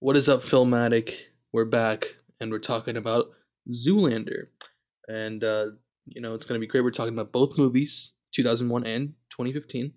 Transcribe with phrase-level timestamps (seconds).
[0.00, 1.12] What is up, Filmatic?
[1.52, 3.30] We're back and we're talking about
[3.68, 4.44] Zoolander.
[5.08, 5.70] And, uh,
[6.06, 6.84] you know, it's going to be great.
[6.84, 9.94] We're talking about both movies, 2001 and 2015.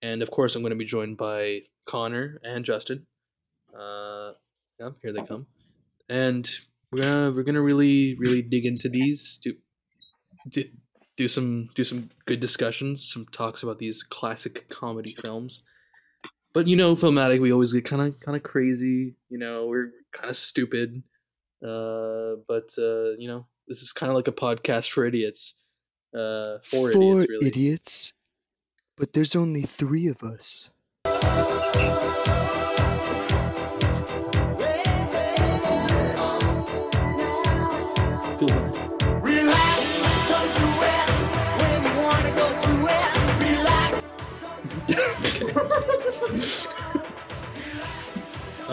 [0.00, 3.06] And of course, I'm going to be joined by Connor and Justin.
[3.78, 4.32] Uh,
[4.80, 5.46] yeah, here they come.
[6.08, 6.50] And
[6.90, 9.54] we're gonna we're gonna really really dig into these do,
[10.48, 10.64] do
[11.16, 15.62] do some do some good discussions some talks about these classic comedy films
[16.52, 19.90] but you know filmatic we always get kind of kind of crazy you know we're
[20.12, 21.02] kind of stupid
[21.62, 25.54] uh but uh you know this is kind of like a podcast for idiots
[26.14, 28.12] uh for, For idiots really idiots.
[28.98, 30.70] But there's only three of us.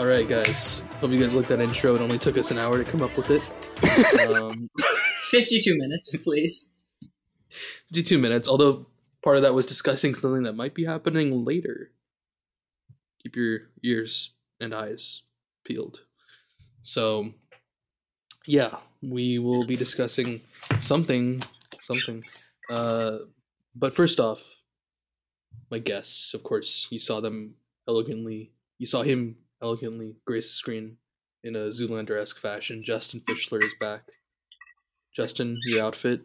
[0.00, 2.82] All right guys hope you guys liked that intro it only took us an hour
[2.82, 3.42] to come up with it
[4.30, 4.68] um
[5.30, 6.72] 52 minutes, please.
[7.92, 8.86] 52 minutes, although
[9.22, 11.92] part of that was discussing something that might be happening later.
[13.22, 15.22] Keep your ears and eyes
[15.64, 16.00] peeled.
[16.82, 17.34] So,
[18.44, 20.40] yeah, we will be discussing
[20.80, 21.42] something,
[21.78, 22.24] something.
[22.68, 23.18] Uh,
[23.76, 24.62] but first off,
[25.70, 27.54] my guests, of course, you saw them
[27.86, 30.96] elegantly, you saw him elegantly grace the screen
[31.42, 32.82] in a Zoolander esque fashion.
[32.84, 34.02] Justin Fischler is back.
[35.14, 36.20] Justin, your outfit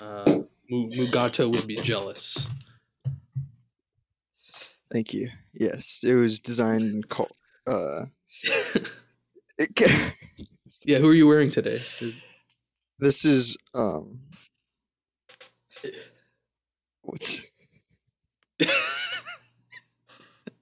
[0.00, 2.46] uh, Mugatu would be jealous.
[4.92, 5.30] Thank you.
[5.52, 7.32] Yes, it was designed and called.
[7.66, 8.06] Uh,
[9.58, 9.80] it,
[10.84, 11.80] yeah, who are you wearing today?
[12.98, 14.20] this is um.
[17.02, 17.42] What's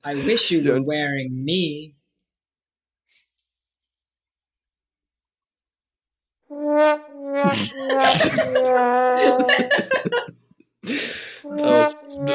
[0.05, 1.95] I wish you were wearing me.
[11.65, 11.93] Oh,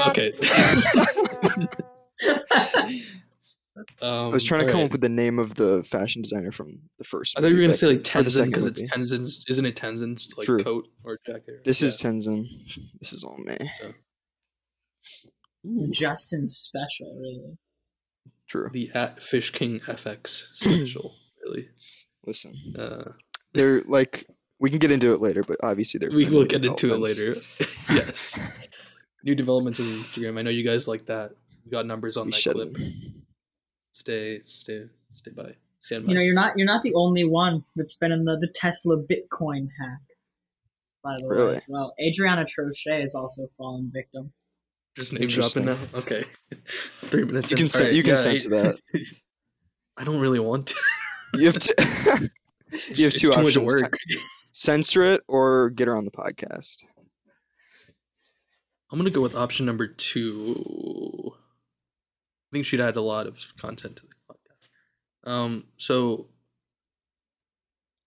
[0.10, 0.32] okay.
[4.02, 4.86] um, I was trying to come alright.
[4.86, 7.38] up with the name of the fashion designer from the first.
[7.38, 8.92] I thought you were gonna say like or Tenzin because it's movie.
[8.94, 10.64] Tenzin's, isn't it Tenzin's like True.
[10.64, 11.64] coat or jacket?
[11.64, 12.12] This is Yeah.
[12.12, 12.48] Tenzin.
[13.00, 13.58] This is all me.
[13.84, 13.94] Ooh,
[15.90, 17.58] Justin special, really.
[18.48, 18.70] True.
[18.72, 21.16] the at Fish King FX special.
[21.44, 21.70] really,
[22.26, 23.12] Listen, uh,
[23.54, 24.26] they're like
[24.60, 26.10] we can get into it later, but obviously they're.
[26.10, 27.36] we will get into it later.
[27.90, 28.40] yes,
[29.24, 30.38] new developments on Instagram.
[30.38, 31.32] I know you guys like that.
[31.66, 32.54] We got numbers on We that should.
[32.54, 32.76] clip.
[33.92, 35.56] Stay, stay, stay by.
[35.80, 36.12] Stand by.
[36.12, 38.98] You know, you're not you're not the only one that's been in the, the Tesla
[38.98, 40.02] Bitcoin hack.
[41.04, 44.34] By the way, as well, Adriana Trochet has also fallen victim.
[44.98, 45.78] Just name dropping now.
[45.94, 46.24] Okay,
[46.66, 47.52] three minutes.
[47.52, 47.62] You in.
[47.64, 48.76] can sen- Alright, you can yeah, censor I- that.
[49.98, 50.76] I don't really want to.
[51.36, 52.30] You have to.
[52.72, 53.98] It's, you have it's two too much options: work.
[54.54, 56.78] censor it or get her on the podcast.
[58.92, 61.34] I'm gonna go with option number two.
[61.36, 65.30] I think she'd add a lot of content to the podcast.
[65.32, 66.28] Um, so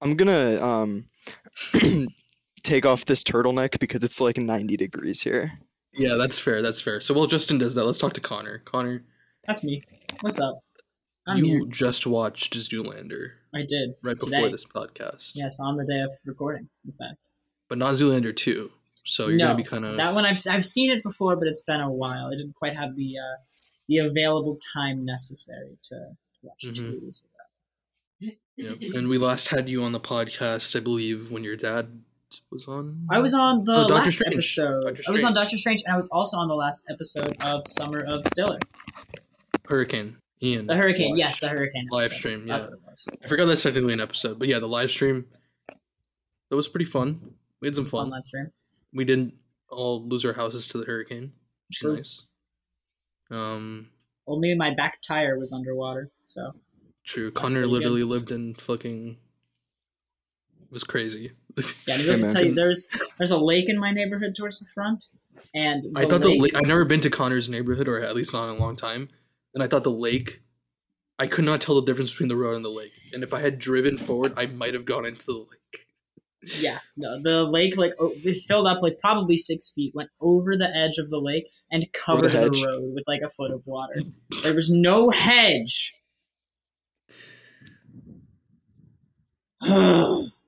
[0.01, 1.05] I'm gonna um
[2.65, 5.53] take off this turtleneck because it's like 90 degrees here.
[5.95, 6.63] Yeah, that's fair.
[6.63, 7.01] That's fair.
[7.01, 8.59] So while Justin does that, let's talk to Connor.
[8.65, 9.05] Connor,
[9.47, 9.83] That's me.
[10.21, 10.61] What's up?
[11.27, 11.65] I'm you here.
[11.69, 13.91] just watched Zoolander I did.
[14.03, 14.51] right before Today.
[14.53, 15.33] this podcast.
[15.35, 16.69] Yes, on the day of recording.
[16.85, 17.17] In fact,
[17.69, 18.73] but not Zoolander two.
[19.05, 21.63] So you're gonna be kind of that one I've I've seen it before, but it's
[21.63, 22.27] been a while.
[22.27, 23.37] I didn't quite have the uh,
[23.89, 25.97] the available time necessary to
[26.43, 26.93] watch two Mhm.
[26.95, 27.27] movies.
[28.57, 28.77] Yep.
[28.95, 32.03] And we last had you on the podcast, I believe, when your dad
[32.51, 33.07] was on.
[33.11, 34.35] I was on the Oh, Doctor last Strange.
[34.35, 34.85] episode.
[34.85, 37.67] Doctor I was on Doctor Strange, and I was also on the last episode of
[37.69, 38.59] Summer of Stiller.
[39.69, 40.17] Hurricane.
[40.43, 40.67] Ian.
[40.67, 41.19] The Hurricane, watched.
[41.19, 41.87] yes, the Hurricane.
[41.91, 42.17] Live episode.
[42.19, 42.71] stream, That's yeah.
[42.71, 43.09] what it was.
[43.25, 45.27] I forgot that's technically an episode, but yeah, the live stream.
[46.49, 47.35] That was pretty fun.
[47.61, 48.11] We had some fun fun.
[48.11, 48.51] live stream.
[48.93, 49.35] We didn't
[49.69, 51.33] all lose our houses to the hurricane.
[51.69, 51.97] Which True.
[51.97, 52.27] nice.
[53.31, 53.91] Um,
[54.27, 56.53] Only my back tire was underwater, so
[57.05, 57.31] true.
[57.31, 59.19] Connor pretty literally lived in fucking.
[60.71, 61.33] It was crazy.
[61.89, 61.97] yeah.
[61.97, 62.89] I'm gonna tell you, there's
[63.19, 65.07] there's a lake in my neighborhood towards the front,
[65.53, 66.57] and I the thought the lake, lake.
[66.57, 69.09] I've never been to Connor's neighborhood, or at least not in a long time.
[69.53, 70.43] And I thought the lake.
[71.19, 72.93] I could not tell the difference between the road and the lake.
[73.13, 75.87] And if I had driven forward, I might have gone into the lake.
[76.61, 80.57] yeah, no, the lake like oh, it filled up like probably six feet, went over
[80.57, 82.65] the edge of the lake, and covered the, hedge?
[82.65, 83.97] road with like a foot of water.
[84.45, 85.97] There was no hedge.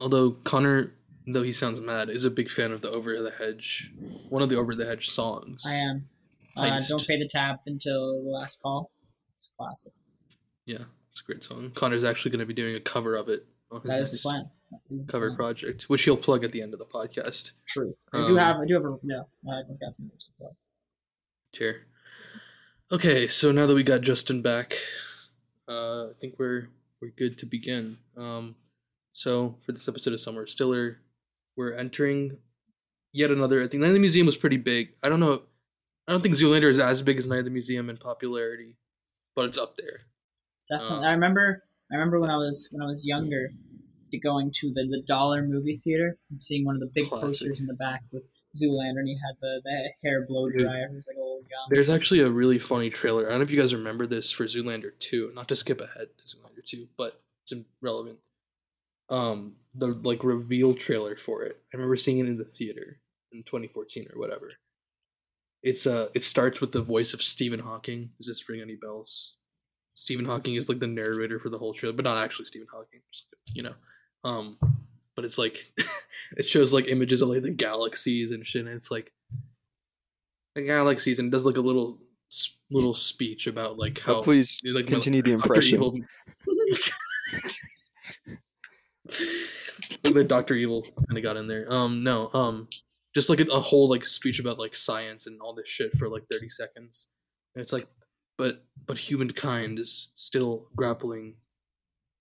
[0.00, 0.92] Although Connor,
[1.26, 3.92] though he sounds mad, is a big fan of the Over the Hedge,
[4.28, 5.64] one of the Over the Hedge songs.
[5.66, 6.08] I am.
[6.56, 8.90] Uh, don't pay the tab until the last call.
[9.34, 9.92] It's classic.
[10.64, 11.70] Yeah, it's a great song.
[11.74, 14.18] Connor's actually going to be doing a cover of it on his That is the
[14.18, 14.50] plan.
[14.90, 15.36] Is the cover plan.
[15.36, 17.52] project, which he'll plug at the end of the podcast.
[17.66, 17.94] True.
[18.12, 18.56] I do Um, have.
[18.56, 18.96] I do have a.
[19.02, 20.10] Yeah, I've got some.
[20.18, 20.54] to plug.
[21.54, 21.86] Cheer.
[22.90, 24.74] Okay, so now that we got Justin back,
[25.68, 26.68] uh, I think we're
[27.00, 27.98] we're good to begin.
[28.16, 28.56] Um,
[29.16, 30.98] so for this episode of Summer Stiller,
[31.56, 32.36] we're entering
[33.14, 33.62] yet another.
[33.62, 34.90] I think Night of the Museum was pretty big.
[35.02, 35.40] I don't know.
[36.06, 38.76] I don't think Zoolander is as big as Night of the Museum in popularity,
[39.34, 40.00] but it's up there.
[40.68, 40.98] Definitely.
[40.98, 41.62] Um, I remember.
[41.90, 43.52] I remember when I was when I was younger,
[44.22, 47.26] going to the the dollar movie theater and seeing one of the big Classic.
[47.26, 50.90] posters in the back with Zoolander, and he had the, the hair blow dryer.
[50.92, 51.40] Was like little.
[51.70, 53.26] There's actually a really funny trailer.
[53.26, 55.32] I don't know if you guys remember this for Zoolander 2.
[55.34, 58.18] Not to skip ahead to Zoolander 2, but it's relevant.
[59.08, 61.60] Um, the like reveal trailer for it.
[61.72, 62.98] I remember seeing it in the theater
[63.32, 64.52] in 2014 or whatever.
[65.62, 68.10] It's uh it starts with the voice of Stephen Hawking.
[68.18, 69.36] Does this ring any bells?
[69.94, 73.00] Stephen Hawking is like the narrator for the whole trailer, but not actually Stephen Hawking,
[73.12, 73.74] just, you know.
[74.24, 74.58] Um
[75.14, 75.72] but it's like
[76.36, 79.12] it shows like images of like the galaxies and shit and it's like
[80.54, 81.98] the galaxies and does like a little
[82.70, 85.42] little speech about like how Oh, please like continue the Dr.
[85.42, 86.06] impression.
[90.02, 91.72] The Doctor Evil kind of got in there.
[91.72, 92.68] Um, no, um,
[93.14, 96.08] just like a, a whole like speech about like science and all this shit for
[96.08, 97.10] like thirty seconds,
[97.54, 97.88] and it's like,
[98.38, 101.34] but but humankind is still grappling,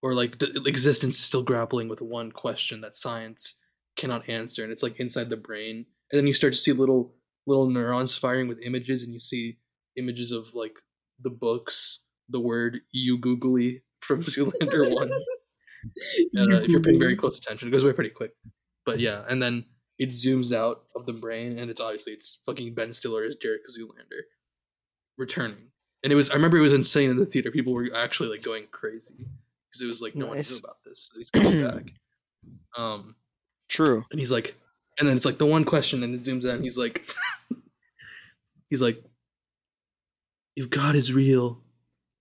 [0.02, 3.60] or like the existence is still grappling with one question that science
[3.96, 7.14] cannot answer, and it's like inside the brain, and then you start to see little
[7.48, 9.58] little neurons firing with images, and you see
[9.98, 10.78] images of like
[11.20, 15.12] the books, the word eugoogly from Zoolander one.
[16.38, 18.32] Uh, if you're paying very close attention, it goes away pretty quick.
[18.86, 19.66] But yeah, and then
[19.98, 23.62] it zooms out of the brain, and it's obviously it's fucking Ben Stiller as Derek
[23.68, 24.22] Zoolander
[25.18, 25.72] returning.
[26.04, 27.52] And it was I remember it was insane in the theater.
[27.52, 29.16] People were actually like going crazy
[29.70, 31.10] because it was like no one knew about this.
[31.12, 31.84] So He's coming back.
[32.78, 33.16] Um,
[33.70, 34.04] True.
[34.12, 34.56] and he's like,
[35.00, 37.08] and then it's like the one question, and it zooms out, and he's like,
[38.70, 39.02] he's like,
[40.56, 41.62] if God is real,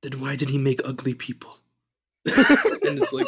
[0.02, 1.58] then why did He make ugly people?
[2.26, 3.26] and it's like,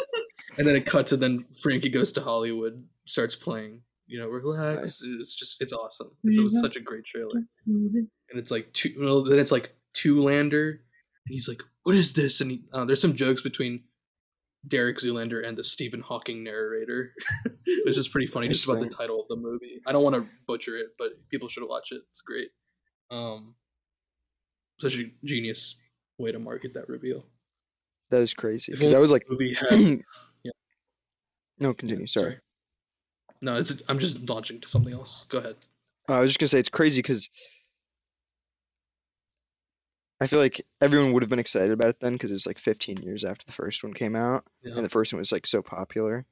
[0.57, 3.81] and then it cuts, and then Frankie goes to Hollywood, starts playing.
[4.07, 5.01] You know, relax.
[5.03, 5.19] Nice.
[5.19, 6.11] It's just, it's awesome.
[6.29, 7.43] So it was such a great trailer.
[7.65, 8.93] And it's like two.
[8.97, 12.85] Well, then it's like two lander, and he's like, "What is this?" And he, uh,
[12.85, 13.83] there's some jokes between
[14.65, 17.13] Derek Zoolander and the Stephen Hawking narrator.
[17.65, 19.81] it's just pretty funny, just about the title of the movie.
[19.85, 22.01] I don't want to butcher it, but people should watch it.
[22.09, 22.49] It's great.
[23.11, 23.55] Um,
[24.79, 25.75] such a genius
[26.17, 27.25] way to market that reveal.
[28.09, 28.71] That is crazy.
[28.71, 30.01] Because I was like, Movie had
[31.59, 32.07] no, continue.
[32.07, 32.39] Sorry.
[33.41, 35.25] No, it's I'm just launching to something else.
[35.29, 35.55] Go ahead.
[36.09, 37.29] Uh, I was just gonna say it's crazy because
[40.19, 42.97] I feel like everyone would have been excited about it then because it's like 15
[43.03, 44.75] years after the first one came out, Yeah.
[44.75, 46.25] and the first one was like so popular,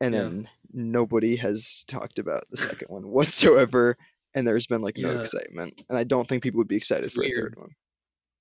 [0.00, 0.22] and Yeah.
[0.22, 3.96] then nobody has talked about the second one whatsoever,
[4.34, 5.22] and there's been like no Yeah.
[5.22, 7.74] excitement, and I don't think people would be excited for a third one.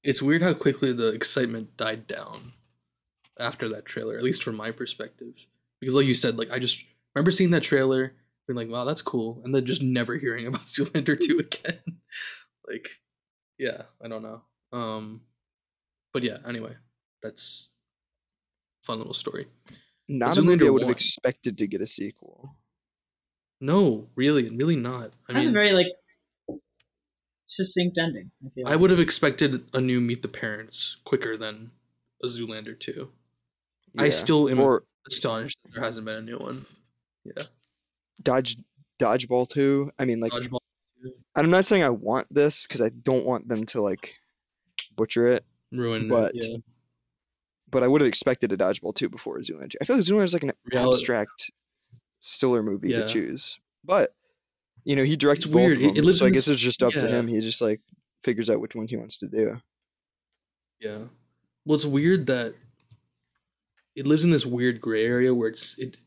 [0.03, 2.53] it's weird how quickly the excitement died down
[3.39, 5.47] after that trailer, at least from my perspective.
[5.85, 6.83] Because like you said, like I just
[7.13, 8.15] remember seeing that trailer,
[8.47, 11.79] being like, wow, that's cool, and then just never hearing about Zoolander 2 again.
[12.67, 12.89] like,
[13.59, 14.41] yeah, I don't know.
[14.73, 15.21] Um
[16.11, 16.73] but yeah, anyway,
[17.21, 17.69] that's
[18.81, 19.45] fun little story.
[20.09, 22.55] Not a movie I Zoolander would have expected to get a sequel.
[23.61, 25.11] No, really, really not.
[25.29, 25.93] I That's mean a very like
[27.45, 28.31] succinct ending.
[28.43, 28.67] I feel.
[28.67, 28.79] I like.
[28.79, 31.69] would have expected a new Meet the Parents quicker than
[32.23, 33.11] a Zoolander 2.
[33.99, 36.65] I still am or astonished that there hasn't been a new one.
[37.23, 37.43] Yeah.
[38.23, 38.57] Dodge
[38.99, 39.91] Dodgeball 2.
[39.99, 40.59] I mean, like Dodgeball.
[41.35, 44.15] I'm not saying I want this because I don't want them to like
[44.95, 46.57] butcher it, Ruin But- yeah.
[47.69, 49.75] but I would have expected a Dodgeball 2 before Zoolander.
[49.81, 51.51] I feel like Zoolander is like an Reali- abstract
[52.21, 53.01] Stiller movie Yeah.
[53.01, 54.15] to choose, but
[54.85, 55.77] you know he directs It's both weird.
[55.79, 57.27] It- it lives so I guess it's just up to him.
[57.27, 57.81] He just like
[58.23, 59.61] figures out which one he wants to do.
[60.79, 61.03] Yeah.
[61.65, 62.55] Well, it's weird that
[63.95, 65.97] it lives in this weird gray area where it's it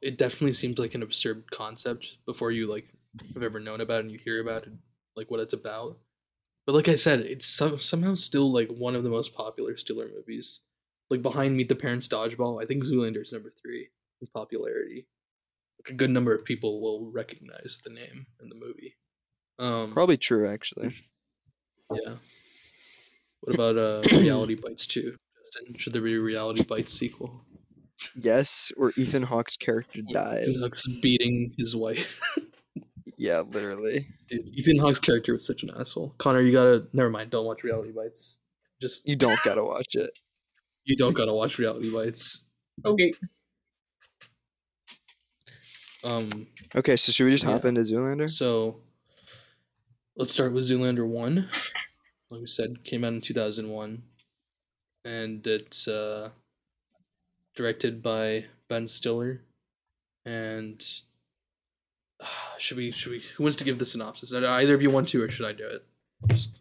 [0.00, 2.88] it definitely seems like an absurd concept before you like
[3.34, 4.72] have ever known about it and you hear about it
[5.16, 5.98] like what it's about.
[6.66, 10.08] But like I said, it's some, somehow still like one of the most popular Stiller
[10.14, 10.60] movies.
[11.08, 13.88] Like behind Meet the Parents Dodgeball, I think Zoolander is number 3
[14.20, 15.06] in popularity.
[15.78, 18.96] Like a good number of people will recognize the name in the movie.
[19.58, 20.94] Um Probably true, actually.
[21.92, 22.14] Yeah.
[23.40, 25.16] What about uh Reality Bites 2?
[25.56, 27.42] Justin, should there be a Reality Bites sequel?
[28.14, 30.60] Yes, or Ethan Hawke's character Ethan dies.
[30.62, 32.20] Hawke's beating his wife.
[33.18, 34.08] Yeah, literally.
[34.28, 36.14] Dude, Ethan Hawke's character was such an asshole.
[36.18, 38.40] Connor, you gotta never mind, don't watch Reality Bites.
[38.78, 40.10] Just You don't gotta watch it.
[40.84, 42.44] you don't gotta watch Reality Bites.
[42.84, 43.14] Okay.
[46.04, 46.28] Um,
[46.74, 48.28] Okay, so should we just hop into Zoolander?
[48.28, 48.82] so
[50.16, 51.48] let's start with Zoolander one.
[52.30, 54.02] Like we said, came out in two thousand one,
[55.06, 56.30] and it's uh,
[57.54, 59.42] directed by Ben Stiller.
[60.24, 60.84] And
[62.20, 62.26] uh,
[62.58, 64.32] should we should we who wants to give the synopsis?
[64.32, 65.84] Either of you want to, or should I do it?
[66.28, 66.58] Just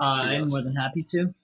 [0.00, 1.34] Uh, I'm more than happy to.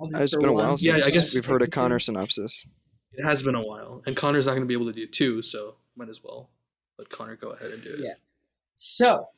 [0.00, 0.64] I'll do It's for been a one.
[0.66, 2.68] while Yeah, I guess- we've heard a Connor synopsis.
[3.12, 5.40] it has been a while, and Connor's not going to be able to do two,
[5.42, 6.50] so might as well
[6.98, 8.00] let Connor go ahead and do it.
[8.00, 8.14] Yeah.
[8.74, 9.28] So,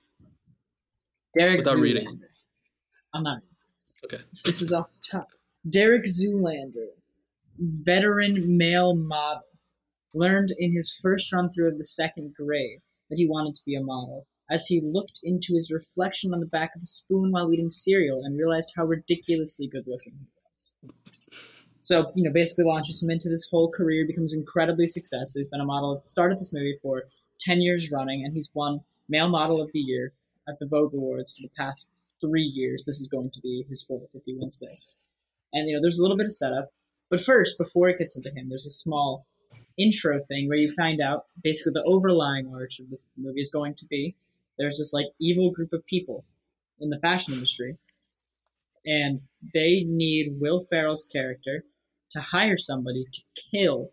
[1.38, 1.83] Derek Without Zoolander.
[1.83, 2.21] reading.
[3.15, 3.43] I'm not.
[4.05, 4.23] Okay.
[4.45, 5.29] This is off the top.
[5.69, 6.93] Derek Zoolander,
[7.59, 9.43] veteran male model,
[10.15, 13.75] learned in his first run through of the second grade that he wanted to be
[13.75, 17.53] a model as he looked into his reflection on the back of a spoon while
[17.53, 20.79] eating cereal and realized how ridiculously good looking he was.
[21.83, 25.41] So, you know, basically launches him into this whole career, becomes incredibly successful.
[25.41, 27.05] He's been a model at the start of this movie for
[27.41, 30.12] 10 years running, and he's won Male Model of the Year
[30.49, 32.85] at the Vogue Awards for the past three years.
[32.85, 34.99] This is going to be his fourth if he wins this.
[35.52, 36.71] And, you know, there's a little bit of setup.
[37.11, 39.26] But first, before it gets into him, there's a small
[39.78, 43.75] intro thing where you find out basically the overlying arch of this movie is going
[43.75, 44.14] to be
[44.59, 46.25] there's this, like, evil group of people
[46.81, 47.78] in the fashion industry,
[48.85, 49.21] and
[49.55, 51.64] they need Will Ferrell's character
[52.11, 53.90] to hire somebody to kill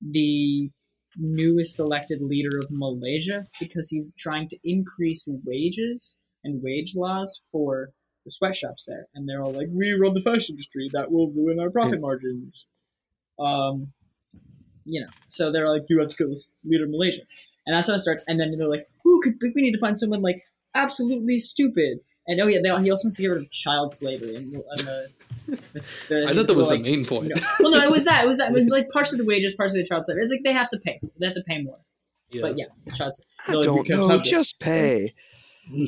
[0.00, 0.70] the
[1.16, 7.90] newest elected leader of Malaysia because he's trying to increase wages and wage laws for
[8.24, 9.06] the sweatshops there.
[9.14, 12.68] And they're all like, we run the fashion industry, that will ruin our profit margins.
[13.38, 13.92] Um,
[14.84, 17.22] you know, so they're like, you have to go this leader Malaysia.
[17.66, 18.24] And that's how it starts.
[18.26, 20.40] And then they're like, ooh, could, we need to find someone like
[20.74, 21.98] absolutely stupid.
[22.26, 24.36] And oh yeah, they, he also wants to get rid of child slavery.
[24.36, 25.10] And, and the,
[25.46, 25.56] the,
[26.08, 27.28] the, I thought that was like, the main point.
[27.28, 28.24] you know- well, no, it was that.
[28.24, 28.50] It was that.
[28.50, 30.24] It was like partially the wages, partially the child slavery.
[30.24, 31.00] It's like they have to pay.
[31.18, 31.78] They have to pay more.
[32.30, 32.42] yeah.
[32.42, 33.12] But yeah, the child.
[33.46, 35.14] I they're like, we don't can know, just pay.
[35.70, 35.86] Yeah,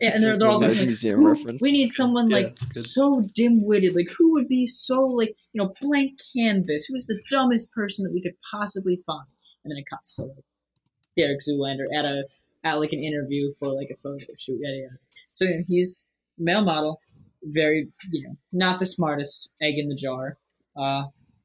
[0.00, 1.60] and they're, they're all one like, museum "Who- reference.
[1.60, 3.94] we need someone Yeah, like it's so dim-witted.
[3.94, 6.86] Like who would be so like you know blank canvas?
[6.86, 9.26] Who is the dumbest person that we could possibly find?
[9.64, 10.44] And then it cuts to like
[11.16, 12.24] Derek Zoolander at a
[12.64, 14.58] at like an interview for like a photo shoot.
[14.60, 14.94] Yada yada.
[15.32, 16.08] So you know, he's
[16.38, 17.00] male model,
[17.42, 20.38] very you know not the smartest egg in the jar,
[20.76, 21.04] uh,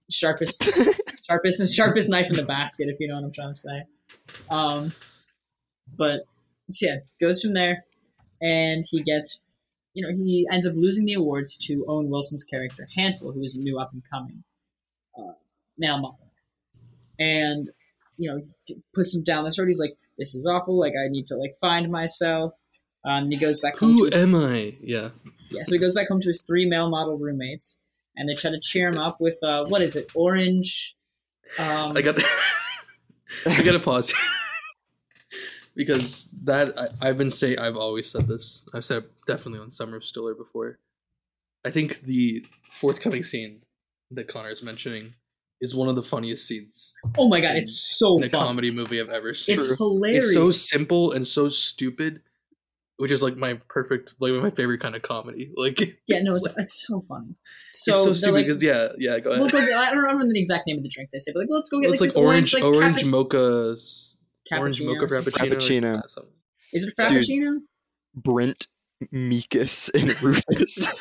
[0.10, 0.64] sharpest
[1.30, 3.84] sharpest and sharpest knife in the basket, if you know what I'm trying to say.
[4.50, 4.94] Um,
[5.98, 6.22] but
[6.70, 7.86] so yeah, goes from there,
[8.42, 9.44] and he gets,
[9.94, 13.58] you know, he ends up losing the awards to Owen Wilson's character Hansel, who is
[13.58, 14.44] a new up and coming
[15.18, 15.34] uh,
[15.78, 16.32] male model,
[17.20, 17.70] and
[18.18, 18.42] you know,
[18.94, 19.68] puts him down this road.
[19.68, 20.80] He's like, "This is awful.
[20.80, 22.54] Like, I need to like find myself."
[23.06, 23.92] Um, and he goes back home.
[23.92, 24.76] Who to his, am I?
[24.82, 25.10] Yeah.
[25.52, 27.84] yeah, so he goes back home to his three male model roommates,
[28.16, 30.96] and they try to cheer him up with uh, what is it, orange?
[31.60, 32.16] Um, I got.
[33.46, 34.20] I gotta pause here.
[35.76, 38.68] because that I, I've been saying I've always said this.
[38.74, 40.80] I've said it definitely on Summer of Stiller before.
[41.66, 43.62] I think the forthcoming scene
[44.12, 45.16] that Connor is mentioning
[45.62, 48.48] is one of the funniest scenes oh my god, it's so in a fun.
[48.48, 49.56] comedy movie I've ever seen.
[49.56, 50.26] It's hilarious.
[50.26, 52.22] It's so simple and so stupid,
[52.98, 55.52] which is like my perfect, like my favorite kind of comedy.
[55.58, 57.36] Like yeah, no, it's, it's, it's so funny.
[57.72, 59.20] So, it's so they're stupid like, because yeah, yeah.
[59.20, 59.42] Go ahead.
[59.42, 59.52] we'll ahead.
[59.52, 61.50] go get, I don't remember the exact name of the drink they say, but like,
[61.50, 63.76] let's go get it's like, like this orange, like, orange cappu- mocha,
[64.52, 65.32] s- orange mocha frappuccino.
[65.56, 66.10] Frappuccino.
[66.10, 66.34] something.
[66.74, 67.60] Is it a frappuccino?
[68.16, 68.68] Brent,
[69.14, 70.94] Meekus, and Rufus.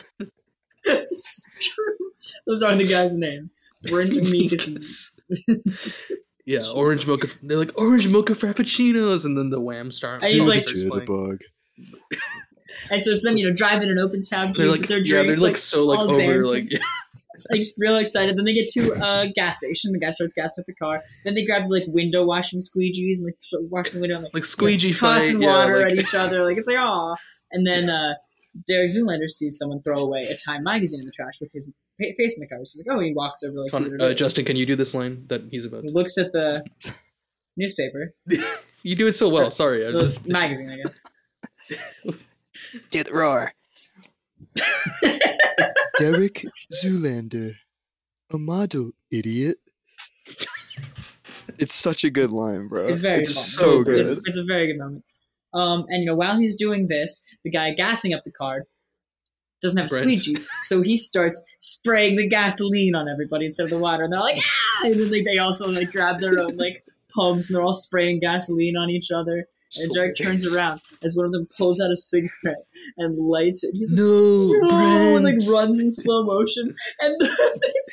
[0.84, 1.96] it's true.
[2.46, 3.50] Those aren't the guys' name.
[3.82, 4.78] Brent Meekus and
[6.46, 6.74] Yeah, Jesus.
[6.74, 7.28] orange mocha.
[7.42, 10.16] They're like orange mocha frappuccinos, and then the Wham star.
[10.16, 11.40] And he's like- the bug.
[12.90, 15.22] and so it's them, you know, driving an open tab They're like, with their yeah,
[15.22, 16.68] drinks, they're like, so like all over, dancing.
[16.70, 16.82] like
[17.50, 18.36] like just real excited.
[18.36, 19.92] Then they get to a gas station.
[19.92, 21.02] The guy starts gassing with the car.
[21.24, 24.34] Then they grab like window washing squeegees and like start washing the window and like,
[24.34, 25.46] like squeegee tossing fight.
[25.46, 26.44] water yeah, like, at each other.
[26.44, 27.14] Like it's like aw.
[27.52, 28.14] And then uh,
[28.66, 32.36] Derek Zoolander sees someone throw away a Time magazine in the trash with his face
[32.36, 32.58] in the car.
[32.64, 33.70] So he's like, oh, he walks over like.
[33.70, 34.14] see Connor- what it uh.
[34.14, 35.82] Justin, can you do this line that he's about?
[35.82, 35.94] He To?
[35.94, 36.64] looks at the
[37.56, 38.12] newspaper,
[38.82, 39.50] You do it so well.
[39.50, 41.02] Sorry, I the just magazine, I guess.
[42.90, 43.52] Do the roar.
[45.98, 47.52] Derek Zoolander,
[48.32, 49.58] a model, idiot.
[51.58, 52.88] It's such a good line, bro.
[52.88, 53.42] It's very It's fun.
[53.42, 54.06] so it's, good.
[54.06, 55.04] It's, it's a very good moment.
[55.52, 58.64] Um, and you know, while he's doing this, the guy gassing up the car
[59.62, 60.18] doesn't have a Brent.
[60.18, 64.20] squeegee, so he starts spraying the gasoline on everybody instead of the water, and they're
[64.20, 64.86] like, ah!
[64.86, 66.84] And then like, they also like grab their own like
[67.14, 69.46] pumps, and they're all spraying gasoline on each other.
[69.76, 72.64] And Derek turns around as one of them pulls out a cigarette
[72.96, 73.72] and lights it.
[73.74, 77.26] He's like, No, no, and like runs in slow motion, and they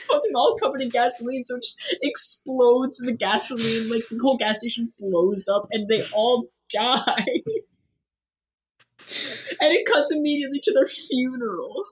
[0.08, 2.98] fucking all covered in gasoline, so it just explodes.
[2.98, 7.26] The gasoline, like the whole gas station, blows up, and they all die.
[9.60, 11.84] and it cuts immediately to their funeral.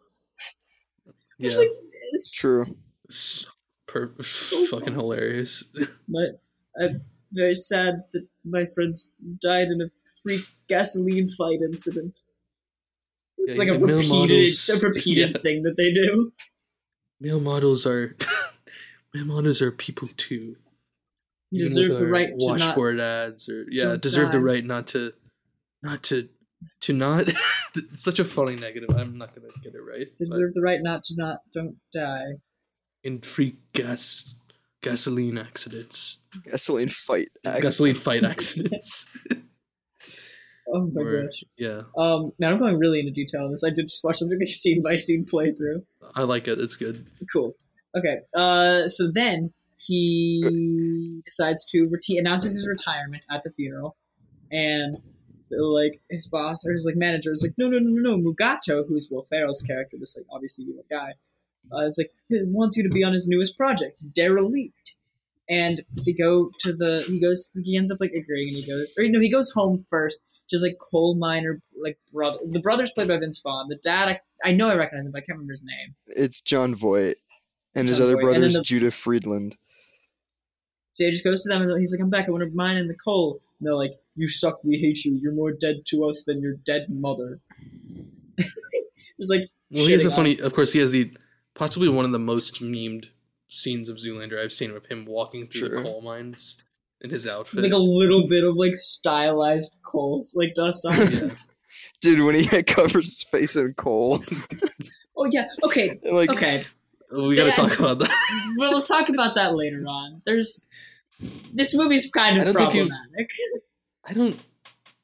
[1.38, 1.70] Yeah, Just like
[2.14, 2.66] it's, True.
[3.10, 3.46] s-
[3.88, 5.70] per- So fucking hilarious.
[6.08, 6.42] But
[6.82, 9.90] I'm very sad that my friends died in a
[10.24, 12.20] freak gasoline fight incident.
[13.38, 15.42] It's Yeah, like a repeated, models- a repeated yeah.
[15.42, 16.32] thing that they do.
[17.22, 18.16] Male models are
[19.14, 20.56] male models are people too.
[21.52, 22.60] You Even deserve the our right to not.
[22.60, 25.14] washboard ads or yeah, don't deserve the right not to
[25.82, 26.30] not to
[26.82, 27.28] to not
[27.94, 28.90] such a funny negative.
[28.96, 30.08] I'm not gonna get it right.
[30.18, 32.34] but Deserve the right not to not don't die.
[33.04, 34.36] in free gas
[34.82, 36.18] gasoline accidents.
[36.46, 37.28] Gasoline fight.
[37.46, 37.62] accident.
[37.64, 39.10] Gasoline fight accidents.
[40.72, 41.44] Oh my Or- gosh.
[41.58, 41.82] yeah.
[41.98, 43.64] Um, now I'm going really into detail on this.
[43.64, 45.84] I did just watch something scene by scene playthrough.
[46.16, 46.60] I like it.
[46.60, 47.08] It's good.
[47.34, 47.56] Cool.
[47.98, 48.18] Okay.
[48.36, 53.98] Uh, so then he decides to reti- announces his retirement at the funeral,
[54.52, 54.94] and
[55.50, 58.32] like his boss or his like manager is like, no, no, no, no, no.
[58.32, 61.14] Mugatu, who's Will Ferrell's character, this like obviously evil guy,
[61.74, 64.96] uh, is like he wants you to be on his newest project, Derelict.
[65.50, 68.94] And they go to the he goes he ends up like agreeing and he goes
[68.98, 73.08] or no he goes home first just like coal miner like brother the brother's played
[73.08, 75.54] by Vince Vaughn the dad I, I know I recognize him but I can't remember
[75.54, 77.16] his name It's Jon Voight.
[77.74, 78.24] And his other Voight.
[78.26, 79.56] Brother is the- Judah Friedlander.
[80.92, 82.28] So he just goes to them and he's like, I'm back.
[82.28, 83.40] I want to mine in the coal.
[83.60, 84.64] And they're like, You suck.
[84.64, 85.18] We hate you.
[85.22, 87.40] You're more dead to us than your dead mother.
[88.38, 90.40] it's like, Well, he has a funny.
[90.40, 91.16] Of course, he has the
[91.56, 93.08] possibly one of the most memed
[93.48, 95.78] scenes of Zoolander I've seen of him walking through Sure.
[95.78, 96.64] the coal mines
[97.02, 97.64] in his outfit.
[97.64, 100.94] like a little bit of like stylized coals, like dust on.
[101.02, 101.14] it.
[101.24, 101.36] yeah.
[102.02, 104.24] Dude, when he covers his face in coal.
[105.18, 105.48] oh yeah.
[105.64, 106.00] Okay.
[106.12, 106.62] like Okay.
[107.12, 107.54] we gotta Yeah.
[107.54, 108.54] talk about that.
[108.58, 110.22] we'll talk about that later on.
[110.26, 110.68] There's
[111.54, 113.30] this movie's kind of don't think you- problematic.
[114.06, 114.46] I don't.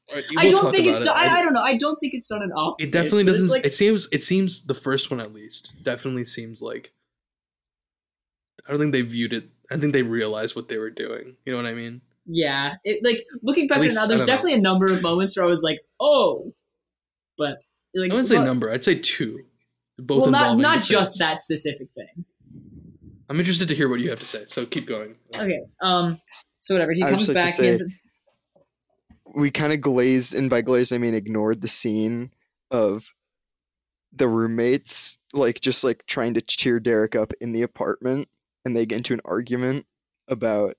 [0.08, 1.00] Alright, I don't talk think it's.
[1.00, 1.04] it.
[1.06, 1.62] Done, I, I- I don't know.
[1.62, 2.76] I don't think it's done an off.
[2.78, 3.48] It definitely but doesn't.
[3.48, 4.08] Like, it seems.
[4.12, 6.92] It seems the first one at least definitely seems like.
[8.66, 9.48] I don't think they viewed it.
[9.70, 11.36] I think they realized what they were doing.
[11.44, 12.00] You know what I mean?
[12.28, 12.74] yeah.
[12.84, 14.06] It like looking back At at least- now.
[14.06, 14.32] There's don't know.
[14.34, 16.52] definitely a number of moments where I was like, oh,
[17.38, 17.62] but
[17.94, 18.70] like I wouldn't say well- number.
[18.70, 19.40] I'd say two.
[19.98, 21.26] Both well, not not just face.
[21.26, 22.24] that specific thing.
[23.30, 24.44] I'm interested to hear what you have to say.
[24.46, 25.16] So keep going.
[25.34, 25.60] Okay.
[25.80, 26.20] Um.
[26.60, 26.92] So whatever.
[26.92, 27.48] He I comes just to back.
[27.48, 27.84] say- he ends-
[29.34, 32.30] we kind of glazed, and by glazed I mean ignored the scene
[32.70, 33.04] of
[34.12, 38.28] the roommates, like just like trying to cheer Derek up in the apartment,
[38.64, 39.86] and they get into an argument
[40.28, 40.76] about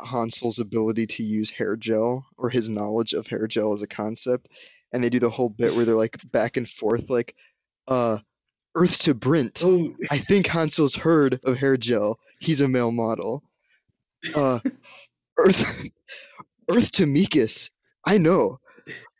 [0.00, 4.48] Hansel's ability to use hair gel or his knowledge of hair gel as a concept,
[4.92, 7.34] and they do the whole bit where they're like back and forth, like,
[7.88, 8.18] uh,
[8.74, 9.62] Earth to Brint.
[9.64, 12.18] Oh, I think Hansel's heard of hair gel.
[12.38, 13.42] He's a male model.
[14.34, 14.58] Uh,
[15.38, 15.80] Earth,
[16.70, 17.70] Earth to Meekus.
[18.06, 18.60] I know.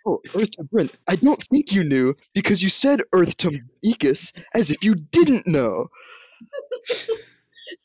[0.07, 0.97] Oh, Earth to Brent.
[1.09, 3.51] I don't think you knew because you said Earth to
[3.85, 5.89] Meekus as if you didn't know.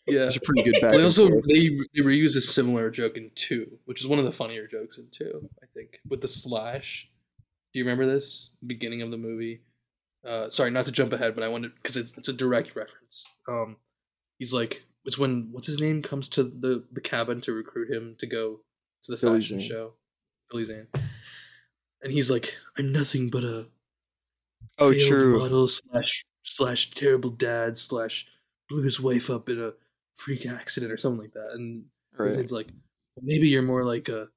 [0.08, 0.26] yeah.
[0.26, 0.92] It's a pretty good back.
[0.92, 4.32] They also they they reuse a similar joke in two, which is one of the
[4.32, 5.50] funnier jokes in two.
[5.64, 7.10] I think with the slash.
[7.74, 9.62] Do you remember this beginning of the movie?
[10.28, 13.26] Uh, sorry, not to jump ahead, but I wanted because it's it's a direct reference.
[13.48, 13.78] Um,
[14.38, 18.16] he's like, it's when what's his name comes to the the cabin to recruit him
[18.20, 18.60] to go
[19.04, 19.70] to the Billy fashion Zane.
[19.70, 19.94] show,
[20.50, 20.88] Billy Zane,
[22.02, 23.68] and he's like, I'm nothing but a
[24.80, 25.40] Oh, true.
[25.40, 28.28] model slash slash terrible dad slash
[28.70, 29.74] blew his wife up in a
[30.16, 31.52] freak accident or something like that.
[31.54, 31.86] And
[32.18, 32.32] Right.
[32.34, 32.68] it's like
[33.22, 34.30] maybe you're more like a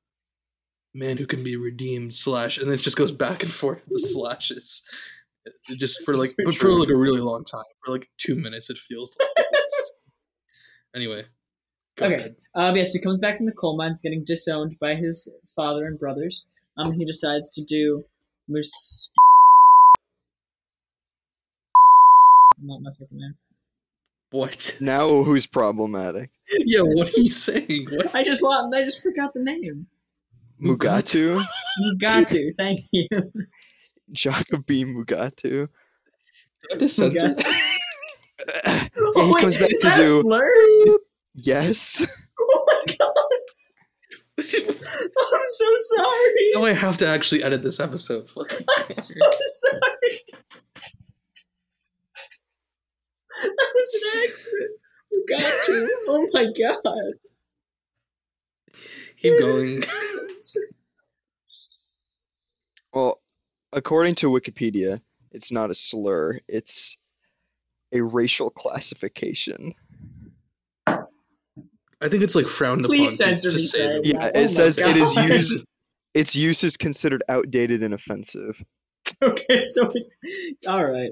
[0.95, 3.89] man who can be redeemed slash, and then it just goes back and forth with
[3.89, 4.83] the slashes.
[5.79, 8.79] Just for like, but for like a really long time, for like two minutes, it
[8.79, 9.17] feels.
[9.37, 9.47] like
[10.95, 11.25] anyway,
[11.97, 12.15] go Okay.
[12.17, 12.31] ahead.
[12.55, 15.99] Um, yes, he comes back from the coal mines, getting disowned by his father and
[15.99, 16.47] brothers.
[16.77, 18.05] Um, he decides to do.
[18.49, 19.11] Mus-
[22.59, 23.35] I'm not messing with the name.
[24.31, 24.77] What?
[24.81, 26.31] Now who's problematic?
[26.59, 27.87] yeah, what are you saying?
[27.91, 28.15] What?
[28.15, 28.75] I just want.
[28.75, 29.87] I just forgot the name.
[30.63, 31.45] Mugatu?
[31.81, 32.53] Mugatu.
[32.57, 33.09] Thank you.
[34.13, 35.41] Jacobi Mugatu?
[35.43, 35.69] Do
[36.71, 37.35] I have to censor Okay.
[37.43, 37.71] that?
[38.67, 40.99] yeah, Oh, he wait, comes back is to that a do slur?
[41.35, 42.07] Yes.
[42.37, 43.35] Oh my god!
[44.39, 46.51] I'm so sorry.
[46.55, 48.29] now I have to actually edit this episode.
[48.37, 50.19] I'm so sorry.
[53.43, 54.71] That was an accident.
[55.13, 55.89] You got to.
[56.09, 57.15] Oh my god.
[59.19, 59.85] Keep going.
[62.93, 63.21] Well,
[63.73, 66.41] according to Wikipedia, it's not a slur.
[66.49, 66.97] It's
[67.93, 69.75] a racial classification.
[72.05, 74.05] I think it's like frowned Please upon to, censor to me say that.
[74.05, 75.59] Yeah, Oh it says my it is used.
[76.15, 78.63] Its use is considered outdated and offensive.
[79.21, 80.07] Okay, so we,
[80.67, 81.11] all right.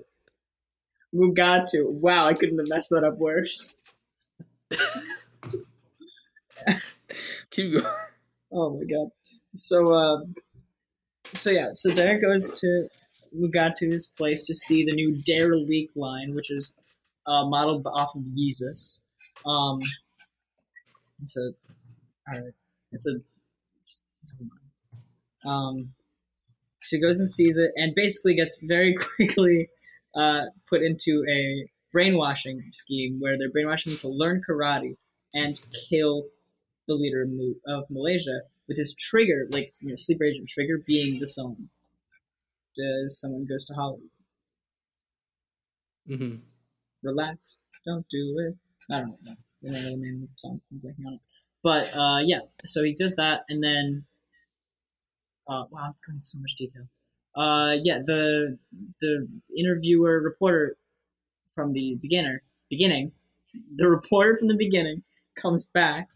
[1.15, 1.91] Mugatu.
[1.91, 3.81] Wow, I couldn't have messed that up worse.
[7.51, 7.85] Keep going.
[8.53, 9.09] Oh my god.
[9.55, 10.21] So uh
[11.33, 12.89] so yeah, so Derek goes to
[13.37, 16.77] Mugatu's place to see the new Derelict line, which is
[17.27, 19.03] uh modeled off of Yeezus.
[19.45, 19.81] Um
[21.23, 21.53] it's a
[22.29, 22.53] alright.
[22.93, 25.81] It's a it's- never mind.
[25.81, 25.95] Um
[26.81, 29.69] she goes and sees it and basically gets very quickly
[30.15, 34.97] uh put into a brainwashing scheme where they're brainwashing him to learn karate
[35.35, 36.25] and kill
[36.89, 37.31] the leader of,
[37.67, 41.69] of Malaysia with his trigger, like you know, sleeper agent trigger, being the song.
[42.77, 44.09] Does someone goes to Hollywood?
[46.09, 46.37] Mm hmm
[47.03, 48.57] Relax, don't do it.
[48.95, 49.33] I don't know.
[49.64, 50.61] I know the name of the song.
[50.70, 51.20] I'm blanking on it.
[51.62, 54.05] But uh, yeah, so he does that, and then
[55.48, 56.88] uh, wow, I'm going into so much detail.
[57.37, 58.59] Uh, yeah, the
[59.01, 60.77] the interviewer reporter
[61.55, 63.12] from the beginner beginning,
[63.77, 65.03] the reporter from the beginning
[65.37, 66.09] comes back,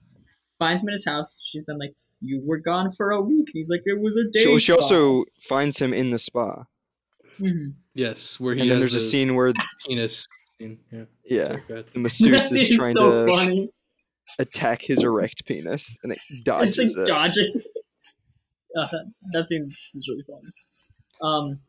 [0.58, 1.42] finds him in his house.
[1.44, 4.28] She's been like, "You were gone for a week." And he's like, "It was a
[4.30, 6.64] day." She, she also finds him in the spa,
[7.38, 7.74] Mhm.
[7.94, 9.52] Yes, where he and then has there's a scene where
[9.86, 10.25] penis
[10.58, 10.78] scene.
[10.92, 11.04] Yeah.
[11.24, 13.70] yeah, sorry, the that masseuse is trying so to funny.
[14.38, 16.78] attack his erect penis, and it dodges.
[16.78, 17.10] It's like it.
[17.10, 17.52] dodging.
[18.78, 18.88] Uh,
[19.32, 20.52] that scene is really funny.
[21.22, 21.60] Um,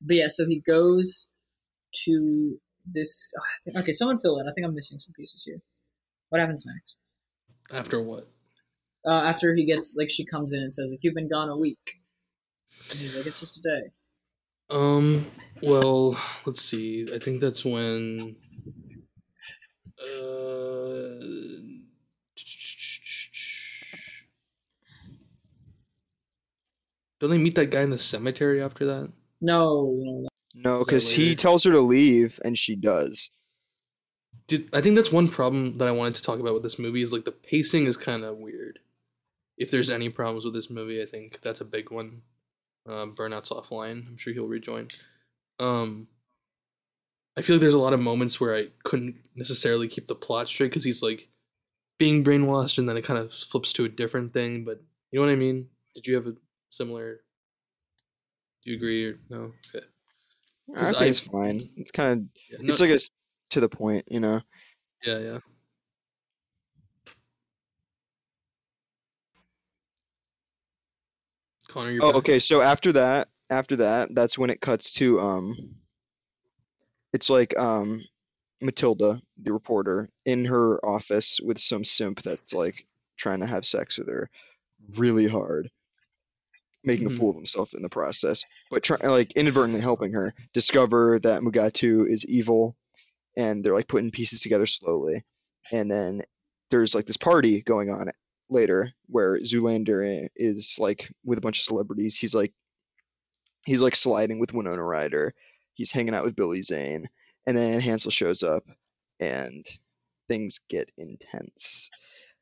[0.00, 1.28] but yeah, so he goes
[2.04, 3.32] to this.
[3.76, 4.48] Okay, someone fill in.
[4.48, 5.62] I think I'm missing some pieces here.
[6.30, 6.96] What happens next?
[7.72, 8.28] After what?
[9.06, 11.56] Uh, after he gets like, she comes in and says like, "You've been gone a
[11.56, 12.00] week."
[12.90, 13.92] And he's like, "It's just a day."
[14.70, 15.26] Um.
[15.62, 17.06] Well, let's see.
[17.14, 18.36] I think that's when.
[20.00, 21.46] Uh.
[27.18, 29.10] Don't they meet that guy in the cemetery after that?
[29.40, 30.28] No, no, no.
[30.54, 33.30] No, that because he tells her to leave, and she does.
[34.46, 37.02] Dude, I think that's one problem that I wanted to talk about with this movie
[37.02, 38.78] is like the pacing is kind of weird.
[39.58, 42.22] If there's any problems with this movie, I think that's a big one.
[42.86, 44.06] Um, Burnout's offline.
[44.06, 44.88] I'm sure he'll rejoin.
[45.58, 46.08] Um,
[47.36, 50.48] I feel like there's a lot of moments where I couldn't necessarily keep the plot
[50.48, 51.28] straight because he's like
[51.98, 54.64] being brainwashed and then it kind of flips to a different thing.
[54.64, 55.68] But you know what I mean?
[55.94, 56.34] Did you have a
[56.70, 57.20] similar?
[58.64, 59.52] Do you agree or no?
[59.74, 59.84] Okay.
[60.76, 61.58] I think I- it's fine.
[61.76, 62.18] It's kind of
[62.50, 62.98] Yeah, no, it's like a
[63.50, 64.40] to the point, you know.
[65.04, 65.38] yeah, yeah.
[71.76, 72.16] Connor, you're Oh, back.
[72.16, 72.38] okay.
[72.38, 75.56] So after that, after that, that's when it cuts to um.
[77.12, 78.02] It's like um,
[78.62, 82.86] Matilda, the reporter, in her office with some simp that's like
[83.18, 84.30] trying to have sex with her,
[84.96, 85.70] really hard,
[86.82, 87.12] making Mhm.
[87.12, 91.42] a fool of himself in the process, but trying like inadvertently helping her discover that
[91.42, 92.74] Mugatu is evil,
[93.36, 95.24] and they're like putting pieces together slowly,
[95.72, 96.22] and then
[96.70, 98.10] there's like this party going on
[98.48, 102.18] later where Zoolander is like with a bunch of celebrities.
[102.18, 102.52] He's like
[103.66, 105.34] he's like sliding with Winona Ryder.
[105.74, 107.08] He's hanging out with Billy Zane,
[107.46, 108.64] and then Hansel shows up,
[109.20, 109.66] and
[110.28, 111.90] things get intense.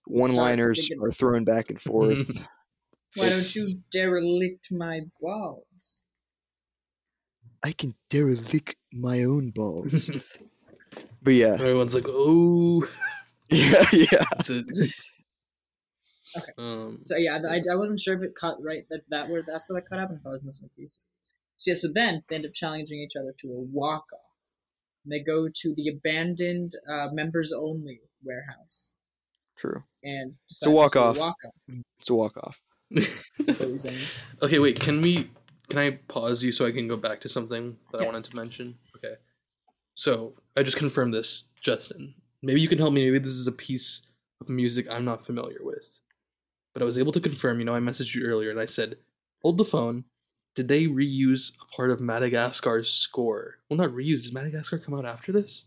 [0.07, 2.29] One-liners are thrown back and forth.
[3.17, 6.07] Why don't you derelict my balls?
[7.63, 10.11] I can derelict my own balls.
[11.23, 12.85] but yeah, Everyone's like, oh.
[13.49, 14.25] yeah, yeah.
[14.39, 14.65] It's a-
[16.37, 16.53] Okay.
[16.59, 18.85] Um, So yeah, I, I wasn't sure if it cut right.
[18.91, 20.21] That's that where that's where that cut happened.
[20.21, 21.07] If I was missing a piece.
[21.57, 24.21] So yeah, so then they end up challenging each other to a walk off.
[25.05, 28.97] And They go to the abandoned uh, members only warehouse
[29.57, 29.85] True.
[30.03, 31.19] and a to walk-off.
[31.19, 31.37] Walk.
[31.99, 32.61] It's a walk off.
[32.91, 33.95] That's what
[34.43, 34.81] okay, wait.
[34.81, 35.31] Can we?
[35.69, 38.37] Can I pause you so I can go back to something that I wanted to
[38.37, 38.77] mention?
[38.97, 39.15] Okay.
[39.95, 42.15] So I just confirmed this, Justin.
[42.43, 43.05] Maybe you can help me.
[43.07, 44.07] Maybe this is a piece
[44.41, 46.01] of music I'm not familiar with.
[46.75, 47.61] But I was able to confirm.
[47.61, 48.99] You know, I messaged you earlier and I said,
[49.43, 50.05] "Hold the phone."
[50.55, 53.57] Did they reuse a part of Madagascar's score?
[53.69, 54.23] Well, not reuse.
[54.23, 55.67] Did Madagascar come out after this?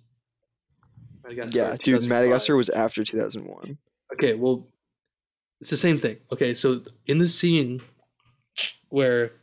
[1.24, 3.78] Madagascar, Yeah, dude, Madagascar was after 2001.
[4.14, 4.66] Okay, well,
[5.60, 6.18] it's the same thing.
[6.32, 7.82] Okay, so in the scene
[8.88, 9.34] where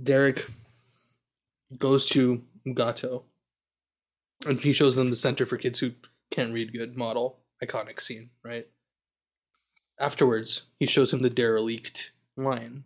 [0.00, 0.48] Derek
[1.76, 3.24] goes to Gato
[4.46, 5.92] and he shows them the Center for Kids Who
[6.30, 8.68] Can't Read Good model, iconic scene, right?
[9.98, 12.84] Afterwards, he shows him the derelict line.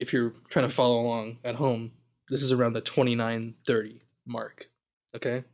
[0.00, 1.92] If you're trying to follow along at home,
[2.28, 4.70] this is around the 2930 mark.
[5.14, 5.44] Okay?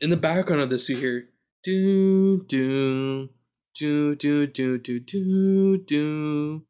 [0.00, 1.28] In the background of this, you hear
[1.62, 3.30] do, do,
[3.74, 6.66] do, do, do, do, do, do.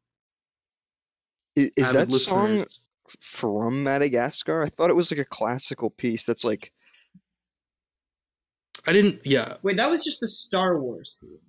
[1.55, 2.25] Is, is that listeners.
[2.25, 2.65] song
[3.19, 4.63] from Madagascar?
[4.63, 6.71] I thought it was like a classical piece that's like.
[8.87, 9.21] I didn't.
[9.25, 9.57] Yeah.
[9.63, 11.39] Wait, that was just the Star Wars theme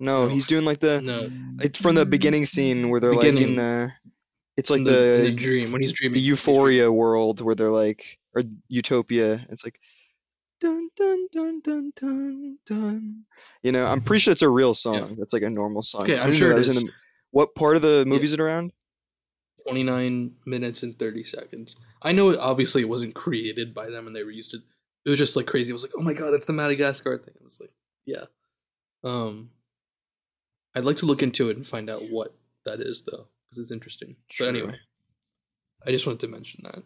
[0.00, 0.28] no, No.
[0.28, 1.28] he's doing like the No.
[1.60, 3.92] it's from the beginning scene where they're like in the
[4.56, 6.14] it's like in the, in the the dream when he's dreaming.
[6.14, 8.02] the euphoria world where they're like
[8.34, 9.78] or utopia it's like
[10.60, 13.24] dun dun dun dun dun dun
[13.62, 16.18] you know i'm pretty sure it's a real song that's like a normal song Okay,
[16.18, 16.82] I I'm didn't know sure that it was in is.
[16.84, 16.92] the-
[17.30, 18.72] what part of the movie is it around
[19.68, 21.76] 29 minutes and 30 seconds.
[22.02, 24.62] I know it obviously it wasn't created by them and they reused it.
[25.04, 25.70] It was just like crazy.
[25.70, 27.34] It was like, oh my god, it's the Madagascar thing.
[27.36, 27.70] It was like,
[28.06, 28.24] yeah.
[29.04, 29.50] Um
[30.74, 33.72] I'd like to look into it and find out what that is though, because it's
[33.72, 34.16] interesting.
[34.28, 34.46] True.
[34.46, 34.76] But anyway.
[35.86, 36.82] I just wanted to mention that.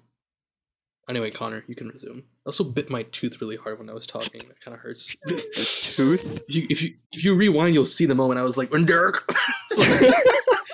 [1.08, 2.22] Anyway, Connor, you can resume.
[2.46, 4.40] I also bit my tooth really hard when I was talking.
[4.48, 5.14] That kind of hurts.
[5.24, 8.56] the tooth If you, if you if you rewind, you'll see the moment I was
[8.56, 9.30] like, "When Dirk,"
[9.68, 9.82] So,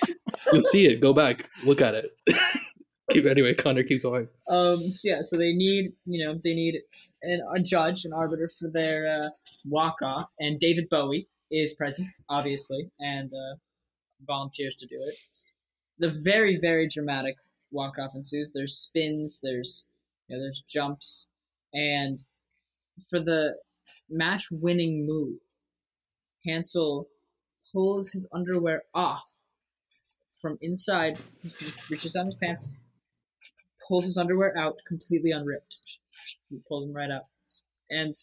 [0.53, 1.01] you'll see it.
[1.01, 2.11] Go back, look at it.
[3.11, 4.29] keep anyway, Connor, keep going.
[4.49, 4.77] Um.
[4.77, 5.23] So yeah.
[5.23, 6.77] So they need, you know, they need
[7.23, 9.29] an, a judge, an arbiter for their uh,
[9.65, 13.57] walk off, and David Bowie is present, obviously, and uh,
[14.27, 15.15] volunteers to do it.
[15.99, 17.37] The very, very dramatic
[17.71, 18.53] walk off ensues.
[18.53, 19.41] There's spins.
[19.43, 19.89] There's,
[20.29, 21.31] you know, there's jumps,
[21.73, 22.19] and
[23.09, 23.55] for the
[24.09, 25.39] match winning move,
[26.47, 27.09] Hansel
[27.73, 29.41] pulls his underwear off
[30.41, 31.19] from inside.
[31.43, 32.69] He reaches down his pants,
[33.89, 35.79] pulls his underwear out completely unripped.
[36.49, 37.25] He pulls them right out.
[37.91, 38.15] And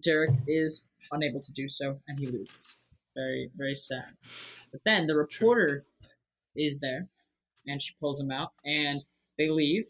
[0.00, 2.78] Derek is unable to do so, and he loses.
[2.92, 4.04] It's very, very sad.
[4.72, 5.84] But then the reporter
[6.56, 7.08] is there,
[7.66, 9.02] and she pulls him out, and
[9.38, 9.84] they leave,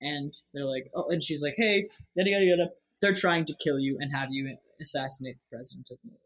[0.00, 2.70] and they're like, oh, and she's like, hey, yada yada yada.
[3.00, 6.22] They're trying to kill you and have you assassinate the president of Malaysia.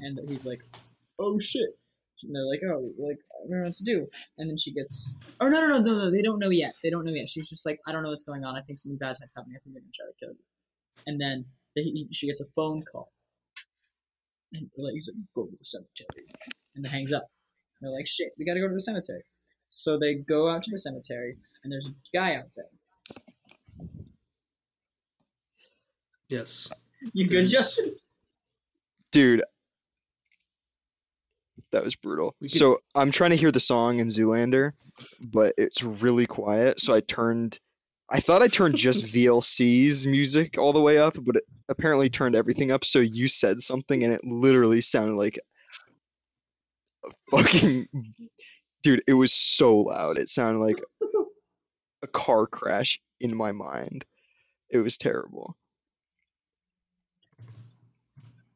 [0.00, 0.60] And he's like,
[1.18, 1.78] oh shit.
[2.22, 4.08] And they're like, oh, like I don't know what to do.
[4.38, 6.72] And then she gets, oh no no no no no, they don't know yet.
[6.82, 7.28] They don't know yet.
[7.28, 8.56] She's just like, I don't know what's going on.
[8.56, 9.56] I think something bad is happening.
[9.56, 10.44] I think they're gonna try to kill you.
[11.06, 13.12] And then they, she gets a phone call,
[14.52, 16.26] and like he's like, go to the cemetery,
[16.74, 17.24] and then hangs up.
[17.80, 19.22] And they're like, shit, we gotta go to the cemetery.
[19.70, 22.66] So they go out to the cemetery, and there's a guy out there.
[26.28, 26.68] Yes.
[27.12, 27.94] You good, Justin?
[29.10, 29.44] dude
[31.70, 34.72] that was brutal could- so i'm trying to hear the song in zoolander
[35.24, 37.60] but it's really quiet so i turned
[38.14, 42.36] i thought i turned just vlc's music all the way up but it apparently turned
[42.36, 42.84] everything up.
[42.84, 45.38] So you said something and it literally sounded like
[47.04, 47.88] a fucking
[48.82, 50.18] dude it was so loud.
[50.18, 50.82] It sounded like
[52.02, 54.04] a car crash in my mind.
[54.70, 55.56] It was terrible.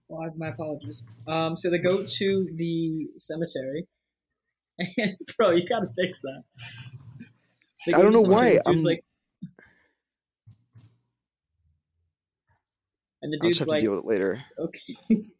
[0.08, 1.06] Well, I have my apologies.
[1.26, 3.86] Um, so they go to the cemetery,
[4.98, 6.42] and bro, you gotta fix that.
[7.94, 9.02] I don't know why, I'm- like,
[13.22, 14.94] and the i'll just dude's have like, to deal with it later okay,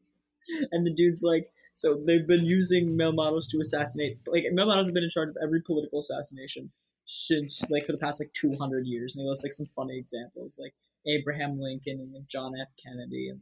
[0.72, 4.18] and the dude's like, so they've been using male models to assassinate.
[4.26, 6.72] Like male models have been in charge of every political assassination
[7.04, 10.58] since like for the past like 200 years, and they list like some funny examples,
[10.60, 10.74] like
[11.06, 12.68] Abraham Lincoln and like, John F.
[12.82, 13.40] Kennedy and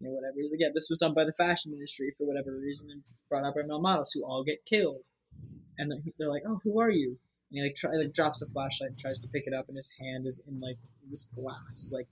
[0.00, 0.34] you know, whatever.
[0.36, 3.44] He's like, yeah, this was done by the fashion industry for whatever reason and brought
[3.44, 5.08] up by male models who all get killed.
[5.78, 7.18] And they're like, oh, who are you?
[7.50, 9.76] And he like, try, like drops a flashlight and tries to pick it up, and
[9.76, 10.78] his hand is in like
[11.10, 12.08] this glass, like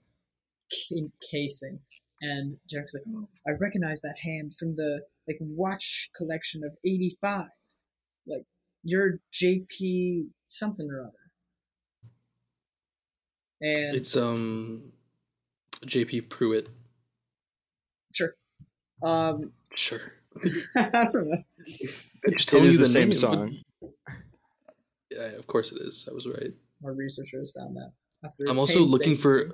[1.29, 1.79] casing.
[2.21, 7.47] And Derek's like, oh, I recognize that hand from the like watch collection of '85.
[8.27, 8.45] Like,
[8.83, 11.11] you're JP something or other.
[13.61, 14.91] And It's um
[15.85, 16.67] JP Prewitt.
[18.13, 18.35] sure,
[19.03, 20.13] um, Sure.
[20.75, 21.37] I don't know.
[21.37, 21.43] I'm
[22.33, 23.11] it telling is the the same name.
[23.13, 23.55] song
[25.11, 26.07] Yeah, of course it is.
[26.09, 26.53] I was right.
[26.85, 27.91] Our researchers found that.
[28.23, 29.51] After I'm also looking for.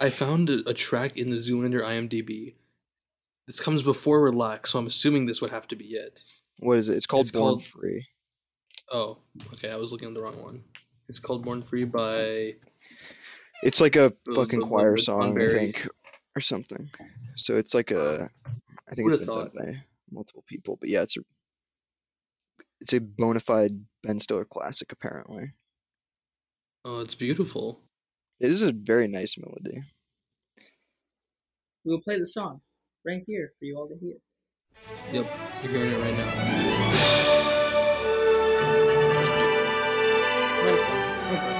[0.00, 2.54] I found a, a track in the Zoolander IMDb.
[3.46, 6.22] This comes before Relax, so I'm assuming this would have to be it.
[6.58, 8.06] what is it it's called It's born called- free
[8.90, 9.18] Oh,
[9.54, 9.70] okay.
[9.70, 10.64] I was looking at the wrong one.
[11.10, 12.54] It's called Born Free by.
[13.62, 15.86] It's like a fucking choir song, I think,
[16.34, 16.88] or something.
[17.36, 18.30] So it's like a,
[18.90, 21.20] I think it's been done by multiple people, but yeah, it's a,
[22.80, 24.90] it's a bona fide Ben Stiller classic.
[24.92, 25.52] Apparently,
[26.84, 27.80] Oh, it's beautiful.
[28.40, 29.82] It is a very nice melody.
[31.84, 32.60] we will play the song
[33.04, 34.16] right here for you all to hear.
[35.12, 35.26] Yep,
[35.64, 37.38] you're hearing it right now.
[40.64, 40.94] Listen.
[41.32, 41.54] Okay.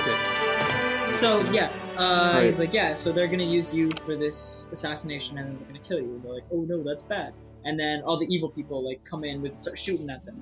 [0.00, 1.12] Okay.
[1.12, 2.46] So yeah, uh, Right.
[2.46, 2.94] he's like, yeah.
[2.94, 6.14] So they're gonna use you for this assassination, and then they're gonna kill you.
[6.14, 7.34] And they're like, oh no, that's bad.
[7.64, 10.36] And then all the evil people like come in with start shooting at them,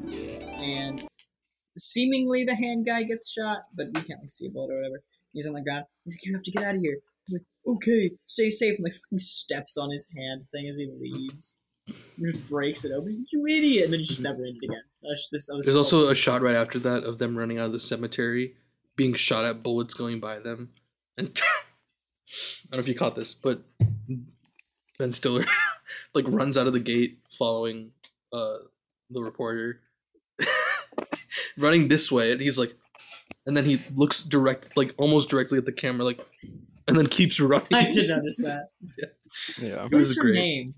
[0.61, 1.09] and
[1.79, 5.03] seemingly the hand guy gets shot, but we can't like see a bullet or whatever.
[5.33, 5.85] He's on the ground.
[6.05, 6.99] He's like, you have to get out of here.
[7.29, 8.77] I'm like, okay, stay safe.
[8.77, 11.61] And like fucking steps on his hand thing as he leaves.
[12.21, 13.09] Just breaks it open.
[13.09, 13.85] He's like, you idiot!
[13.85, 14.83] And then just never it again.
[15.09, 17.73] Just, this, There's so- also a shot right after that of them running out of
[17.73, 18.55] the cemetery,
[18.97, 20.71] being shot at, bullets going by them,
[21.17, 22.33] and I
[22.71, 23.63] don't know if you caught this, but
[24.99, 25.47] Ben Stiller
[26.15, 27.93] like runs out of the gate following
[28.33, 28.57] uh
[29.11, 29.81] the reporter,
[31.59, 32.75] running this way, and he's like,
[33.47, 36.21] and then he looks direct, like almost directly at the camera, like,
[36.87, 37.67] and then keeps running.
[37.73, 38.69] I did notice that.
[39.61, 39.85] Yeah.
[39.87, 40.35] It was What's her great.
[40.35, 40.75] name?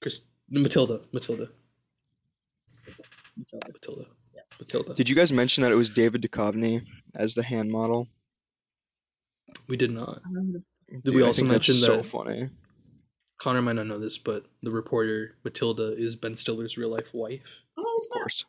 [0.00, 1.48] Chris, Matilda, Matilda,
[3.36, 3.66] Matilda.
[3.72, 4.60] Matilda, Yes.
[4.60, 4.94] Matilda.
[4.94, 8.08] Did you guys mention that it was David Duchovny as the hand model?
[9.68, 10.18] We did not.
[10.18, 12.02] I don't know who the f- Did we Dude, I also think that's mention so
[12.02, 12.48] funny?
[13.38, 17.62] Connor might not know this, but the reporter Matilda is Ben Stiller's real life wife.
[17.76, 18.44] Oh, Of course.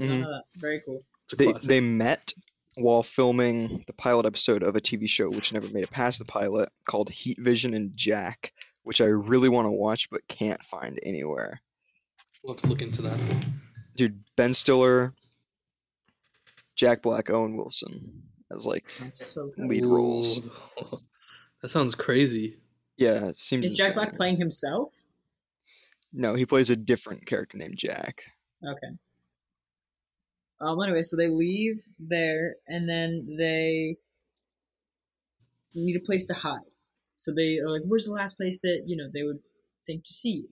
[0.00, 0.20] I don't Mhm.
[0.22, 0.44] know that.
[0.56, 1.04] Very cool.
[1.36, 2.32] They they met
[2.76, 6.24] while filming the pilot episode of a TV show which never made it past the
[6.24, 8.52] pilot called Heat Vision and Jack,
[8.84, 11.60] which I really want to watch but can't find anywhere.
[12.42, 13.18] we'll have to look into that.
[13.96, 15.12] Dude, Ben Stiller,
[16.76, 19.68] Jack Black, Owen Wilson as like so good.
[19.68, 20.48] lead roles.
[21.60, 22.60] That sounds crazy.
[22.98, 23.64] Yeah, it seems.
[23.64, 23.94] Is Jack insane.
[23.94, 25.04] Black playing himself?
[26.12, 28.22] No, he plays a different character named Jack.
[28.62, 28.98] Okay.
[30.60, 30.82] Um.
[30.82, 33.96] Anyway, so they leave there, and then they
[35.74, 36.58] need a place to hide.
[37.14, 39.38] So they are like, "Where's the last place that you know they would
[39.86, 40.48] think to see you?"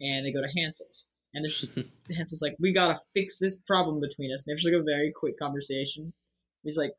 [0.00, 1.78] And they go to Hansel's, and there's just,
[2.16, 5.38] Hansel's like, "We gotta fix this problem between us." And there's like a very quick
[5.38, 6.14] conversation.
[6.62, 6.92] He's like,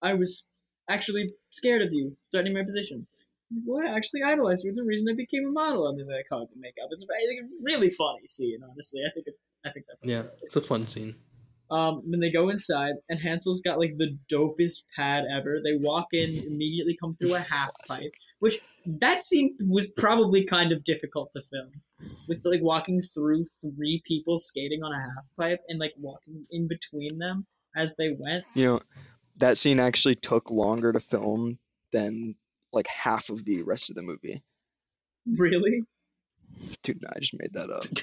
[0.00, 0.52] "I was
[0.88, 3.08] actually scared of you, threatening my position."
[3.50, 4.74] I'm Well, I actually idolized you.
[4.74, 6.88] The reason I became a model, and then they call it the makeup.
[6.90, 8.58] It's very, a really funny scene.
[8.68, 10.08] Honestly, I think it, I think that.
[10.08, 11.16] Yeah, it's a fun scene.
[11.70, 15.58] Um, then they go inside, and Hansel's got like the dopest pad ever.
[15.62, 20.70] They walk in, immediately come through a half pipe, which that scene was probably kind
[20.70, 21.72] of difficult to film,
[22.28, 26.68] with like walking through three people skating on a half pipe and like walking in
[26.68, 28.44] between them as they went.
[28.54, 28.80] You know,
[29.38, 31.58] that scene actually took longer to film
[31.92, 32.36] than
[32.76, 34.42] like half of the rest of the movie.
[35.38, 35.82] Really?
[36.82, 37.84] Dude, no, I just made that up.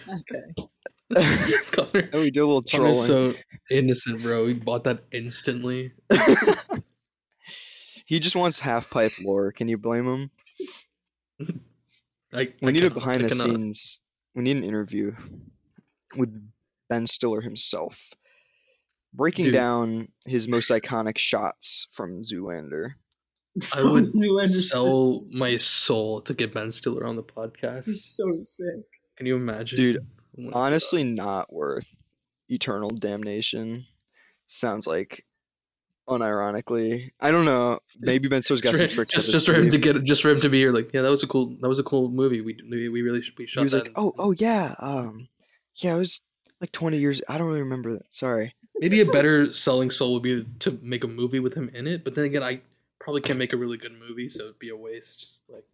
[1.15, 1.61] Okay.
[1.71, 3.33] Connor, and we do a little Connor's trolling.
[3.35, 4.47] so innocent, bro.
[4.47, 5.91] He bought that instantly.
[8.05, 9.51] he just wants half pipe lore.
[9.51, 10.31] Can you blame him?
[12.33, 13.43] I, We I need a behind I the cannot.
[13.45, 13.99] scenes.
[14.33, 15.13] We need an interview
[16.15, 16.33] with
[16.89, 18.11] Ben Stiller himself,
[19.13, 19.53] breaking Dude.
[19.53, 22.93] down his most iconic shots from Zoolander.
[23.75, 24.11] I would
[24.45, 27.85] sell my soul to get Ben Stiller on the podcast.
[27.85, 28.67] just so sick.
[29.17, 29.77] Can you imagine?
[29.77, 29.97] Dude,
[30.37, 31.85] Oh my Honestly, not worth
[32.49, 33.85] eternal damnation.
[34.47, 35.25] Sounds like,
[36.09, 37.79] unironically, I don't know.
[37.99, 39.13] Maybe Ben Stiller's got Just some tricks.
[39.13, 39.81] just, up his just for him to sleeve.
[39.83, 41.79] get just for him to be here like yeah that was a cool that was
[41.79, 43.93] a cool movie we we, we really should we shot He was that like, in-
[43.95, 45.27] "Oh, oh yeah, um,
[45.75, 46.21] yeah, it was
[46.61, 47.21] like 20 years.
[47.27, 48.05] I don't really remember that.
[48.13, 51.85] Sorry." maybe a better selling soul would be to make a movie with him in
[51.85, 52.59] it but then again I
[53.03, 55.65] probably can't make a really good movie so it'd be a waste like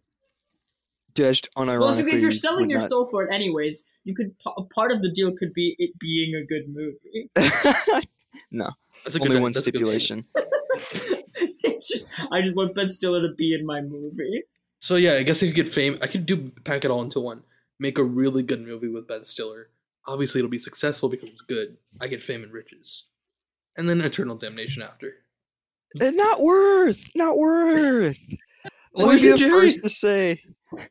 [1.14, 1.80] Dude, I just unironically.
[1.80, 4.62] Well, if, you- if you're selling your not- soul for it anyways, you could a
[4.62, 7.28] part of the deal could be it being a good movie.
[8.52, 8.70] no,
[9.04, 10.22] that's a Only good one that's a good- stipulation.
[11.82, 14.42] Just, I just want Ben Stiller to be in my movie.
[14.78, 17.20] so yeah I guess I could get fame I could do pack it all into
[17.20, 17.42] one
[17.78, 19.70] make a really good movie with Ben Stiller
[20.06, 23.06] obviously it'll be successful because it's good I get fame and riches
[23.76, 25.14] and then eternal damnation after
[25.94, 27.10] not worth.
[27.14, 28.18] Not worth.
[28.94, 29.50] Let Worth me be the Jerry.
[29.50, 30.42] first to say,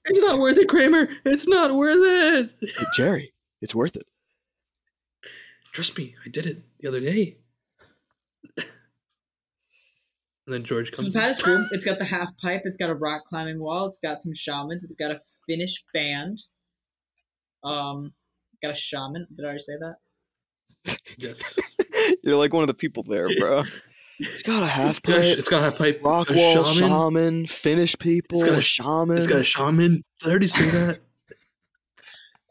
[0.05, 4.03] it's not worth it Kramer it's not worth it "Hey, Jerry, it's worth it.
[5.73, 7.37] Trust me, I did it the other day.
[8.57, 8.65] and
[10.47, 11.13] then George So comes.
[11.13, 11.67] the pad is cool.
[11.71, 12.61] It's got the half pipe.
[12.63, 13.85] It's got a rock climbing wall.
[13.85, 14.83] It's got some shamans.
[14.85, 16.39] It's got a Finnish band.
[17.63, 18.13] Um,
[18.61, 19.27] got a shaman.
[19.35, 20.97] Did I already say that?
[21.17, 21.59] yes,
[22.23, 23.63] You're like one of the people there, bro.
[24.19, 26.01] It's got a half it's got a, sh- pipe, it's got a half pipe.
[26.03, 26.89] rock a wall, shaman.
[26.89, 29.17] shaman, Finnish people, it's got a sh- shaman.
[29.17, 30.03] It's got a shaman.
[30.19, 30.99] Did I already say that?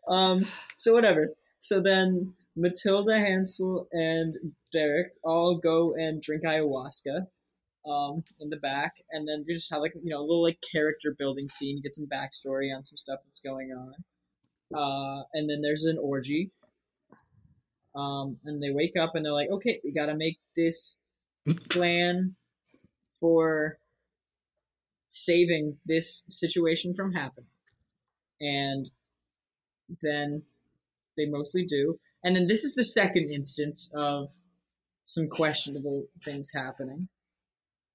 [0.09, 1.35] Um, so whatever.
[1.61, 4.37] So then Matilda, Hansel, and
[4.73, 7.27] Derek all go and drink ayahuasca.
[7.87, 10.62] Um, in the back, and then you just have like you know a little like
[10.73, 11.77] character building scene.
[11.77, 13.95] You get some backstory on some stuff that's going on.
[14.75, 16.51] Uh, and then there's an orgy.
[17.95, 20.99] Um, and they wake up and they're like, okay, we gotta make this
[21.55, 22.36] plan
[23.20, 23.78] for
[25.09, 27.51] saving this situation from happening.
[28.40, 28.90] And
[30.03, 30.42] then
[31.16, 31.99] they mostly do.
[32.22, 34.30] And then this is the second instance of
[35.05, 37.09] some questionable things happening.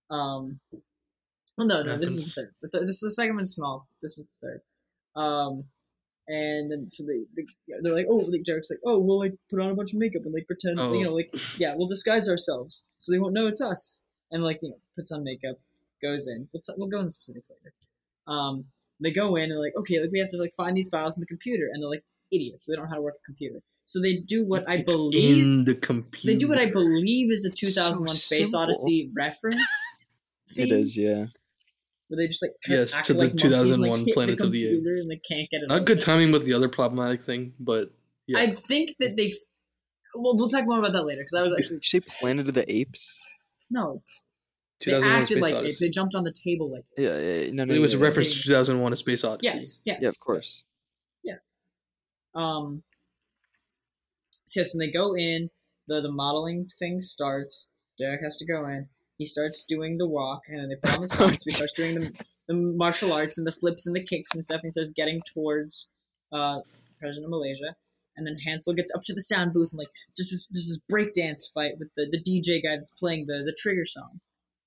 [0.09, 0.59] Um,
[1.57, 2.87] well, no, no, this is the third.
[2.87, 3.87] This is the second one small.
[4.01, 5.21] This is the third.
[5.21, 5.65] Um,
[6.27, 7.43] and then so they, they
[7.81, 10.23] they're like, oh, like Derek's like, oh, we'll like put on a bunch of makeup
[10.25, 10.93] and like pretend, Oh.
[10.93, 14.05] you know, like yeah, we'll disguise ourselves so they won't know it's us.
[14.31, 15.57] And like you know, puts on makeup,
[16.01, 16.47] goes in.
[16.53, 17.73] We'll, t- we'll go into specifics later.
[18.27, 18.65] Um,
[18.99, 21.21] they go in and like, okay, like we have to like find these files in
[21.21, 22.65] the computer, and they're like idiots.
[22.65, 23.59] They don't know how to work a computer.
[23.85, 26.33] So they do what I It's believe in the computer.
[26.33, 28.53] they do what I believe is a So 2001 Space.
[28.53, 29.61] Odyssey reference.
[30.45, 31.25] Scene, It is, yeah.
[32.13, 33.43] Where they just like Yes, to the like monkeys
[33.73, 35.01] and, like, 2001 hit Planet the of the computer Apes.
[35.01, 35.67] and they can't get it.
[35.69, 35.85] Not open.
[35.85, 37.89] good timing with the other problematic thing, but
[38.27, 38.39] yeah.
[38.39, 39.33] I think that they.
[40.15, 42.47] Well, we'll talk more about that later because I was Did actually you say Planet
[42.47, 43.19] of the Apes?
[43.71, 44.03] no.
[44.85, 45.67] They acted Space like Odyssey.
[45.69, 45.79] apes.
[45.79, 47.25] They jumped on the table like Yeah, apes.
[47.25, 47.51] yeah, yeah.
[47.53, 47.73] no, no.
[47.73, 48.07] It was a yeah, yeah.
[48.09, 49.53] reference to 2001: A Space Odyssey.
[49.53, 49.99] Yes, yes.
[50.01, 50.65] Yeah, of course.
[51.23, 51.35] Yeah.
[52.35, 52.83] Um.
[54.45, 55.49] So yes, and they go in.
[55.87, 57.71] the The modeling thing starts.
[57.97, 58.89] Derek has to go in.
[59.23, 61.29] He starts doing the walk, and then they put on the song.
[61.29, 62.11] so he starts doing the,
[62.49, 64.59] the martial arts and the flips and the kicks and stuff.
[64.61, 65.93] And he starts getting towards
[66.31, 66.59] uh,
[66.99, 67.75] President of Malaysia.
[68.17, 70.67] And then Hansel gets up to the sound booth and like it's just this, this
[70.69, 74.19] is breakdance fight with the, the DJ guy that's playing the, the trigger song.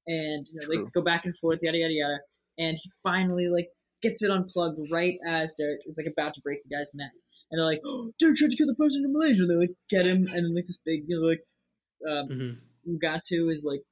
[0.06, 2.18] And you know, they go back and forth, yada yada yada.
[2.58, 3.68] And he finally like
[4.02, 7.12] gets it unplugged right as Derek is like about to break the guy's neck.
[7.50, 9.42] And they're like, oh, Derek tried to kill the president of Malaysia.
[9.42, 11.44] And they like get him, and then like this big, you know, like
[12.08, 12.56] um, Mhm.
[12.88, 13.82] Mugatu is like,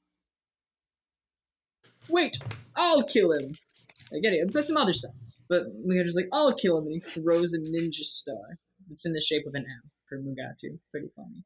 [2.08, 2.36] wait,
[2.76, 3.52] I'll kill him.
[4.12, 5.14] I get it, but some other stuff.
[5.48, 9.20] But Mugatu's like, I'll kill him, and he throws a ninja star that's in the
[9.20, 10.78] shape of an M for Mugatu.
[10.90, 11.42] Pretty funny.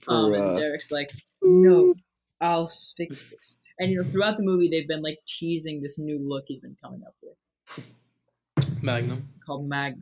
[0.00, 1.10] For, Um, and uh, Derek's like,
[1.42, 1.94] no,
[2.40, 3.60] I'll fix this.
[3.78, 6.76] And you know, throughout the movie, they've been like teasing this new look he's been
[6.82, 9.28] coming up with Magnum.
[9.44, 9.94] called Mag.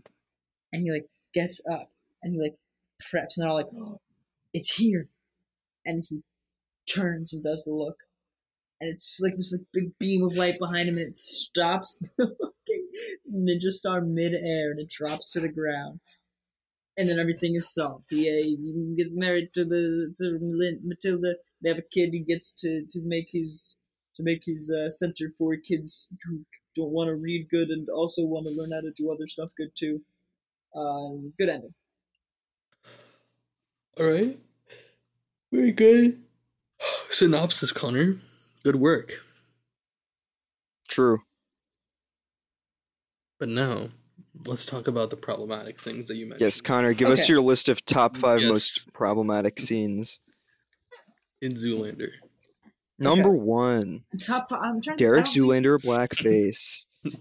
[0.73, 1.83] And he like gets up
[2.23, 2.57] and he like
[3.01, 4.01] preps, and they're all like, oh,
[4.53, 5.09] "It's here!"
[5.87, 6.23] And he
[6.93, 8.01] turns and does the look,
[8.81, 12.37] and it's like this like big beam of light behind him, and it stops the
[13.33, 16.01] ninja star midair, and it drops to the ground.
[16.97, 18.07] And then everything is solved.
[18.11, 20.39] He, uh, he gets married to the to
[20.83, 21.35] Matilda.
[21.63, 22.11] They have a kid.
[22.13, 23.81] He gets to, to make his
[24.17, 28.25] to make his uh, center for kids who don't want to read good and also
[28.25, 30.03] want to learn how to do other stuff good too.
[30.75, 31.75] Um, good ending.
[33.99, 34.39] All right.
[35.53, 36.21] Very good.
[37.11, 38.17] Synopsis, Connor.
[38.65, 39.13] Good work.
[40.89, 41.19] True.
[43.39, 43.89] But now,
[44.47, 46.41] let's talk about the problematic things that you mentioned.
[46.41, 48.49] Yes, Connor, give us your list of top five Yes.
[48.51, 50.21] most problematic scenes.
[51.41, 52.11] in Zoolander.
[52.99, 54.49] Number one, Top.
[54.49, 54.97] Five, I'm trying.
[54.97, 56.85] Derek to, Zoolander blackface.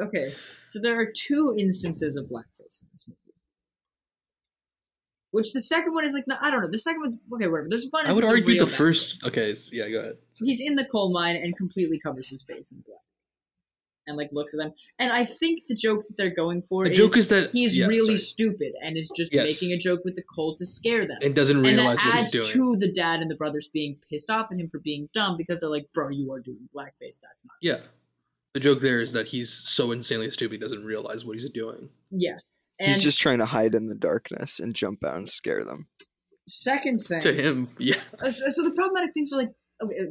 [0.00, 3.19] Okay, so there are two instances of blackface in this movie.
[5.32, 6.68] Which the second one is like, no, I don't know.
[6.70, 7.68] The second one's okay, whatever.
[7.70, 8.06] There's one.
[8.06, 9.24] I would argue the first.
[9.26, 10.16] Okay, yeah, go ahead.
[10.38, 12.98] he's in the coal mine and completely covers his face in black,
[14.08, 14.72] and like looks at them.
[14.98, 17.78] And I think the joke that they're going for The is joke is that he's
[17.78, 18.50] yeah, really sorry.
[18.56, 19.44] stupid and is just Yes.
[19.62, 21.18] making a joke with the coal to scare them.
[21.22, 22.48] and doesn't and realize that what he's doing.
[22.52, 25.60] to the dad and the brothers being pissed off at him for being dumb because
[25.60, 27.20] they're like, "Bro, you are doing blackface.
[27.22, 27.82] That's not." Yeah,
[28.52, 31.90] the joke there is that he's so insanely stupid he doesn't realize what he's doing.
[32.10, 32.38] Yeah.
[32.80, 35.86] And He's just trying to hide in the darkness and jump out and scare them.
[36.48, 37.20] second thing.
[37.20, 38.00] To him, yeah.
[38.20, 39.50] Uh, So, so the problematic things are like
[39.82, 40.06] okay, uh,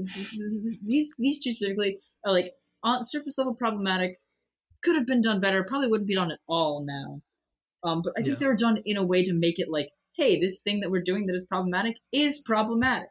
[0.86, 2.54] these these two specifically are like
[2.84, 4.20] on surface level problematic.
[4.84, 5.64] Could have been done better.
[5.64, 7.22] Probably wouldn't be done at all now.
[7.84, 8.40] Um, but I think Yeah.
[8.40, 11.02] they were done in a way to make it like, hey, this thing that we're
[11.02, 13.10] doing that is problematic is problematic.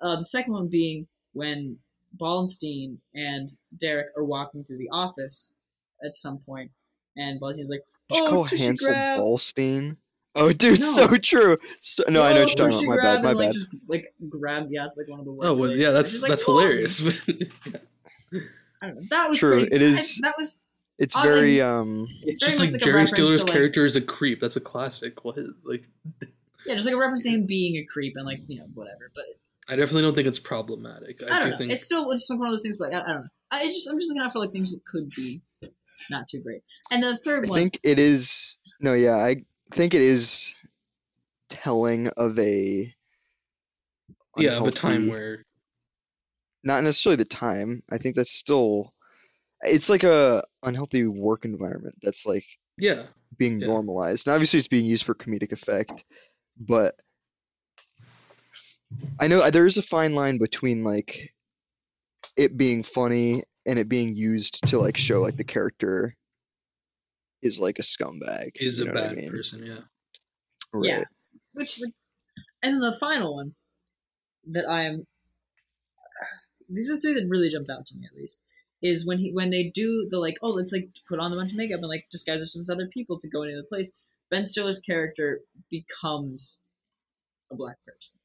[0.00, 1.78] Uh, the second one being when
[2.16, 5.54] Ballenstein and Derek are walking through the office
[6.04, 6.70] at some point,
[7.16, 9.96] and Ballenstein's like, Did you "Oh, call tissue Hansel grab." Ballstein?
[10.36, 10.84] Oh, dude, No.
[10.86, 11.56] so true.
[11.80, 12.96] So, no, I know what you're "Oh, talking about.
[12.96, 13.22] My bad.
[13.22, 13.52] My and, like, bad.
[13.52, 15.90] Just, like grabs the ass like one of the Oh well, yeah.
[15.90, 17.00] That's she's like, that's "Whoa." hilarious.
[18.82, 19.02] I don't know.
[19.10, 20.64] That was True, pretty- it is- I- that was
[20.98, 22.08] It's I very think- um.
[22.22, 24.40] it's just like like Jerry reference Stiller's to, like- character is a creep.
[24.40, 25.24] That's a classic.
[25.24, 25.84] What like
[26.66, 29.10] yeah, just like a reference to him being a creep and like you know whatever.
[29.14, 29.24] But
[29.68, 31.22] I definitely don't think it's problematic.
[31.22, 31.56] I, I don't do know.
[31.58, 32.78] think It's still it's like one of those things.
[32.80, 33.28] Like I, I don't know.
[33.50, 35.42] I it's just I'm just looking out for like things that could be
[36.10, 36.62] not too great.
[36.90, 38.58] And then the third I one, I think it is.
[38.80, 39.36] No, yeah, I
[39.74, 40.54] think it is
[41.48, 42.94] telling of a.
[44.36, 45.44] yeah, of a time where
[46.62, 47.82] not necessarily the time.
[47.90, 48.92] I think that's still.
[49.62, 52.44] It's like a unhealthy work environment that's like
[52.76, 53.04] yeah,
[53.38, 53.68] being Yeah.
[53.68, 54.26] normalized.
[54.26, 56.04] And obviously, it's being used for comedic effect,
[56.58, 56.94] but
[59.20, 61.32] I know uh, there is a fine line between like
[62.36, 66.14] it being funny and it being used to like show like the character
[67.42, 68.52] is like a scumbag.
[68.56, 69.30] Is a know what I bad mean?
[69.30, 69.80] person, yeah.
[70.72, 70.88] Right.
[70.88, 71.04] Yeah.
[71.52, 71.92] Which, like,
[72.62, 73.54] and then the final one
[74.46, 75.06] that I am.
[76.68, 78.42] These are three that really jumped out to me at least.
[78.82, 81.52] Is when he when they do the like oh let's like put on a bunch
[81.52, 83.92] of makeup and like disguise ourselves as other people to go into the place.
[84.30, 85.40] Ben Stiller's character
[85.70, 86.64] becomes
[87.50, 88.18] a black person.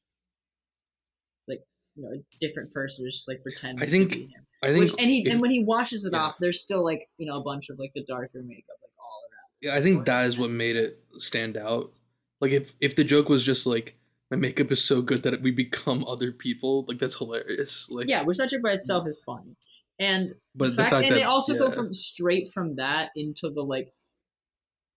[1.96, 3.82] You know a different person who's just like pretending.
[3.82, 4.46] I think- to be him.
[4.62, 6.22] I think Which and he if- and when he washes it yeah.
[6.22, 9.20] off, there's still like you know a bunch of like the darker makeup like all
[9.30, 9.50] around.
[9.62, 11.92] Yeah, I think that is what made it stand out.
[12.40, 13.96] Like if if the joke was just like
[14.30, 17.88] my makeup is so good that we become other people, like that's hilarious.
[17.90, 19.56] Like Yeah, which that joke by itself is funny.
[19.98, 23.10] And but the the fact, fact and that they also go from straight from that
[23.16, 23.92] into the like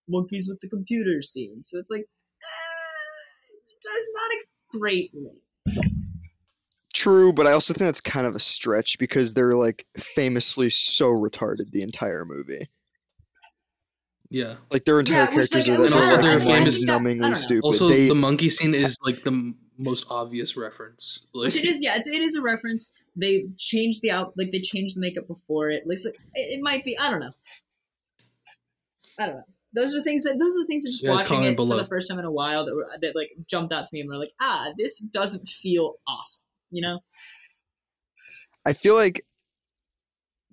[0.08, 1.62] monkeys with the computer scene.
[1.62, 5.84] So it's like eh, that's not a great link.
[6.94, 11.08] True, but I also think that's kind of a stretch because they're like famously so
[11.08, 12.68] retarded the entire movie.
[14.30, 14.54] yeah.
[14.70, 17.20] Like their entire Yeah, which, characters like, are and also like they're famous- mind-numbingly I
[17.20, 17.34] don't know.
[17.34, 17.64] stupid.
[17.64, 21.26] Also, they, the monkey scene is like the m- most obvious reference.
[21.34, 22.92] Like Which it is, yeah, it's, it is a reference.
[23.16, 25.86] They changed the out, like they changed the makeup before it.
[25.86, 26.96] Looks like it, it might be.
[26.96, 27.30] I don't know.
[29.18, 29.42] I don't know.
[29.74, 31.76] Those are things that those are things that just You guys watching comment it for
[31.76, 34.08] the first time in a while that were that like jumped out to me and
[34.08, 36.46] were like, ah, this doesn't feel awesome.
[36.70, 37.00] You know?
[38.66, 39.24] I feel like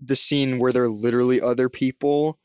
[0.03, 2.37] the scene where they're literally other people.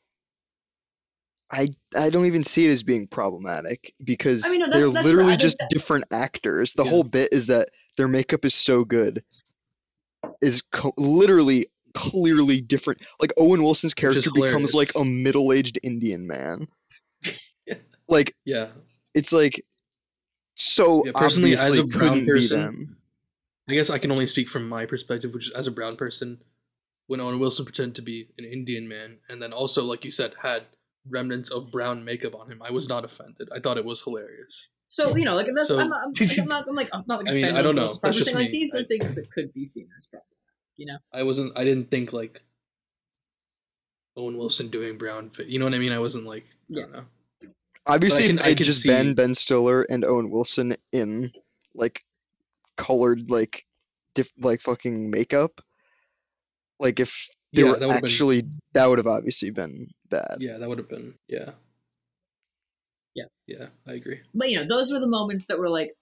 [1.51, 4.93] I I don't even see it as being problematic because I mean, no, that's- they're
[4.95, 5.41] that's literally right.
[5.41, 6.73] Just that- different actors.
[6.75, 6.91] The Yeah.
[6.91, 9.23] whole bit is that their makeup is so good,
[10.41, 13.01] is co- literally clearly different.
[13.21, 16.69] Like Owen Wilson's character becomes like a middle-aged Indian man.
[17.67, 17.75] Yeah.
[18.09, 18.69] Like yeah.
[19.15, 19.65] it's like
[20.55, 22.96] so Yeah, personally, as obviously a brown couldn't be person, them.
[23.69, 26.43] I guess I can only speak from my perspective, which is as a brown person,
[27.09, 30.35] when Owen Wilson pretended to be an Indian man, and then also, like you said,
[30.43, 30.65] had
[31.09, 33.49] remnants of brown makeup on him, I was not offended.
[33.55, 34.71] I thought it was hilarious.
[34.89, 37.05] So you know, like that's So- I'm not, I'm, like, I'm not, I'm like, I'm
[37.09, 37.29] not like.
[37.31, 37.83] I mean, I don't know.
[37.83, 37.99] this.
[38.05, 38.53] I'm That's saying like me.
[38.53, 40.33] these are I- things that could be seen as problematic.
[40.77, 40.99] You know?
[41.13, 41.59] I wasn't.
[41.59, 42.43] I didn't think like
[44.17, 45.31] Owen Wilson doing brown.
[45.31, 45.49] Fit.
[45.49, 45.93] You know what I mean?
[45.93, 46.47] I wasn't like.
[46.71, 47.05] I don't know.
[47.87, 51.33] Obviously, can- if I can just see- been Ben Stiller and Owen Wilson in
[51.75, 52.03] like
[52.77, 53.65] colored like
[54.15, 55.61] diff like fucking makeup,
[56.79, 60.37] like if they Yeah, were that would've been- actually that would have obviously been bad.
[60.41, 61.15] Yeah, that would have been.
[61.29, 61.53] Yeah.
[63.15, 63.25] Yeah.
[63.47, 64.21] Yeah, I agree.
[64.35, 65.93] But you know, those were the moments that were like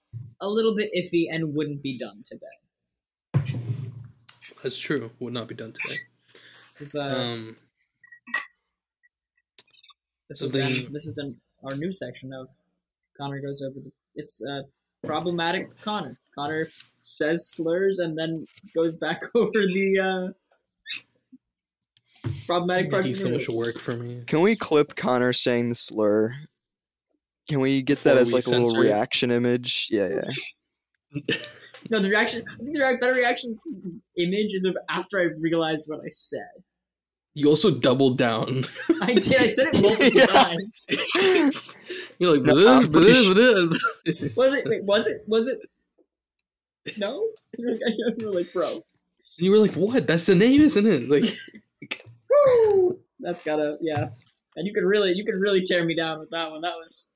[0.41, 3.55] a little bit iffy and wouldn't be done today.
[4.63, 5.11] That's true.
[5.21, 5.99] Would not be done today.
[6.79, 7.57] This is uh, Um.
[10.29, 12.49] this has been this has been our new section of
[13.17, 13.93] Connor goes over the.
[14.17, 14.63] It's uh
[15.07, 16.19] problematic Connor.
[16.35, 16.69] Connor
[17.01, 20.33] says slurs and then goes back over the uh
[22.47, 24.23] problematic parts Making of so much work for me.
[24.27, 26.35] Can we clip Connor saying the slur?
[27.49, 28.87] Can we get that as like a little censor it?
[28.87, 29.89] reaction image?
[29.91, 31.35] Yeah, yeah.
[31.91, 32.43] No, the reaction.
[32.51, 33.59] I think the better reaction
[34.17, 36.49] image is of after I realized what I said.
[37.35, 38.65] You also doubled down.
[39.03, 39.37] I did.
[39.37, 40.27] I said it multiple Yeah.
[40.27, 40.87] times.
[42.19, 43.79] You're like, No, "Blah, I'm pretty blah, su- blah."
[44.37, 44.69] Was it?
[44.69, 45.23] Wait, was it?
[45.27, 45.59] Was it?
[46.99, 47.27] No.
[47.59, 48.85] you were like, bro.
[49.39, 50.07] you were like, what?
[50.07, 51.09] That's the name, isn't it?
[51.09, 51.25] Like,
[53.21, 53.79] That's gotta.
[53.81, 54.09] Yeah.
[54.57, 56.61] And you could really, you could really tear me down with that one.
[56.61, 57.11] That was.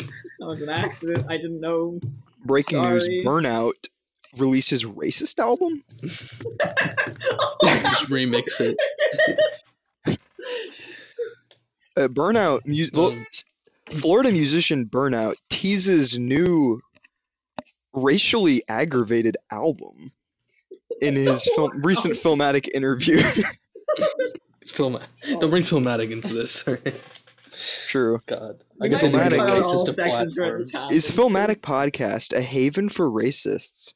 [0.00, 1.26] That was an accident.
[1.28, 2.00] I didn't know.
[2.44, 2.94] Breaking Sorry.
[2.94, 3.74] news: Burnout
[4.38, 5.82] releases racist album.
[6.00, 6.24] just
[8.10, 8.76] remix it.
[11.96, 13.26] Uh, Burnout, mu- Um,
[13.98, 16.80] Florida musician Burnout teases new
[17.92, 20.12] racially aggravated album
[21.02, 23.20] in his film, recent filmatic interview.
[24.68, 25.00] Film.
[25.26, 26.66] Don't bring filmatic into this.
[26.68, 26.94] alright?
[27.88, 28.20] True.
[28.26, 28.62] God.
[28.80, 30.92] We I guess it's Filmatic a cover is all racist sections where platform.
[30.92, 33.92] Is Filmatic 'cause podcast a haven for racists?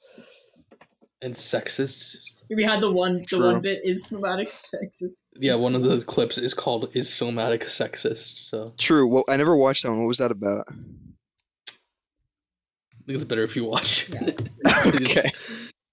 [1.22, 2.18] and sexist.
[2.54, 3.20] We had the one.
[3.20, 3.44] The True.
[3.52, 5.22] one bit is filmatic sexist.
[5.36, 9.06] Yeah, one of the clips is called "Is Filmatic Sexist?" So True.
[9.08, 10.00] Well, I never watched that one.
[10.00, 10.66] What was that about?
[10.68, 10.74] I
[13.06, 14.08] think it's better if you watch.
[14.10, 14.20] Yeah.
[14.86, 15.30] okay.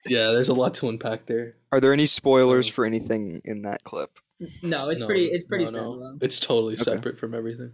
[0.05, 1.55] yeah, there's a lot to unpack there.
[1.71, 4.11] Are there any spoilers for anything in that clip?
[4.61, 5.25] No, it's No, pretty.
[5.27, 6.17] It's pretty no, no.
[6.21, 6.83] It's totally Okay.
[6.83, 7.71] separate from everything.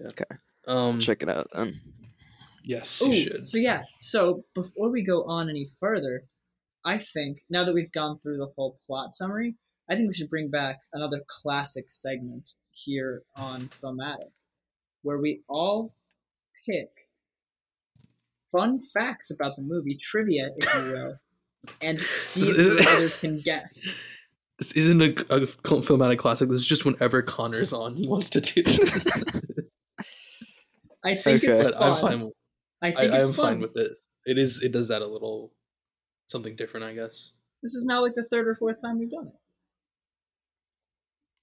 [0.00, 0.06] Yeah.
[0.08, 0.36] Okay.
[0.66, 1.00] Um.
[1.00, 1.80] Check it out then.
[2.62, 3.48] Yes, you Ooh, should.
[3.48, 6.24] So yeah, so before we go on any further,
[6.84, 9.56] I think now that we've gone through the whole plot summary,
[9.88, 14.32] I think we should bring back another classic segment here on Filmatic,
[15.02, 15.94] where we all
[16.66, 16.90] pick
[18.52, 21.14] fun facts about the movie, trivia, if you will,
[21.80, 23.94] and see if the others can guess.
[24.58, 26.50] This isn't a, a filmatic classic.
[26.50, 29.24] This is just whenever Connor's on, he wants to do this.
[31.04, 31.70] I think it's Okay.
[31.70, 32.12] but fun.
[32.12, 32.30] I'm fine.
[32.82, 33.46] I I, think I it's am fun.
[33.46, 33.92] fine with it.
[34.26, 34.62] It is.
[34.62, 35.52] It does that a little
[36.26, 37.32] something different, I guess.
[37.62, 39.34] This is now like the third or fourth time we've done it.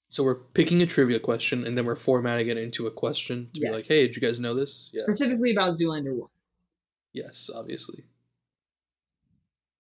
[0.10, 3.60] So we're picking a trivia question, and then we're formatting it into a question to
[3.60, 5.04] be like, "Hey, did you guys know this?" Yeah.
[5.04, 6.30] Specifically about Zoolander 1.
[7.14, 8.06] Yes, obviously.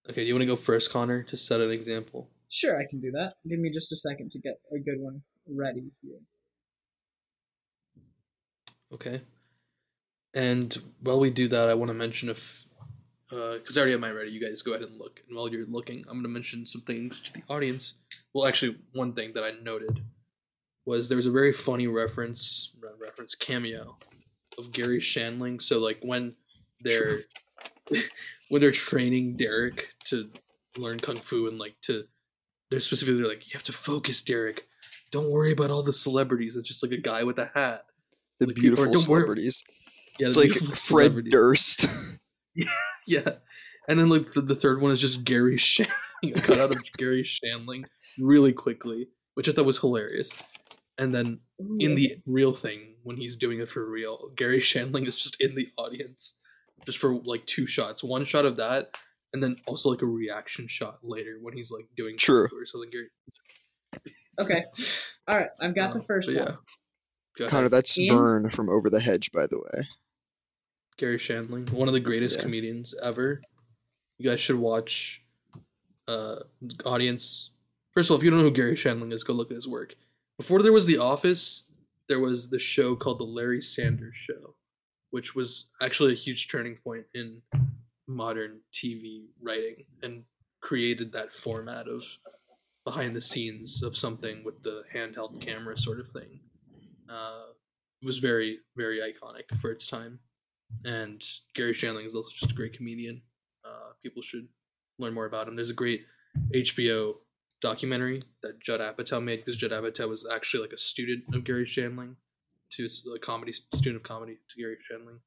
[0.09, 2.29] Okay, do you want to go first, Connor, to set an example?
[2.49, 3.35] Sure, I can do that.
[3.47, 6.19] Give me just a second to get a good one ready here.
[8.91, 9.21] Okay.
[10.37, 12.67] And while we do that, I want to mention if,
[13.29, 14.29] because uh, I already have mine ready.
[14.29, 15.19] You guys go ahead and look.
[15.27, 17.95] And while you're looking, I'm going to mention some things to the audience.
[18.35, 20.03] Well, actually, one thing that I noted
[20.85, 22.71] was there was a very funny reference,
[23.01, 23.97] reference cameo
[24.59, 25.59] of Garry Shandling.
[25.59, 26.35] So like when
[26.81, 27.21] they're
[28.49, 30.29] when they're training Derek to
[30.77, 32.03] learn kung fu and like to,
[32.69, 34.67] they're specifically like, you have to focus, Derek.
[35.11, 36.55] Don't worry about all the celebrities.
[36.57, 37.81] It's just like a guy with a hat.
[38.39, 39.63] The Like, beautiful worry- celebrities.
[40.19, 41.29] Yeah, It's like Fred celebrity.
[41.29, 41.85] Durst.
[43.07, 43.33] Yeah,
[43.87, 45.89] and then like the, the third one is just Gary Shandling,
[46.35, 47.83] a cut out of Garry Shandling
[48.19, 50.37] really quickly, which I thought was hilarious.
[50.97, 55.07] And then Ooh, in the real thing, when he's doing it for real, Garry Shandling
[55.07, 56.39] is just in the audience,
[56.85, 58.03] just for like two shots.
[58.03, 58.97] One shot of that,
[59.33, 62.45] and then also like a reaction shot later when he's like doing True.
[62.51, 62.89] or something.
[62.89, 63.07] Gary.
[64.41, 64.63] Okay.
[65.27, 66.45] All right, I've got the Um, first but one.
[66.47, 66.55] yeah.
[67.37, 67.51] Go ahead.
[67.51, 69.87] Connor, that's In- Verne from Over the Hedge, by the way.
[70.97, 72.43] Garry Shandling, one of the greatest Yeah.
[72.43, 73.41] comedians ever.
[74.17, 75.23] You guys should watch.
[76.07, 76.39] Uh,
[76.85, 77.51] audience.
[77.93, 79.67] First of all, if you don't know who Garry Shandling is, go look at his
[79.67, 79.95] work.
[80.37, 81.63] Before there was The Office,
[82.07, 84.55] there was the show called The Larry Sanders Show,
[85.09, 87.41] which was actually a huge turning point in
[88.07, 90.23] modern TV writing and
[90.61, 92.05] created that format of
[92.85, 96.39] behind the scenes of something with the handheld camera sort of thing.
[97.09, 97.47] Uh,
[98.01, 100.19] it was very, very iconic for its time
[100.85, 103.21] and Garry Shandling is also just a great comedian.
[103.65, 104.47] Uh, people should
[104.99, 105.55] learn more about him.
[105.55, 106.05] There's a great
[106.53, 107.15] HBO
[107.61, 111.65] documentary that Judd Apatow made because Judd Apatow was actually like a student of Garry
[111.65, 112.15] Shandling,
[112.71, 115.19] to a comedy student of comedy to Garry Shandling.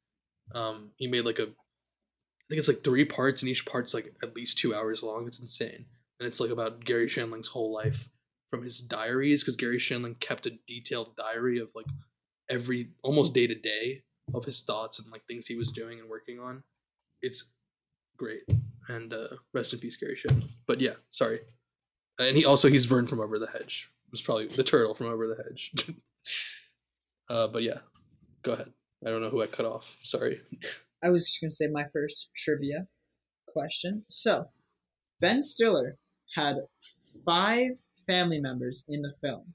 [0.55, 4.13] Um, he made like a, I think it's like three parts, and each part's like
[4.23, 5.27] at least two hours long.
[5.27, 5.87] It's insane,
[6.19, 8.09] and it's like about Garry Shandling's whole life
[8.51, 11.87] from his diaries because Garry Shandling kept a detailed diary of like
[12.49, 14.03] every almost day to day
[14.35, 16.63] of his thoughts and like things he was doing and working on.
[17.23, 17.53] It's
[18.17, 18.43] great.
[18.89, 20.51] And uh, rest in peace, Garry Shandling.
[20.67, 21.39] But yeah, sorry.
[22.19, 23.91] And he also he's Verne from Over the Hedge.
[24.07, 25.73] It was probably the turtle from Over the Hedge.
[27.31, 27.79] uh, but yeah,
[28.43, 28.73] go ahead.
[29.07, 29.97] I don't know who I cut off.
[30.03, 30.41] Sorry.
[31.03, 32.87] I was just going to say my first trivia
[33.49, 34.05] question.
[34.09, 34.47] So,
[35.21, 35.97] Ben Stiller
[36.35, 36.57] had
[37.25, 37.73] five
[38.07, 39.55] family members in the film.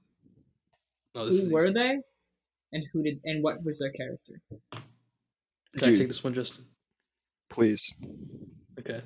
[1.14, 1.74] Oh, Who were easy.
[1.74, 1.98] they?
[2.76, 4.42] And who did and what was their character?
[5.78, 6.66] Can I take this one, Justin?
[7.50, 7.96] Please.
[8.78, 9.02] Okay.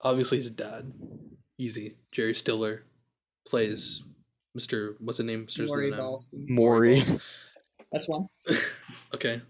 [0.00, 0.92] Obviously, his dad.
[1.58, 1.96] Easy.
[2.12, 2.84] Jerry Stiller
[3.44, 4.04] plays
[4.56, 4.94] Mr.
[5.00, 5.48] What's the name?
[5.48, 7.02] Starts with Maury an Maury.
[7.90, 8.28] That's one.
[9.14, 9.42] okay.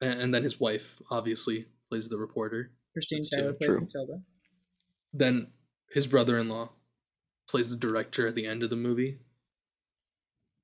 [0.00, 2.70] And, and then his wife, obviously, plays the reporter.
[2.94, 3.58] Christine That's Taylor two.
[3.58, 3.80] plays True.
[3.82, 4.22] Matilda.
[5.12, 5.48] Then
[5.90, 6.70] his brother-in-law
[7.50, 9.18] plays the director at the end of the movie.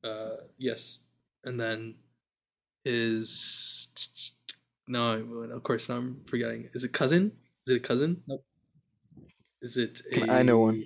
[0.03, 1.01] Uh, yes,
[1.49, 1.95] and then
[2.85, 3.89] his
[4.87, 5.13] no,
[5.53, 5.99] of course not.
[5.99, 6.69] I'm forgetting.
[6.75, 7.33] Is it cousin?
[7.67, 8.23] Is it a cousin?
[8.27, 8.45] Nope.
[9.63, 10.01] Is it?
[10.13, 10.33] Can- A...
[10.33, 10.85] I know one.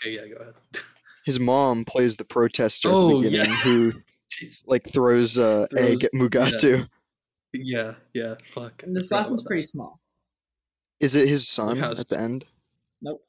[0.00, 0.54] Okay, yeah, go ahead.
[1.24, 3.60] His mom plays the protester at Oh, the beginning yeah.
[3.60, 3.92] who
[4.66, 6.86] like throws uh egg at Mugatu.
[7.54, 8.34] Yeah, yeah.
[8.44, 8.82] Fuck.
[8.82, 10.00] And this I last forgot one's pretty small.
[11.00, 12.44] Is it his son how at the end?
[13.00, 13.22] Nope.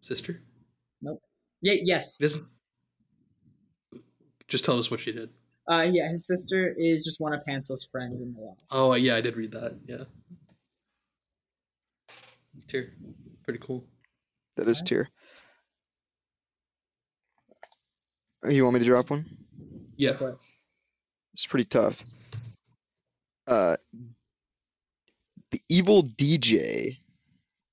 [0.00, 0.04] that.
[0.04, 0.42] Sister.
[1.60, 2.16] Yeah, yes.
[2.18, 2.44] He doesn't.
[4.54, 5.30] Just tell us what she did.
[5.68, 8.56] Uh, yeah, his sister is just one of Hansel's friends in the law.
[8.70, 9.76] Oh yeah, I did read that.
[9.84, 10.04] Yeah.
[12.68, 12.92] Tier.
[13.42, 13.84] Pretty cool.
[14.56, 14.90] That is Okay.
[14.90, 15.08] tier.
[18.46, 19.24] Uh, You want me to drop one?
[19.96, 20.12] Yeah.
[20.20, 20.38] But
[21.32, 22.00] It's pretty tough.
[23.48, 23.76] Uh,
[25.50, 26.98] the evil DJ,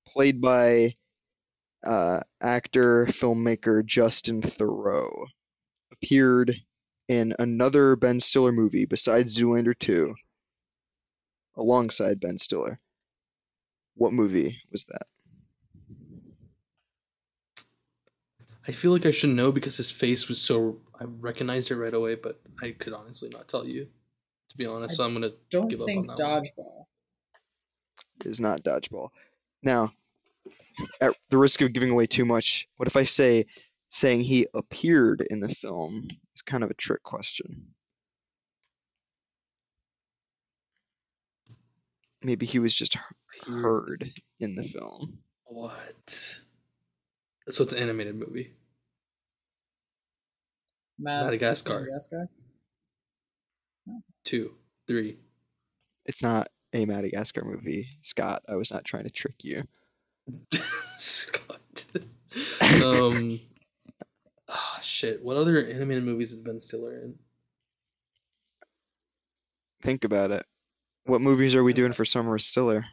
[0.08, 0.96] played by
[1.86, 5.26] uh, actor filmmaker Justin Theroux,
[5.92, 6.56] appeared
[7.12, 10.14] in another Ben Stiller movie besides Zoolander 2,
[11.56, 12.80] alongside Ben Stiller.
[13.94, 15.06] What movie was that?
[18.66, 20.78] I feel like I should know because his face was so.
[20.98, 23.88] I recognized it right away, but I could honestly not tell you.
[24.50, 26.42] To be honest, so I'm gonna Don't give think up on that one.
[26.42, 26.84] dodgeball.
[28.20, 29.08] It is not dodgeball.
[29.62, 29.92] Now,
[31.00, 33.46] at the risk of giving away too much, what if I say
[33.90, 37.66] saying he appeared in the film is kind of a trick question?
[42.22, 42.96] Maybe he was just
[43.46, 45.18] heard in the film.
[45.44, 46.10] What?
[47.48, 48.52] So it's an animated movie.
[50.98, 51.80] Mad- Madagascar.
[51.80, 52.28] Madagascar.
[54.24, 54.54] Two,
[54.86, 55.18] three.
[56.06, 58.42] It's not a Madagascar movie, Scott.
[58.48, 59.64] I was not trying to trick you.
[60.98, 61.84] Scott.
[62.84, 63.40] um.
[64.82, 65.22] Shit.
[65.22, 67.14] What other animated movies has Ben Stiller in?
[69.82, 70.44] Think about it.
[71.04, 72.84] What movies are we doing for Summer of Stiller?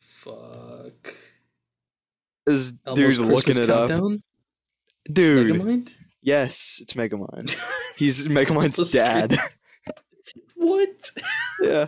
[0.00, 1.14] Fuck.
[2.46, 3.88] Is Elmo's dude looking Christmas it up?
[3.88, 4.22] Countdown?
[5.10, 5.92] Dude, Megamind?
[6.22, 7.56] yes, it's Megamind.
[7.96, 9.36] He's Megamind's dad.
[10.60, 11.12] What?
[11.62, 11.86] yeah,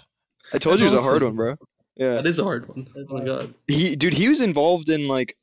[0.54, 1.56] I told That's you it was a hard one, bro.
[1.96, 2.86] Yeah, That is a hard one.
[2.94, 3.26] That's oh my hard.
[3.26, 3.54] god.
[3.66, 5.36] he dude he was involved in like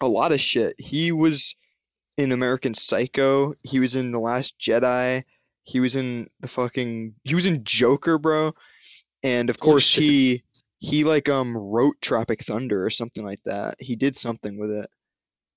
[0.00, 1.54] a lot of shit he was
[2.20, 5.24] in american psycho he was in the last jedi
[5.70, 8.54] he was in the fucking he was in joker bro.
[9.22, 10.42] And of course he
[10.78, 13.76] he like um wrote tropic thunder or something like that.
[13.78, 14.90] He did something with it.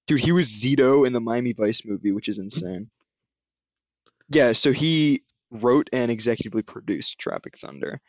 [0.07, 2.89] Dude he was zito in the miami vice movie which is insane.
[4.29, 8.01] Yeah so he wrote and executively produced tropic thunder.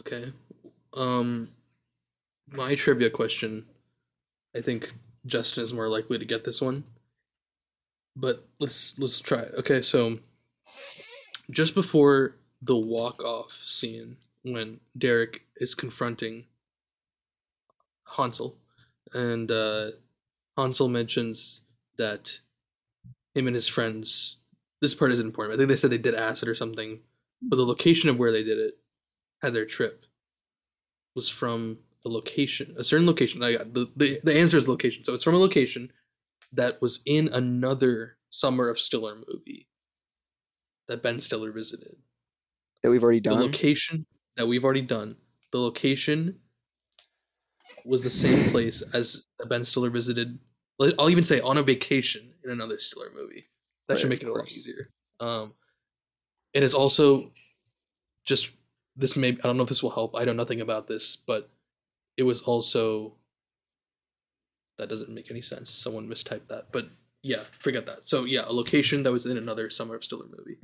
[0.00, 0.32] Okay.
[0.94, 1.50] Um,
[2.50, 3.66] my trivia question.
[4.56, 4.92] I think
[5.26, 6.84] Justin is more likely to get this one.
[8.16, 9.52] But let's let's try it.
[9.58, 10.18] Okay, so
[11.50, 16.44] just before the walk off scene when Derek is confronting
[18.16, 18.56] Hansel
[19.12, 19.90] and uh
[20.56, 21.62] Hansel mentions
[21.96, 22.40] that
[23.34, 24.36] him and his friends
[24.80, 25.54] this part isn't important.
[25.54, 27.00] I think they said they did acid or something,
[27.42, 28.78] but the location of where they did it
[29.42, 30.06] had their trip
[31.14, 33.42] was from a location, a certain location.
[33.42, 35.04] I got the, the the answer is location.
[35.04, 35.92] So it's from a location
[36.52, 39.68] that was in another Summer of Stiller movie
[40.88, 41.96] that Ben Stiller visited.
[42.82, 43.38] that we've already done.
[43.38, 45.16] The location that we've already done.
[45.52, 46.38] The location
[47.84, 50.38] was the same place as Ben Stiller visited.
[50.98, 53.44] I'll even say on a vacation in another Stiller movie.
[53.88, 54.90] That should make it a lot easier.
[55.18, 55.52] Um,
[56.54, 57.32] and it's also
[58.24, 58.50] just
[58.96, 60.16] this may I don't know if this will help.
[60.16, 61.50] I know nothing about this, but
[62.20, 63.14] it was also
[64.76, 65.70] that doesn't make any sense.
[65.70, 66.90] Someone mistyped that, but
[67.22, 68.06] yeah, forget that.
[68.06, 70.58] So yeah, a location that was in another Summer of Stiller movie.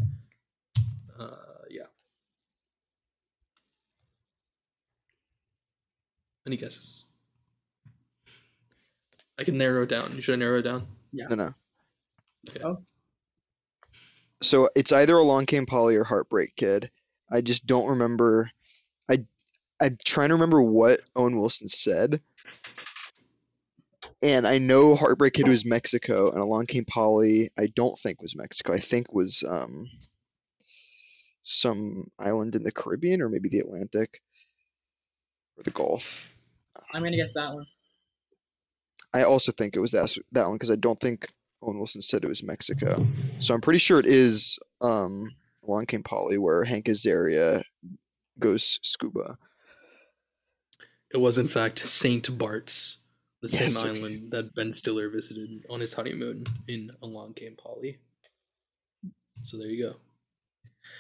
[1.19, 1.31] Uh,
[1.71, 1.87] yeah.
[6.47, 7.07] Any guesses?
[9.39, 10.13] I can narrow it down.
[10.15, 10.87] You should I narrow it down?
[11.13, 11.29] Yeah.
[11.29, 11.51] No no
[12.51, 12.61] Okay.
[12.63, 12.83] Oh.
[14.43, 16.91] so it's either Along Came Polly or Heartbreak Kid.
[17.33, 18.51] I just don't remember.
[19.81, 22.21] I'm trying to remember what Owen Wilson said,
[24.23, 28.37] and I know Heartbreak Kid was Mexico, and Along Came Polly I don't think was
[28.37, 28.73] Mexico.
[28.73, 29.89] I think was um
[31.43, 34.21] some island in the Caribbean or maybe the Atlantic
[35.57, 36.25] or the Gulf.
[36.93, 37.67] I'm gonna guess that one.
[39.15, 41.29] I also think it was that that one because I don't think
[41.63, 43.07] Owen Wilson said it was Mexico.
[43.41, 45.35] So I'm pretty sure it is um,
[45.67, 47.63] Along Came Polly where Hank Azaria
[48.39, 49.39] goes scuba.
[51.13, 52.99] It was in fact Saint Bart's,
[53.43, 53.99] the Yes, same okay.
[53.99, 57.99] island that Ben Stiller visited on his honeymoon in Along Came Polly.
[59.27, 59.97] So there you go.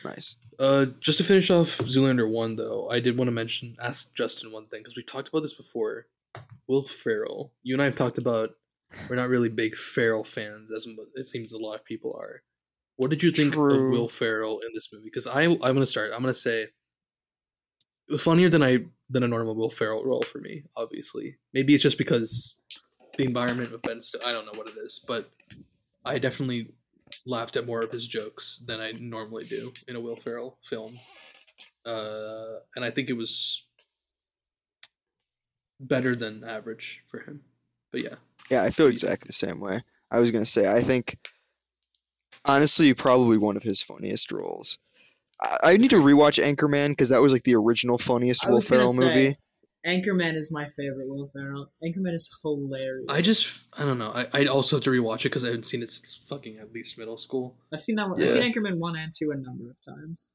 [0.05, 0.37] Nice.
[0.59, 4.53] Uh, just to finish off Zoolander one though, I did want to mention ask Justin
[4.53, 6.07] one thing because we talked about this before.
[6.69, 8.51] Will Ferrell, you and I have talked about
[9.09, 12.43] we're not really big Ferrell fans, as it seems a lot of people are.
[12.97, 15.05] What did you think of Will Ferrell in this movie?
[15.07, 16.13] Because I I'm gonna start.
[16.15, 16.69] I'm gonna say
[18.19, 20.65] funnier than I than a normal Will Ferrell role for me.
[20.77, 22.59] Obviously, maybe it's just because
[23.17, 24.03] the environment of Ben.
[24.03, 25.31] Still, I don't know what it is, but
[26.05, 26.73] I definitely
[27.25, 30.97] laughed at more of his jokes than I normally do in a Will Ferrell film.
[31.85, 33.65] Uh, and I think it was
[35.81, 37.43] better than average for him.
[37.93, 38.15] But yeah,
[38.51, 39.83] Yeah, I feel exactly the same way.
[40.11, 41.17] I was gonna say I think
[42.45, 44.79] honestly probably one of his funniest roles.
[45.41, 48.57] I, I need to rewatch Anchorman because that was like the original funniest I Will
[48.57, 49.37] was gonna Ferrell say, movie.
[49.87, 51.70] Anchorman is my favorite Will Ferrell.
[51.82, 53.07] Anchorman is hilarious.
[53.09, 54.12] I just I don't know.
[54.14, 56.72] I I also have to rewatch it because I haven't seen it since fucking at
[56.72, 57.57] least middle school.
[57.72, 58.18] I've seen that one.
[58.18, 58.26] Yeah.
[58.26, 60.34] I've seen Anchorman one and two a number of times.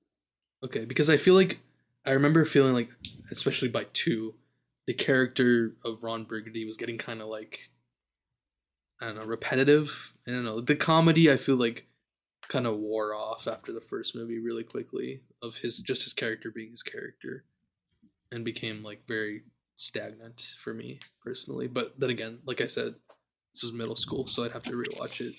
[0.63, 1.59] Okay, because I feel like
[2.05, 2.89] I remember feeling like,
[3.31, 4.35] especially by two,
[4.87, 7.69] the character of Ron Burgundy was getting kind of like,
[9.01, 10.13] I don't know, repetitive.
[10.27, 10.61] I don't know.
[10.61, 11.87] The comedy I feel like
[12.51, 16.51] kind of wore off after the first movie really quickly of his just his character
[16.51, 17.45] being his character
[18.29, 19.43] and became like very
[19.77, 22.93] stagnant for me personally but then again like i said
[23.53, 25.33] this was middle school so i'd have to rewatch it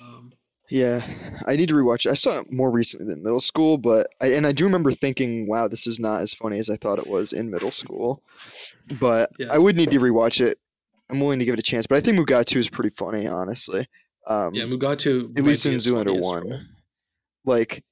[0.00, 0.32] um
[0.70, 1.06] Yeah,
[1.46, 2.10] I need to rewatch it.
[2.10, 5.46] I saw it more recently than middle school, but I, and I do remember thinking,
[5.46, 8.20] "Wow, this is not as funny as I thought it was in middle school."
[8.98, 9.52] But Yeah.
[9.52, 10.58] I would need to rewatch it.
[11.08, 13.86] I'm willing to give it a chance, but I think Mugatu is pretty funny, honestly.
[14.26, 16.20] Um, yeah mugatu at least in Zoolander role.
[16.20, 16.68] one,
[17.44, 17.84] like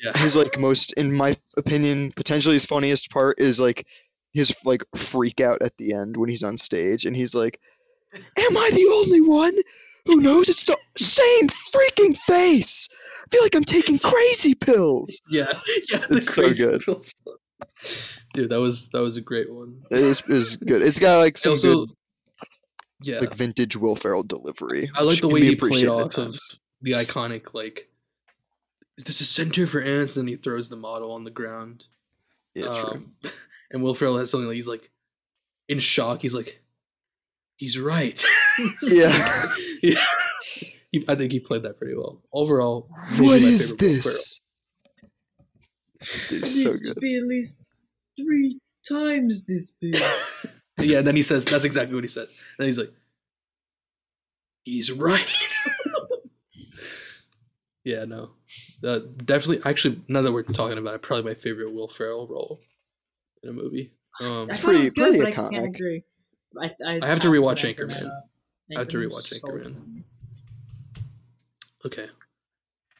[0.00, 3.86] yeah his like most, in my opinion, potentially his funniest part is like
[4.32, 7.58] his like freak out at the end when he's on stage and he's like,
[8.14, 9.54] "Am I the only one
[10.06, 12.88] who knows it's the same freaking face?
[13.24, 15.52] I feel like I'm taking crazy pills." yeah
[15.90, 16.82] yeah It's so good.
[16.82, 17.14] pills.
[18.34, 20.82] dude that was that was a great one It is, it is good.
[20.82, 21.90] It's got like some also good
[23.04, 24.90] yeah like vintage Will Ferrell delivery.
[24.94, 26.36] I like the way he played off of
[26.80, 27.88] the iconic like
[28.98, 31.86] is this a center for ants and he throws the model on the ground
[32.54, 32.90] Yeah, true.
[32.90, 33.12] um,
[33.72, 34.90] and will ferrell has something like he's like
[35.68, 36.60] in shock he's like
[37.56, 38.22] he's right
[38.82, 39.48] Yeah.
[39.82, 40.04] yeah
[40.90, 43.88] He- i think he played that pretty well overall maybe What my is favorite Will
[43.94, 44.40] this?
[46.00, 47.62] It it's so needs to be at least
[48.16, 49.96] three times this big.
[50.76, 50.90] Ferrell.
[50.90, 52.92] yeah and then he says that's exactly what he says and he's like
[54.64, 55.26] he's right
[57.84, 58.30] yeah no
[58.86, 62.60] uh, definitely actually now that we're talking about it probably my favorite will ferrell role
[63.42, 65.74] in a movie um I pretty- it good, pretty but I can't iconic.
[65.74, 66.04] agree.
[66.60, 68.10] I, I, I have to rewatch anchor Anchorman.
[68.76, 69.62] I have to rewatch so Anchorman.
[69.62, 69.76] funny.
[71.86, 72.08] Okay.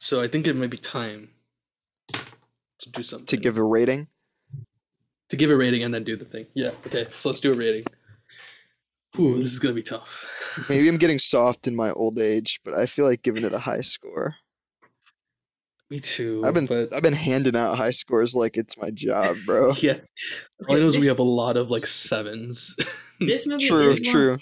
[0.01, 1.29] So I think it might be time
[2.14, 3.27] to do something.
[3.27, 4.09] To give a rating,
[5.33, 6.45] to give a rating and then do the thing.
[6.53, 6.72] Yeah.
[6.87, 7.07] Okay.
[7.09, 7.85] So let's do a rating.
[9.18, 10.66] Ooh, this is gonna be tough.
[10.68, 13.59] maybe I'm getting soft in my old age, but I feel like giving it a
[13.59, 14.35] high score.
[15.89, 16.43] Me too.
[16.45, 19.72] I've been but I've been handing out high scores like it's my job, bro.
[19.80, 19.95] yeah.
[19.95, 19.99] All
[20.68, 22.76] I Okay, know is we have a lot of like sevens.
[23.20, 24.37] This movie True, is one- true.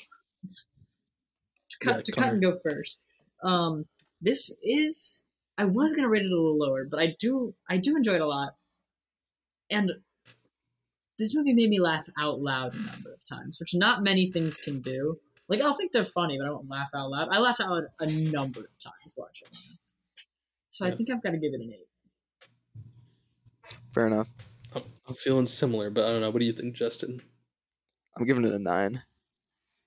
[1.71, 3.01] to cut, Yeah, to cut and go first.
[3.45, 3.85] Um,
[4.21, 5.25] this is
[5.57, 8.21] I was gonna rate it a little lower, but I do I do enjoy it
[8.23, 8.55] a lot,
[9.71, 9.93] and
[11.21, 14.57] this movie made me laugh out loud a number of times, which not many things
[14.57, 15.19] can do.
[15.49, 17.29] Like I'll think they're funny, but I won't laugh out loud.
[17.31, 19.99] I laughed out loud a number of times watching this,
[20.71, 22.85] so I think I've got to give it an eight.
[23.93, 24.29] Fair enough.
[24.75, 26.31] I'm, I'm feeling similar, but I don't know.
[26.31, 27.21] What do you think, Justin?
[28.17, 29.03] I'm giving it a nine.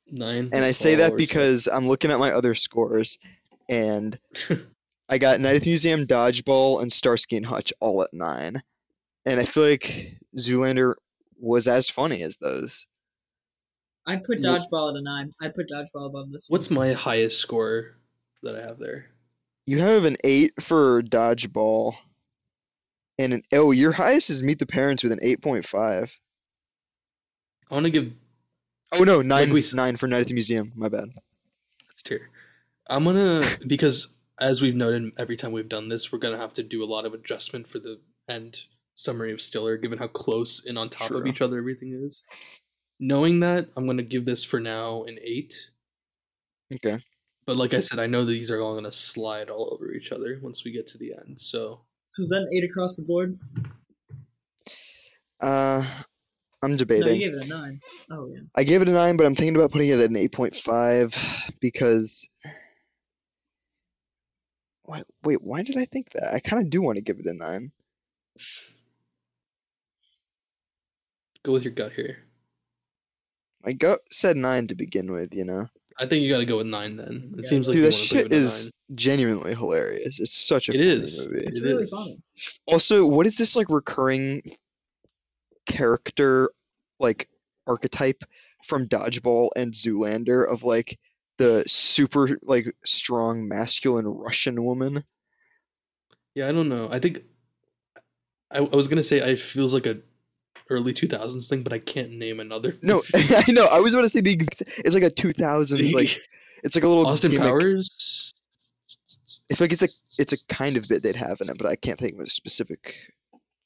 [0.07, 0.49] Nine.
[0.53, 3.17] And I say that or because I'm looking at my other scores
[3.69, 4.19] and
[5.09, 8.61] I got Night at the Museum, Dodgeball, and Starsky and Hutch all at nine.
[9.25, 10.95] And I feel like Zoolander
[11.39, 12.87] was as funny as those.
[14.05, 15.31] I'd put Dodgeball at a nine.
[15.41, 16.47] I'd put Dodgeball above this.
[16.49, 16.57] one.
[16.57, 17.97] What's my highest score
[18.41, 19.11] that I have there?
[19.65, 21.95] You have an eight for Dodgeball.
[23.17, 26.17] And an oh, your highest is Meet the Parents with an eight point five.
[27.69, 28.11] I want to give
[28.91, 30.71] Oh no, nine we nine for Night at the Museum.
[30.75, 31.09] My bad.
[31.87, 32.29] That's tier.
[32.87, 34.07] I'm gonna because
[34.39, 37.05] as we've noted every time we've done this, we're gonna have to do a lot
[37.05, 38.63] of adjustment for the end
[38.95, 42.23] summary of Stiller, given how close and on top of each other everything is.
[42.99, 45.71] Knowing that, I'm gonna give this for now an eight.
[46.73, 46.99] Okay.
[47.45, 50.39] But like I said, I know these are all gonna slide all over each other
[50.41, 51.39] once we get to the end.
[51.39, 53.37] So So is that an eight across the board?
[55.39, 55.83] Uh
[56.61, 57.19] I'm No, debating.
[57.19, 57.81] you gave it a nine.
[58.09, 58.39] Oh yeah.
[58.55, 60.55] I gave it a nine, but I'm thinking about putting it at an eight point
[60.55, 61.13] five
[61.59, 62.27] because.
[64.85, 66.33] Wait, wait, why did I think that?
[66.33, 67.71] I kind of do want to give it a nine.
[71.43, 72.17] Go with your gut here.
[73.63, 75.67] My gut said nine to begin with, you know.
[75.97, 77.35] I think you gotta go with nine then.
[77.37, 80.19] It Yeah, seems like Dude, that shit leave it is genuinely hilarious.
[80.19, 81.29] It's such a It funny is.
[81.31, 81.45] movie.
[81.45, 81.91] It's It really is.
[81.91, 82.23] funny.
[82.65, 84.41] Also, what is this like recurring
[85.65, 86.51] character
[86.99, 87.29] like
[87.67, 88.23] archetype
[88.65, 90.99] from Dodgeball and Zoolander of like
[91.37, 95.03] the super like strong masculine Russian woman?
[96.35, 96.89] Yeah, I don't know.
[96.91, 97.23] I think
[98.51, 99.99] I, I was gonna say it feels like a
[100.73, 102.75] early two thousands thing, but I can't name another.
[102.81, 103.01] No.
[103.15, 103.67] I know.
[103.67, 106.19] I was about to say the ex- it's like a 2000s like
[106.63, 107.47] it's like a little Austin gimmick.
[107.49, 108.33] Powers.
[109.51, 109.89] I feel like it's a
[110.21, 112.29] it's a kind of bit they'd have in it, but I can't think of a
[112.29, 112.95] specific.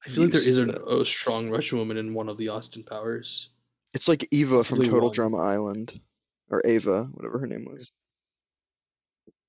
[0.06, 1.02] I feel like there is use is of an, that.
[1.02, 3.50] a strong Russian woman in one of the Austin Powers.
[3.94, 5.10] It's like Eva from Possibly Total.
[5.10, 6.00] Drama Island,
[6.50, 7.92] or Ava, whatever her name was.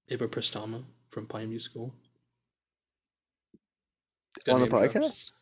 [0.09, 1.94] Eva Prestama from Pineview School.
[4.44, 4.92] Got On the podcast.
[4.92, 5.32] drops.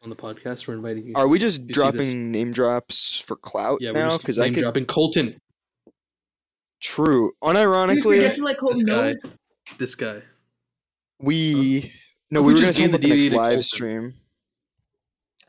[0.00, 1.12] Podcast, On the podcast, we're inviting you.
[1.14, 1.76] are we just You see this?
[1.76, 4.08] dropping name drops for clout yeah, we're now?
[4.08, 4.60] just Because I name could.
[4.62, 5.40] dropping Colton.
[6.80, 7.32] True.
[7.42, 9.14] Dude, Unironically, forget to let This Colton know.
[9.14, 9.30] guy.
[9.78, 10.22] This guy.
[11.20, 11.88] We uh,
[12.30, 13.62] no, we we were gonna just talk give about the the next live Colton?
[13.62, 14.14] stream.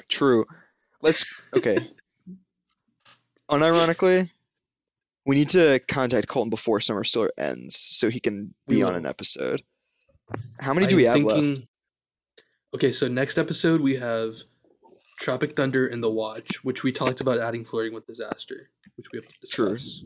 [0.07, 0.45] True.
[1.01, 1.25] Let's
[1.55, 1.77] okay.
[3.51, 4.29] Unironically,
[5.25, 8.93] we need to contact Colton before Summer Stiller ends so he can We be on
[8.93, 8.99] will.
[8.99, 9.61] an episode.
[10.59, 11.61] How many do we have I'm left?
[12.73, 14.35] Okay, so next episode we have
[15.19, 19.17] Tropic Thunder and The Watch, which we talked about adding flirting with disaster, which we
[19.19, 20.03] have to discuss.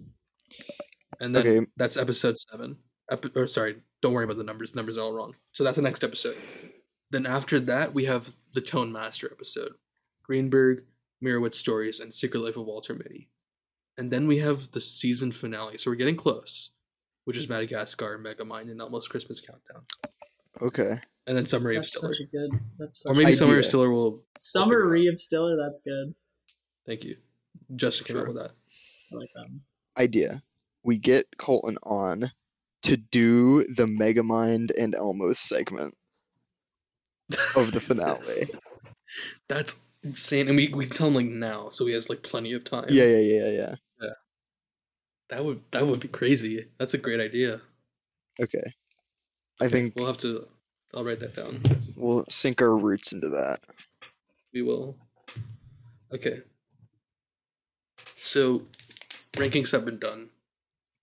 [1.20, 1.68] And then Okay.
[1.76, 2.78] that's episode seven.
[3.12, 4.72] Epi- or sorry, don't worry about the numbers.
[4.72, 5.36] The Numbers are all wrong.
[5.52, 6.38] So that's the next episode.
[7.12, 9.74] Then after that, we have the Tone Master episode,
[10.24, 10.86] Greenberg,
[11.24, 13.30] Meyerowitz Stories, and Secret Life of Walter Mitty.
[13.98, 15.78] And then we have the season finale.
[15.78, 16.72] So we're getting close,
[17.26, 19.86] which is Madagascar, Megamind, and Almost Christmas Countdown.
[20.62, 21.02] Okay.
[21.26, 22.12] And then Summary of Stiller.
[22.14, 22.60] such a good.
[22.78, 23.60] That's such Or maybe a, Summer Idea.
[23.60, 24.12] of Stiller will.
[24.18, 25.56] figure summary of Stiller.
[25.58, 26.14] That's good.
[26.86, 27.18] Thank you.
[27.76, 28.52] Justin came up with that.
[29.12, 29.48] I like that.
[30.02, 30.44] Idea.
[30.84, 32.32] We get Colton on
[32.84, 35.96] to do the Megamind and Elmo's segment
[37.56, 38.50] of the finale.
[39.48, 40.50] That's insane.
[40.50, 42.86] And we, we can tell him like now, so he has like plenty of time.
[42.90, 43.76] yeah, yeah, yeah, yeah.
[45.30, 46.68] That would that would be crazy.
[46.78, 47.62] That's a great idea.
[48.42, 48.62] Okay.
[49.62, 50.48] I think We'll have to
[50.94, 51.62] I'll write that down.
[51.96, 53.62] we'll sink our roots into that.
[54.54, 54.96] We will.
[56.14, 56.42] Okay.
[58.16, 58.64] So
[59.34, 60.30] rankings have been done.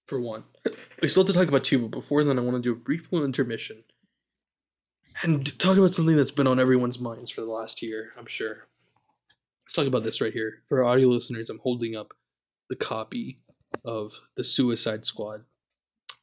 [0.07, 0.45] For one.
[1.01, 2.77] We still have to talk about two, but before then I want to do a
[2.77, 3.85] brief little intermission.
[5.23, 8.67] And talk about something that's been on everyone's minds for the last year, I'm sure.
[9.63, 10.61] Let's talk about this right here.
[10.69, 12.13] For our audio listeners, I'm holding up
[12.69, 13.41] the copy
[13.83, 15.45] of The Suicide Squad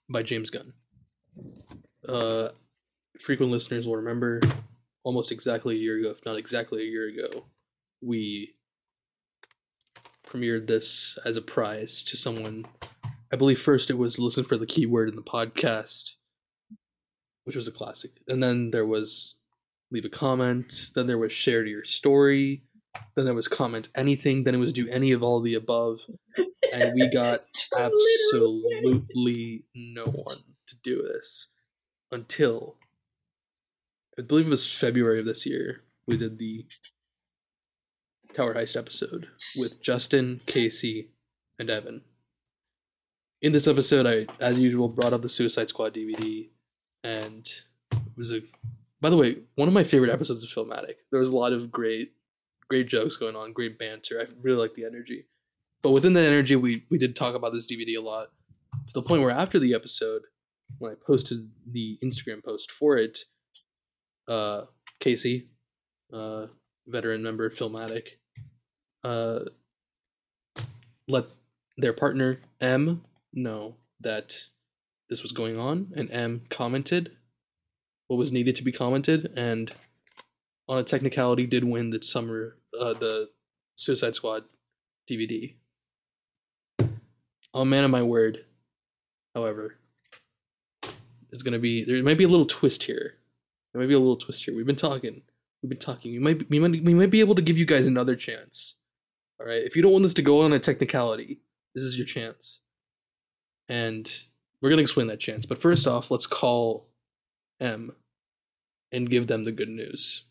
[0.08, 0.74] by James Gunn.
[2.08, 2.50] Uh,
[3.20, 4.42] frequent listeners will remember
[5.04, 7.46] almost exactly a year ago, if not exactly a year ago,
[8.02, 8.54] we
[10.28, 12.66] premiered this as a prize to someone.
[13.32, 16.16] I believe first it was listen for the keyword in the podcast,
[17.46, 18.12] which was a classic.
[18.28, 19.40] And then there was
[19.92, 20.92] leave a comment.
[20.96, 22.64] Then there was share to your story.
[23.16, 24.44] Then there was comment anything.
[24.44, 26.02] Then it was do any of all of the above.
[26.74, 27.42] And we got
[27.78, 30.38] absolutely no one
[30.68, 31.54] to do this
[32.12, 32.78] until
[34.20, 35.84] I believe it was February of this year.
[36.08, 36.66] We did the
[38.34, 41.12] Tower Heist episode with Justin, Casey,
[41.60, 42.02] and Evan.
[43.44, 46.50] In this episode, I, as usual, brought up the Suicide Squad DVD,
[47.04, 47.48] and
[47.92, 48.42] it was a.
[49.00, 50.96] By the way, one of my favorite episodes of Filmatic.
[51.12, 52.14] There was a lot of great,
[52.68, 54.20] great jokes going on, great banter.
[54.20, 55.26] I really like the energy.
[55.84, 58.30] But within that energy, we we did talk about this DVD a lot,
[58.88, 60.24] to the point where after the episode,
[60.80, 63.26] when I posted the Instagram post for it,
[64.28, 64.64] uh,
[65.00, 65.48] Casey,
[66.12, 66.48] uh,
[66.88, 68.18] veteran member Filmatic,
[69.04, 69.40] uh,
[71.08, 71.26] let
[71.78, 73.04] their partner M
[73.34, 74.48] know that
[75.10, 77.12] this was going on, and M commented
[78.08, 79.72] what was needed to be commented, and
[80.68, 83.30] on a technicality, did win the summer uh, the
[83.76, 84.44] Suicide Squad
[85.10, 85.56] DVD.
[87.54, 88.46] Oh man of my word.
[89.34, 89.76] However,
[91.32, 93.16] it's gonna be there might be a little twist here.
[93.78, 94.56] There might be a little twist here.
[94.56, 95.22] We've been talking.
[95.62, 96.12] We've been talking.
[96.12, 98.80] We might we might we might be able to give you guys another chance.
[99.40, 99.62] All right.
[99.62, 101.42] If you don't want this to go on a technicality,
[101.76, 102.64] this is your chance.
[103.70, 104.12] And
[104.64, 105.46] we're gonna explain that chance.
[105.46, 106.90] But first off, let's call
[107.60, 107.92] M
[108.92, 110.24] and give them the good news.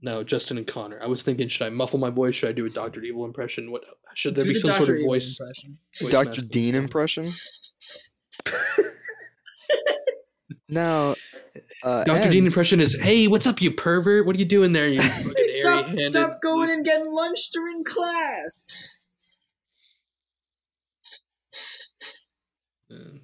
[0.00, 2.36] Now, Justin and Connor, I was thinking, should I muffle my voice?
[2.36, 3.72] Should I do a Doctor Evil impression?
[3.72, 3.82] What
[4.14, 5.40] should there Do be the some sort of Evil voice?
[5.40, 5.76] impression.
[6.00, 6.42] voice Dr.
[6.42, 7.32] Dean impression?
[10.70, 11.16] Now,
[11.82, 12.18] uh, Dr.
[12.18, 14.26] Ed, Dean impression is, "Hey, what's up, you pervert?
[14.26, 14.88] What are you doing there?
[14.88, 15.98] You fucking Stop!
[15.98, 18.88] Stop going and getting lunch during class.
[22.92, 23.18] Uh,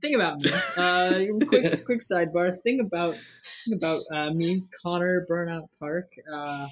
[0.00, 0.50] thing about me.
[0.76, 2.56] Uh, quick, quick sidebar.
[2.62, 3.14] Thing about,
[3.64, 6.10] thing about uh, me, Connor Burnout Park.
[6.32, 6.66] Uh,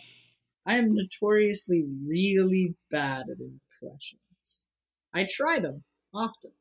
[0.67, 4.69] I am notoriously really bad at impressions.
[5.15, 5.85] I try them
[6.15, 6.53] often.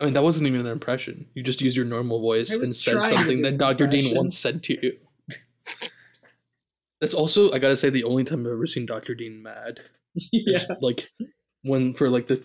[0.00, 1.26] I mean, that wasn't even an impression.
[1.34, 3.86] You just used your normal voice and said something that Dr.
[3.86, 4.98] Dean once said to you.
[7.00, 9.14] That's also, I gotta say, the only time I've ever seen Dr.
[9.14, 9.80] Dean mad.
[10.32, 10.56] yeah.
[10.58, 11.08] Is, Like,
[11.62, 12.42] when for like the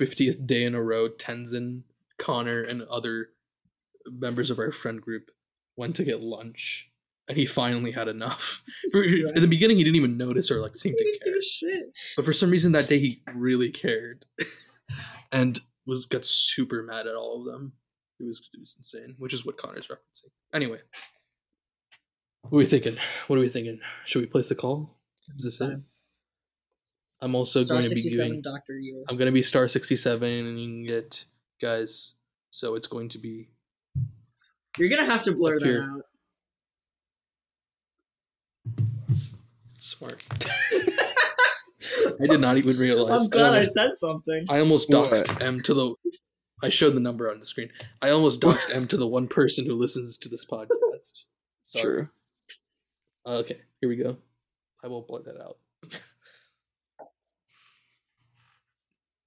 [0.00, 1.82] 50th day in a row, Tenzin,
[2.18, 3.30] Connor, and other
[4.06, 5.30] members of our friend group
[5.76, 6.90] went to get lunch.
[7.26, 8.62] And he finally had enough.
[8.92, 11.32] For- In the beginning, he didn't even notice or like seem to care.
[12.16, 14.26] But for some reason that day he really cared,
[15.32, 17.74] and was got super mad at all of them.
[18.20, 20.30] It was it was insane, which is what Connor's referencing.
[20.52, 20.78] Anyway,
[22.42, 22.96] what are we thinking?
[23.26, 23.80] What are we thinking?
[24.04, 24.98] Should we place the call?
[25.36, 25.78] Is this it?
[27.20, 28.42] I'm also Star going to be 67 doing.
[28.42, 29.04] Doctor Evil.
[29.08, 31.24] I'm going to be star 67 and it,
[31.60, 32.16] guys.
[32.50, 33.48] So it's going to be
[34.78, 36.02] You're gonna have to blur that out.
[39.78, 40.22] Smart.
[42.22, 43.22] I did not even realize.
[43.24, 44.44] I'm glad I almost, said something.
[44.48, 45.10] I almost What?
[45.12, 45.94] doxed M to the.
[46.62, 47.70] I showed the number on the screen.
[48.00, 51.24] I almost doxed M to the one person who listens to this podcast.
[51.62, 51.82] Sorry.
[51.82, 52.08] True.
[53.26, 54.16] Uh, okay, here we go.
[54.82, 55.58] I will blur that out.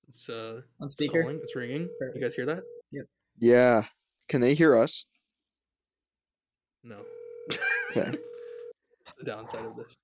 [0.09, 1.21] It's uh, On it's speaker.
[1.21, 1.39] calling.
[1.43, 1.89] It's ringing.
[1.99, 2.15] Perfect.
[2.17, 2.63] You guys hear that?
[2.91, 3.01] Yeah.
[3.39, 3.83] Yeah.
[4.29, 5.05] Can they hear us?
[6.83, 7.01] No.
[7.91, 8.17] Okay.
[9.19, 9.95] the downside of this.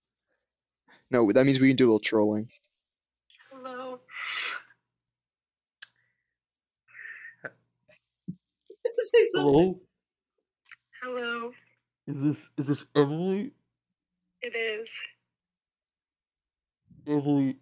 [1.14, 2.49] No, that means we can do a little trolling.
[3.51, 3.99] Hello.
[8.97, 9.80] Say something.
[11.03, 11.51] Hello.
[12.07, 13.51] Is this is this Emily?
[14.41, 14.89] It is.
[17.05, 17.57] Emily.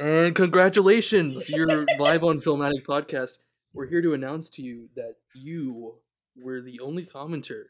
[0.00, 3.38] and congratulations, you're live on Filmatic Podcast.
[3.72, 5.94] We're here to announce to you that you
[6.36, 7.62] were the only commenter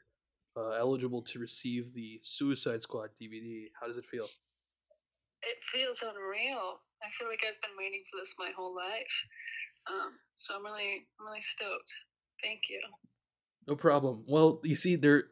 [0.59, 3.67] uh, eligible to receive the Suicide Squad DVD.
[3.81, 4.27] How does it feel?
[5.43, 6.81] It feels unreal.
[7.03, 9.15] I feel like I've been waiting for this my whole life.
[9.89, 11.93] Um, so I'm really, I'm really stoked.
[12.43, 12.81] Thank you.
[13.69, 14.25] No problem.
[14.27, 15.25] Well, you see, there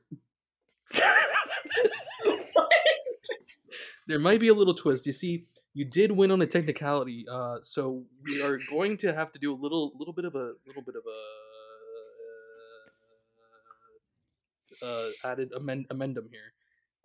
[4.07, 5.07] there might be a little twist.
[5.07, 9.33] You see, you did win on a technicality, uh, so we are going to have
[9.33, 11.21] to do a little, little bit of a, little bit of a
[14.83, 16.53] uh, added amend amendum here.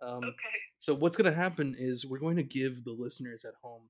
[0.00, 0.58] Um, Okay.
[0.78, 3.82] so what's going to happen is we're going to give the listeners at home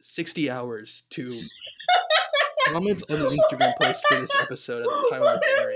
[0.00, 1.26] sixty hours to
[2.66, 5.74] comment on the Instagram post for this episode at the time of What the airing.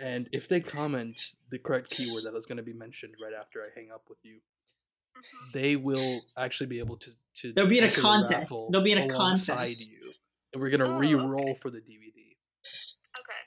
[0.00, 1.20] And if they comment
[1.50, 4.18] the correct keyword that is going to be mentioned right after I hang up with
[4.22, 4.38] you,
[5.16, 5.52] Mhm.
[5.52, 7.10] they will actually be able to.
[7.38, 8.52] to They'll be in a contest.
[8.52, 9.80] raffle They'll be in a contest.
[9.88, 10.12] You,
[10.52, 11.54] and we're going to Oh, re-roll okay.
[11.60, 12.36] for the DVD.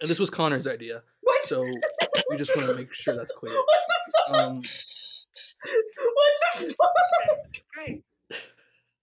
[0.02, 0.06] Okay.
[0.06, 1.44] And this was Connor's idea, What?
[1.46, 3.54] so we just want to make sure that's clear.
[3.66, 4.36] what the fuck?
[4.40, 4.64] Um, what
[6.60, 6.90] the fuck?
[7.78, 8.02] Okay.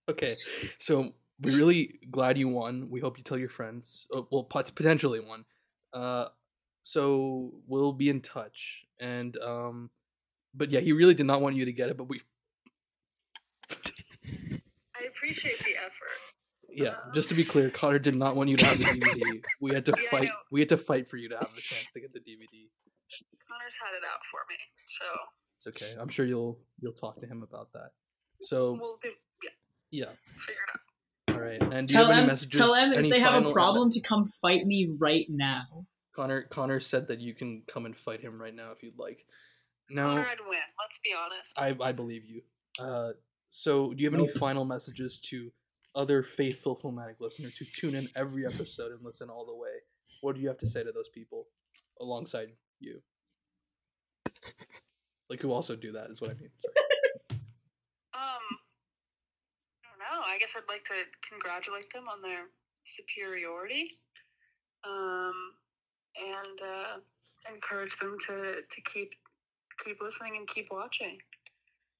[0.09, 0.35] Okay,
[0.79, 2.89] so we're really glad you won.
[2.89, 4.07] We hope you tell your friends.
[4.13, 5.45] Uh, well, pot- potentially won.
[5.93, 6.25] Uh,
[6.81, 8.83] so we'll be in touch.
[8.99, 9.89] And um,
[10.53, 12.19] but yeah, he really did not want you to get it, but we
[13.69, 16.28] I appreciate the effort.
[16.73, 19.43] Yeah, just to be clear, Connor did not want you to have the DVD.
[19.61, 20.29] We had to Yeah, fight.
[20.51, 22.69] We had to fight for you to have the chance to get the DVD.
[23.47, 24.55] Connor's had it out for me,
[24.85, 25.05] so
[25.57, 25.99] It's okay.
[25.99, 27.91] I'm sure you'll you'll talk to him about that.
[28.41, 29.09] So we'll do.
[29.43, 30.11] Yeah, yeah,
[30.45, 31.35] figure it out.
[31.35, 31.73] all right.
[31.73, 32.57] And do you have any them, messages?
[32.59, 35.85] tell them if they have a problem to come fight me right now.
[36.15, 39.25] Connor Connor said that you can come and fight him right now if you'd like.
[39.89, 40.59] No, Connor, I'd win.
[40.77, 41.81] Let's be honest.
[41.83, 42.41] I I believe you.
[42.79, 43.11] Uh,
[43.49, 45.51] so do you have any final messages to
[45.99, 49.83] other faithful filmatic listeners to tune in every episode and listen all the way?
[50.21, 51.47] What do you have to say to those people
[51.99, 53.01] alongside you?
[55.29, 56.49] Like who also do that is what I mean.
[56.57, 56.75] Sorry.
[58.19, 58.47] Um,
[59.79, 60.19] I don't know.
[60.25, 62.49] I guess I'd like to congratulate them on their
[62.83, 63.95] superiority,
[64.83, 65.53] um,
[66.17, 66.97] and uh,
[67.53, 68.35] encourage them to,
[68.65, 69.13] to keep
[69.85, 71.19] keep listening and keep watching.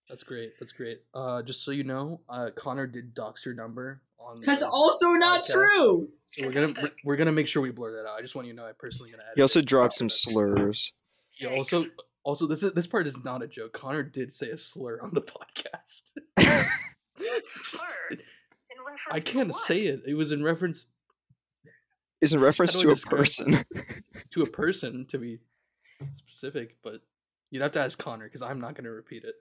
[0.10, 0.54] That's great.
[0.60, 1.02] That's great.
[1.14, 4.42] Uh, just so you know, uh, Connor did dox your number on.
[4.44, 5.54] That's the also not podcast.
[5.54, 6.10] true.
[6.26, 8.18] So we're gonna we're, we're gonna make sure we blur that out.
[8.18, 9.24] I just want you to know I personally gonna.
[9.24, 9.66] edit He also it.
[9.66, 10.94] dropped some slurs.
[11.32, 11.86] He also
[12.24, 13.74] also this is this part is not a joke.
[13.74, 15.22] Connor did say a slur on the
[16.42, 16.70] podcast.
[17.48, 18.18] Slur?
[19.12, 20.02] I can't say it.
[20.08, 20.88] It was in reference
[22.22, 23.58] Is in reference to do I a describe- person.
[24.32, 25.40] to a person to be
[26.14, 27.02] specific, but
[27.52, 29.36] you'd have to ask Connor because I'm not gonna repeat it.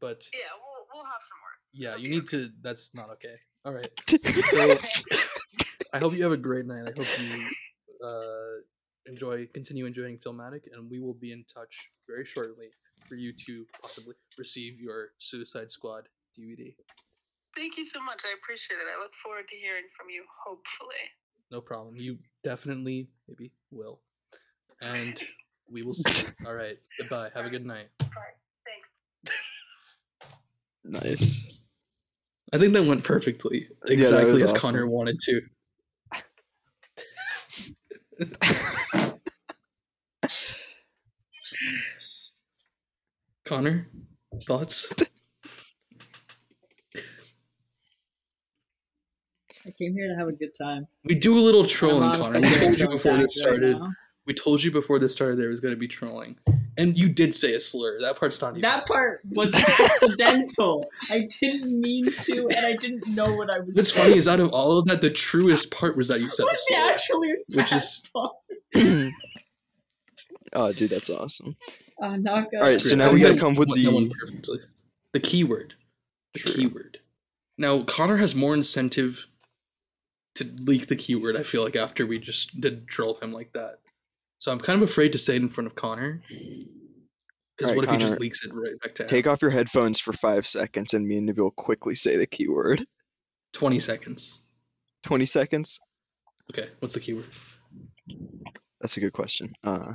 [0.00, 1.54] But Yeah, we'll we'll have some more.
[1.72, 2.50] yeah, It'll you need to.
[2.62, 3.36] That's not okay.
[3.64, 3.90] All right.
[4.26, 4.74] So
[5.92, 6.88] I hope you have a great night.
[6.88, 7.46] I hope you
[8.04, 8.56] uh,
[9.06, 12.68] enjoy, continue enjoying Filmatic, and we will be in touch very shortly
[13.08, 16.08] for you to possibly receive your Suicide Squad
[16.38, 16.74] DVD.
[17.56, 18.20] Thank you so much.
[18.24, 18.86] I appreciate it.
[18.94, 20.24] I look forward to hearing from you.
[20.44, 21.02] Hopefully.
[21.50, 21.96] No problem.
[21.96, 24.00] You definitely maybe will,
[24.82, 25.18] and
[25.70, 26.28] we will see.
[26.44, 26.76] All right.
[26.98, 27.30] Goodbye.
[27.34, 27.86] Have a good night.
[28.00, 28.34] All right.
[28.34, 28.45] Thanks.
[30.88, 31.58] Nice.
[32.52, 34.60] I think that went perfectly, exactly was as awesome.
[34.60, 35.40] Connor wanted to.
[43.44, 43.88] Connor,
[44.42, 44.92] thoughts?
[49.66, 50.86] I came here to have a good time.
[51.04, 52.40] We do a little trolling, Connor.
[52.40, 53.78] We told you before this attacked right started.
[53.78, 53.92] now.
[54.26, 56.36] we told you before this started there was going to be trolling,
[56.78, 57.98] And you did say a slur.
[58.00, 58.60] That part's not even.
[58.62, 60.88] That part was accidental.
[61.10, 63.76] I didn't mean to, and I didn't know what I was.
[63.76, 64.06] What's saying.
[64.08, 66.64] funny is out of all of that, the truest part was that you said was
[66.68, 66.90] the slur.
[66.92, 68.02] actually Which is-
[70.52, 71.56] oh, dude, that's awesome.
[72.00, 72.58] Uh, now I've got.
[72.58, 74.58] All right, so now we gotta come with the- one perfectly.
[75.12, 75.74] The keyword.
[76.34, 76.52] The True.
[76.52, 76.98] keyword.
[77.56, 79.26] Now Connor has more incentive
[80.34, 81.36] to leak the keyword.
[81.36, 83.78] I feel like after we just did troll him like that,
[84.38, 86.22] so I'm kind of afraid to say it in front of Connor.
[87.56, 89.08] Because Alright, what if he just leaks it right back to him?
[89.08, 92.86] Take off your headphones for five seconds, and me and Nabil quickly say the keyword.
[93.52, 94.40] Twenty seconds.
[95.02, 95.80] Twenty seconds.
[96.52, 97.24] Okay, what's the keyword?
[98.80, 99.54] That's a good question.
[99.64, 99.94] Uh,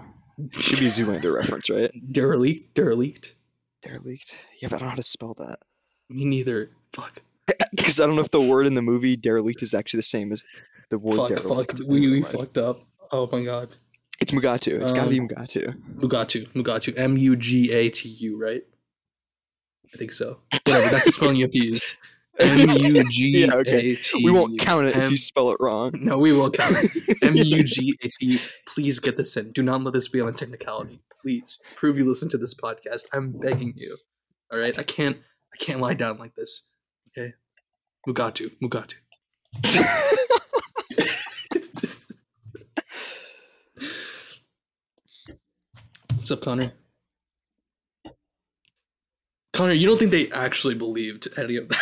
[0.54, 1.92] should be Zoolander reference, right?
[2.12, 2.74] Derelict.
[2.74, 3.36] Derelict.
[3.84, 4.42] Derelict.
[4.62, 5.60] Yeah, but I don't know how to spell that.
[6.10, 6.72] Me neither.
[6.94, 7.22] Fuck.
[7.74, 10.34] Because I don't know if the word in the movie derelict is actually the same
[10.34, 10.44] as
[10.90, 11.30] the word Fuck.
[11.30, 11.72] derelict.
[11.78, 11.88] Fuck.
[11.88, 12.82] We, we fucked up.
[13.12, 13.76] Oh my god.
[14.22, 14.82] It's Mugatu.
[14.82, 15.76] It's gotta be Um, Mugatu.
[15.96, 16.48] Mugatu.
[16.54, 16.94] Mugatu.
[16.98, 18.62] M U G A T U, right?
[19.94, 20.40] I think so.
[20.66, 20.90] Whatever.
[20.90, 22.00] That's the spelling you have to use.
[22.40, 23.64] M U G A.
[23.96, 24.26] T U.
[24.26, 25.92] We won't count it if you spell it wrong.
[26.00, 27.18] No, we will count it.
[27.24, 28.40] M U G A T U.
[28.68, 29.52] Please get this in.
[29.54, 31.02] Do not let this be on a technicality.
[31.22, 33.06] Please prove you listen to this podcast.
[33.14, 33.98] I'm begging you.
[34.54, 34.78] All right.
[34.78, 35.18] I can't.
[35.54, 36.70] I can't lie down like this.
[37.18, 37.34] Okay.
[38.08, 38.52] Mugatu.
[38.62, 38.96] Mugatu.
[46.32, 46.72] What's up, Connor?
[49.52, 51.78] Connor, you don't think they actually believed any of that?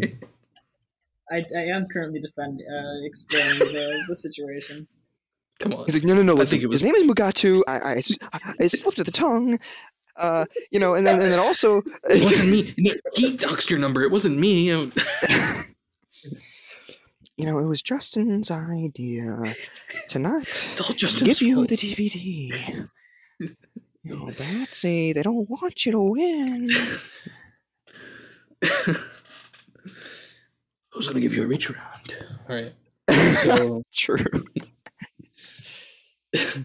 [1.30, 4.88] I, I am currently defending, uh, explaining the, the situation.
[5.60, 5.84] Come on.
[5.84, 6.32] He's like, no, no, no.
[6.32, 7.62] I Listen, think it was- his name is Mugatu.
[7.68, 8.02] I, I,
[8.60, 9.60] I slipped of the tongue.
[10.16, 11.82] Uh, you know, and then and then also.
[12.10, 12.74] It wasn't me.
[12.78, 14.02] No, He doxed your number.
[14.02, 14.68] It wasn't me.
[17.36, 19.54] You know, it was Justin's idea
[20.10, 21.68] to not It's all Justin's give you fault.
[21.70, 22.88] the DVD.
[24.04, 26.68] You know, Betsy, they don't want you to win.
[30.92, 32.16] Who's gonna give you a reach around?
[32.48, 32.72] All right.
[33.36, 34.24] So True.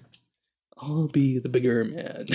[0.77, 2.27] I'll be the bigger man.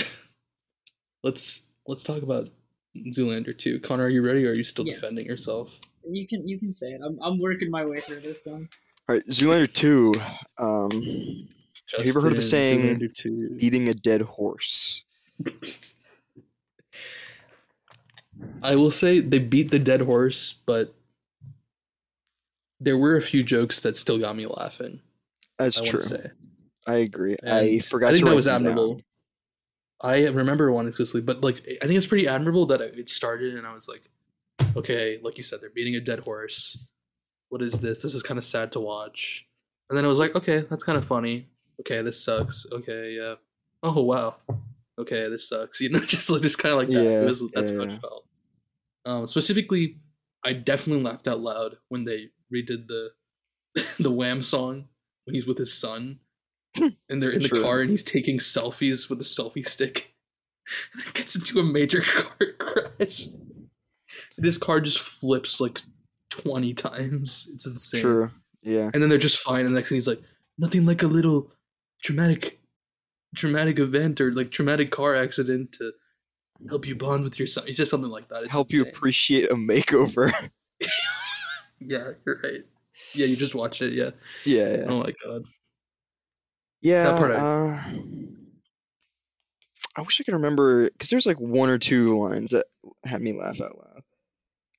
[1.23, 2.49] Let's let's talk about
[2.97, 3.79] Zoolander 2.
[3.79, 4.93] Connor, are you ready or are you still Yeah.
[4.93, 5.79] defending yourself?
[6.05, 7.01] You can you can say it.
[7.05, 8.67] I'm, I'm working my way through this one.
[9.07, 10.13] All right, Zoolander 2.
[10.57, 11.47] Um,
[11.91, 13.57] Have you ever heard of the saying, Zoolander 2.
[13.59, 15.03] eating a dead horse.
[18.63, 20.95] I will say they beat the dead horse, but
[22.79, 25.01] there were a few jokes that still got me laughing.
[25.59, 26.01] That's I true.
[26.01, 26.31] say.
[26.87, 27.37] I agree.
[27.45, 28.71] I forgot I think that was them down.
[28.71, 29.01] admirable.
[30.01, 33.65] I remember one explicitly, but like I think it's pretty admirable that it started and
[33.65, 34.09] I was like,
[34.75, 36.85] okay, like you said, they're beating a dead horse.
[37.49, 38.01] What is this?
[38.01, 39.47] This is kind of sad to watch.
[39.89, 41.47] And then I was like, okay, that's kind of funny.
[41.81, 42.65] Okay, this sucks.
[42.71, 43.35] Okay, yeah.
[43.81, 44.35] Oh wow.
[44.99, 45.81] Okay, this sucks.
[45.81, 47.03] You know, just just kind of like that.
[47.03, 48.25] Yeah, was, that's yeah, how it felt.
[49.05, 49.97] Um, specifically,
[50.43, 53.11] I definitely laughed out loud when they redid the
[53.99, 54.87] the Wham song
[55.25, 56.19] when he's with his son
[56.75, 57.63] and they're in the True.
[57.63, 60.13] car and he's taking selfies with a selfie stick.
[61.13, 63.27] Gets into a major car crash.
[64.37, 65.81] This car just flips like
[66.29, 67.49] 20 times.
[67.53, 68.01] It's insane.
[68.01, 68.31] True.
[68.61, 68.89] Yeah.
[68.93, 69.65] And then they're just fine.
[69.65, 70.21] And the next thing he's like,
[70.57, 71.51] nothing like a little
[72.03, 72.59] traumatic
[73.35, 75.91] traumatic event or like traumatic car accident to
[76.69, 77.65] help you bond with your son.
[77.65, 78.43] He says something like that.
[78.43, 80.31] It's Help you appreciate a makeover.
[81.85, 82.61] Yeah, you're right.
[83.13, 83.91] Yeah, you just watched it.
[83.91, 84.11] Yeah.
[84.45, 84.77] yeah.
[84.77, 84.85] yeah.
[84.87, 85.41] Oh my god.
[86.81, 87.83] Yeah, That part I- uh,
[89.97, 92.67] I wish I could remember because there's like one or two lines that
[93.03, 94.03] had me laugh out loud.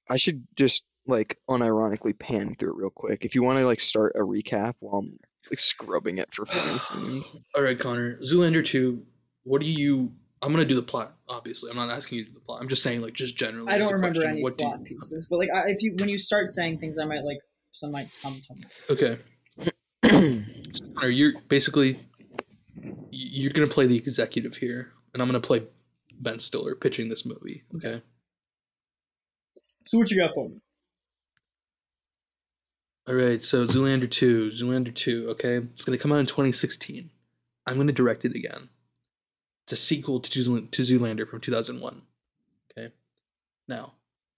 [0.08, 3.24] I should just like unironically pan through it real quick.
[3.26, 5.18] If you want to like start a recap while I'm
[5.50, 7.36] like scrubbing it for funny scenes.
[7.54, 8.18] All right, Connor.
[8.20, 9.02] Zoolander 2,
[9.44, 10.12] what do you.
[10.42, 11.70] I'm going to do the plot, obviously.
[11.70, 12.60] I'm not asking you to do the plot.
[12.60, 13.72] I'm just saying, like, just generally.
[13.72, 15.82] I don't a remember question, any what do you- plot pieces, but like I, if
[15.82, 17.38] you when you start saying things, I might like
[17.72, 18.64] some might come to me.
[18.90, 19.18] Okay.
[20.96, 21.98] Connor, you're basically.
[23.16, 25.62] You're going to play the executive here, and I'm going to play
[26.18, 27.62] Ben Stiller pitching this movie.
[27.76, 28.02] Okay.
[29.84, 30.56] So what you got for me?
[33.06, 35.56] All right, so Zoolander 2, Zoolander 2, okay?
[35.56, 37.10] It's going to come out in 2016.
[37.66, 38.70] I'm going to direct it again.
[39.64, 42.02] It's a sequel to, Zool- to Zoolander from 2001.
[42.78, 42.92] Okay?
[43.68, 43.92] Now,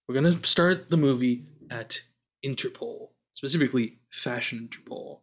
[0.09, 2.01] we're going to start the movie at
[2.45, 5.21] Interpol, specifically Fashion Interpol.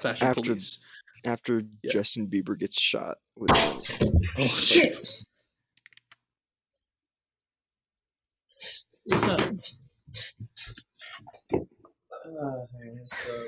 [0.00, 0.78] Fashion After- Police.
[1.24, 1.90] After Yeah.
[1.92, 3.82] Justin Bieber gets shot with Oh,
[4.38, 5.06] Shit.
[9.04, 9.40] What's up?
[12.28, 12.66] Uh,
[13.00, 13.46] what's up?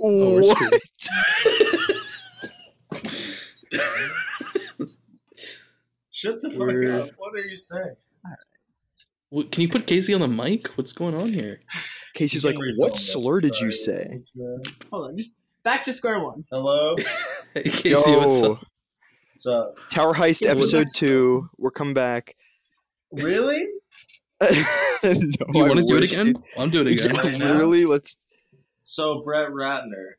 [0.00, 0.58] Oh, What?
[6.10, 6.94] Shut the fuck Weird.
[6.94, 7.10] up.
[7.16, 7.94] What are you saying?
[9.30, 10.66] What, can you put Casey on the mic?
[10.78, 11.60] What's going on here?
[12.14, 13.92] Casey's like, what slur did you say?
[13.92, 16.44] it's- it's, Hold on, just back to square one.
[16.50, 16.96] Hello?
[17.54, 18.58] Hey, Casey, what's up?
[19.32, 19.74] What's up?
[19.90, 21.48] Tower Heist Yes, episode two.
[21.56, 22.36] We're coming back.
[23.10, 23.64] Really?
[24.42, 24.50] no,
[25.02, 26.26] you want to do it again?
[26.34, 26.42] dude.
[26.56, 27.10] I'll do it again.
[27.40, 27.84] Yeah, Right really?
[27.84, 28.16] Let's.
[28.82, 30.12] So, Brett Ratner.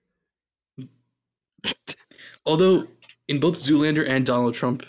[2.46, 2.88] Although
[3.28, 4.84] in both Zoolander and Donald Trump,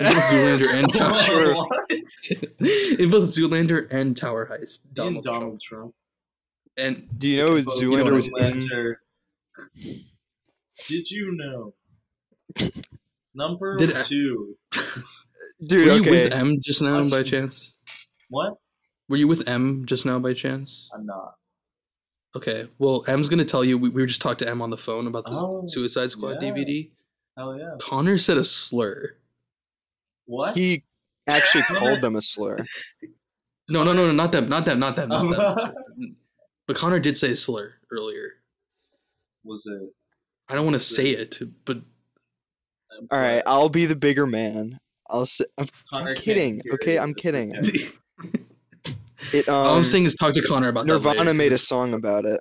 [0.00, 1.54] in both Zoolander and Tower, Sure.
[1.54, 1.90] What?
[1.90, 5.94] in both Zoolander and Tower Heist, Donald, Donald, Donald Trump,
[6.76, 6.96] Trump.
[7.08, 8.34] and Do you know Both Zoolander was in?
[8.34, 8.94] Zoolander.
[10.88, 11.74] Did you know?
[13.34, 14.56] Number Did I- two.
[15.66, 16.10] Dude, were you okay.
[16.10, 17.75] with M just now by chance?
[18.30, 18.54] What?
[19.08, 20.90] Were you with M just now by chance?
[20.94, 21.34] I'm not.
[22.34, 23.78] Okay, well, M's gonna tell you.
[23.78, 26.50] We, we just talked to M on the phone about the Oh, Suicide Squad yeah.
[26.50, 26.90] DVD.
[27.36, 27.76] Hell yeah.
[27.80, 29.16] Connor said a slur.
[30.26, 30.56] What?
[30.56, 30.84] He
[31.28, 32.58] actually called them a slur.
[33.68, 36.16] No, no, no, no, not them, not them, not them, not them.
[36.66, 38.32] But Connor did say a slur earlier.
[39.44, 39.80] Was it?
[40.48, 41.78] I don't want to say it, but
[43.12, 44.80] All right, I'll be the bigger man.
[45.08, 45.44] I'll say.
[45.58, 46.60] I'm, I'm kidding.
[46.74, 47.54] Okay, I'm it's kidding.
[48.24, 48.44] okay.
[49.32, 49.48] It.
[49.48, 51.94] Um, all I'm saying is talk to Connor about that Nirvana later, made a song
[51.94, 52.40] about it.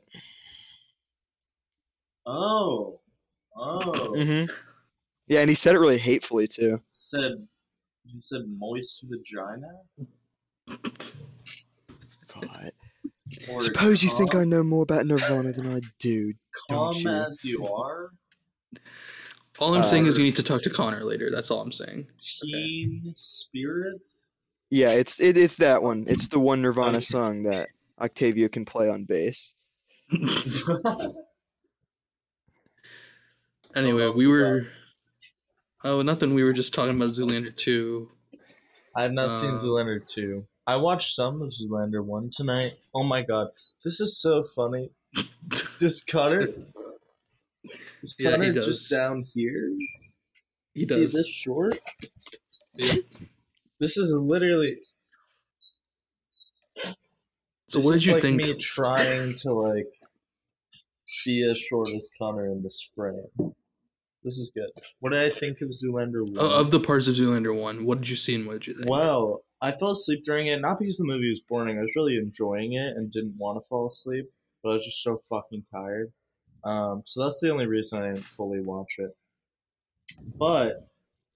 [2.26, 3.00] Oh.
[3.58, 4.14] Oh.
[4.16, 4.46] hmm
[5.28, 6.82] Yeah, and he said it really hatefully too.
[6.92, 7.48] Said.
[8.08, 9.68] You said moist vagina?
[12.34, 12.72] God.
[13.50, 16.34] Or Suppose you think I know more about Nirvana than I do.
[16.70, 17.12] Calm don't you?
[17.12, 18.12] as you are?
[19.60, 21.32] All I'm saying is Uh, you need to talk to Connor later.
[21.32, 22.08] That's all I'm saying.
[22.18, 24.06] Teen spirit?
[24.70, 26.06] Yeah, it's it, it's that one.
[26.08, 27.70] It's the one Nirvana song that
[28.02, 29.54] Octavia can play on bass.
[33.76, 34.68] Anyway, we is were.
[35.84, 36.34] Oh, nothing.
[36.34, 38.10] We were just talking about Zoolander 2.
[38.96, 40.46] I have not Uh, seen Zoolander 2.
[40.66, 42.72] I watched some of Zoolander 1 tonight.
[42.94, 43.50] Oh my god.
[43.84, 44.92] This is so funny.
[45.80, 46.48] Does Connor.
[48.02, 48.66] Is Yeah, he does.
[48.66, 49.72] just down here?
[50.74, 51.14] He See does.
[51.14, 51.78] this short?
[52.76, 52.94] Yeah.
[53.80, 54.78] This is literally.
[57.68, 58.38] So what did you like think?
[58.38, 59.88] Me trying to like
[61.26, 63.54] be as short as Connor in this frame.
[64.24, 64.70] This is good.
[65.02, 66.38] What did I think of Zoolander 1?
[66.40, 68.74] Uh, of the parts of Zoolander 1, what did you see and what did you
[68.74, 68.90] think?
[68.90, 71.78] Well, I fell asleep during it, not because the movie was boring.
[71.78, 74.26] I was really enjoying it and didn't want to fall asleep,
[74.64, 76.12] but I was just so fucking tired.
[76.64, 79.12] Um, so that's the only reason I didn't fully watch it.
[80.38, 80.88] But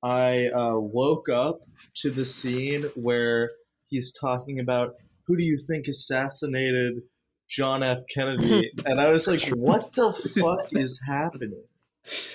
[0.04, 1.60] I uh, woke up
[1.98, 3.50] to the scene where
[3.88, 4.94] he's talking about
[5.28, 7.04] who do you think assassinated
[7.50, 8.00] John F.
[8.14, 11.64] Kennedy, and I was like, "What the fuck is happening?"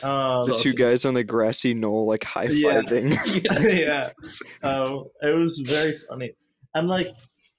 [0.03, 0.73] Um, The two awesome.
[0.77, 2.83] guys on the grassy knoll like high Yeah.
[2.83, 3.79] fiving.
[3.79, 4.11] yeah.
[4.63, 6.33] Um, it was very funny.
[6.75, 7.09] And like,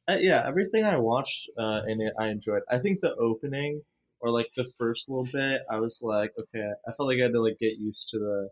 [0.07, 2.61] uh, yeah, everything I watched uh, in it, I enjoyed.
[2.69, 3.81] I think the opening
[4.21, 7.33] or like the first little bit, I was like, okay, I felt like I had
[7.33, 8.49] to like get used to the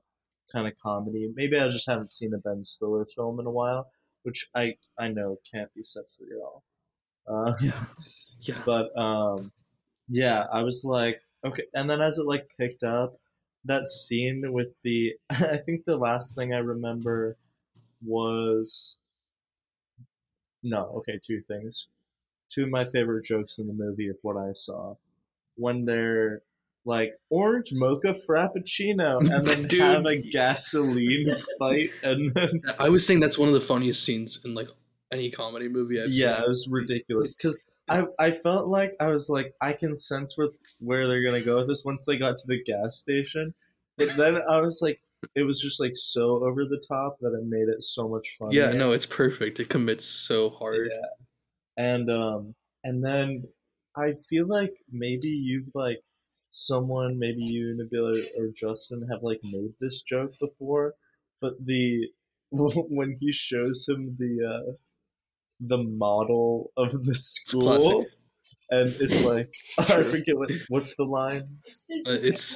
[0.51, 1.31] kind of comedy.
[1.35, 3.87] Maybe I just haven't seen a Ben Stiller film in a while,
[4.23, 6.63] which I I know can't be said for y'all.
[7.27, 7.85] Uh, Yeah.
[8.41, 8.61] Yeah.
[8.65, 9.51] but um
[10.09, 13.17] yeah i was like okay and then as it like picked up
[13.65, 17.37] that scene with the i think the last thing i remember
[18.05, 18.99] was
[20.61, 21.87] no okay two things
[22.49, 24.95] two of my favorite jokes in the movie of what i saw
[25.55, 26.41] when they're
[26.85, 29.79] like orange mocha frappuccino and then Dude.
[29.81, 34.41] have a gasoline fight and then I was saying that's one of the funniest scenes
[34.43, 34.67] in like
[35.11, 36.43] any comedy movie I've yeah, seen.
[36.43, 37.57] it was ridiculous because
[37.87, 40.49] I I felt like I was like I can sense where
[40.79, 43.53] where they're gonna go with this once they got to the gas station,
[43.97, 44.99] but then I was like
[45.35, 48.51] it was just like so over the top that it made it so much fun.
[48.51, 49.59] Yeah, no, it's perfect.
[49.59, 50.89] It commits so hard.
[50.91, 51.83] Yeah.
[51.85, 53.47] And um and then
[53.95, 56.01] I feel like maybe you've like
[56.55, 60.93] someone, maybe you, Nabila or Justin have like made this joke before,
[61.41, 62.07] but the
[62.51, 64.71] when he shows him the uh
[65.59, 68.07] the model of the school classic.
[68.69, 71.41] and it's like I forget what what's the line?
[71.41, 72.55] Uh, it's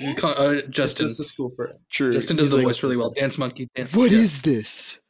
[0.00, 1.06] you can't- uh, Is Justin.
[1.06, 2.14] this a school for True.
[2.14, 3.10] Justin does He's the like- voice really well.
[3.10, 3.92] Dance monkey dance.
[3.94, 4.18] What yeah.
[4.18, 5.00] is this?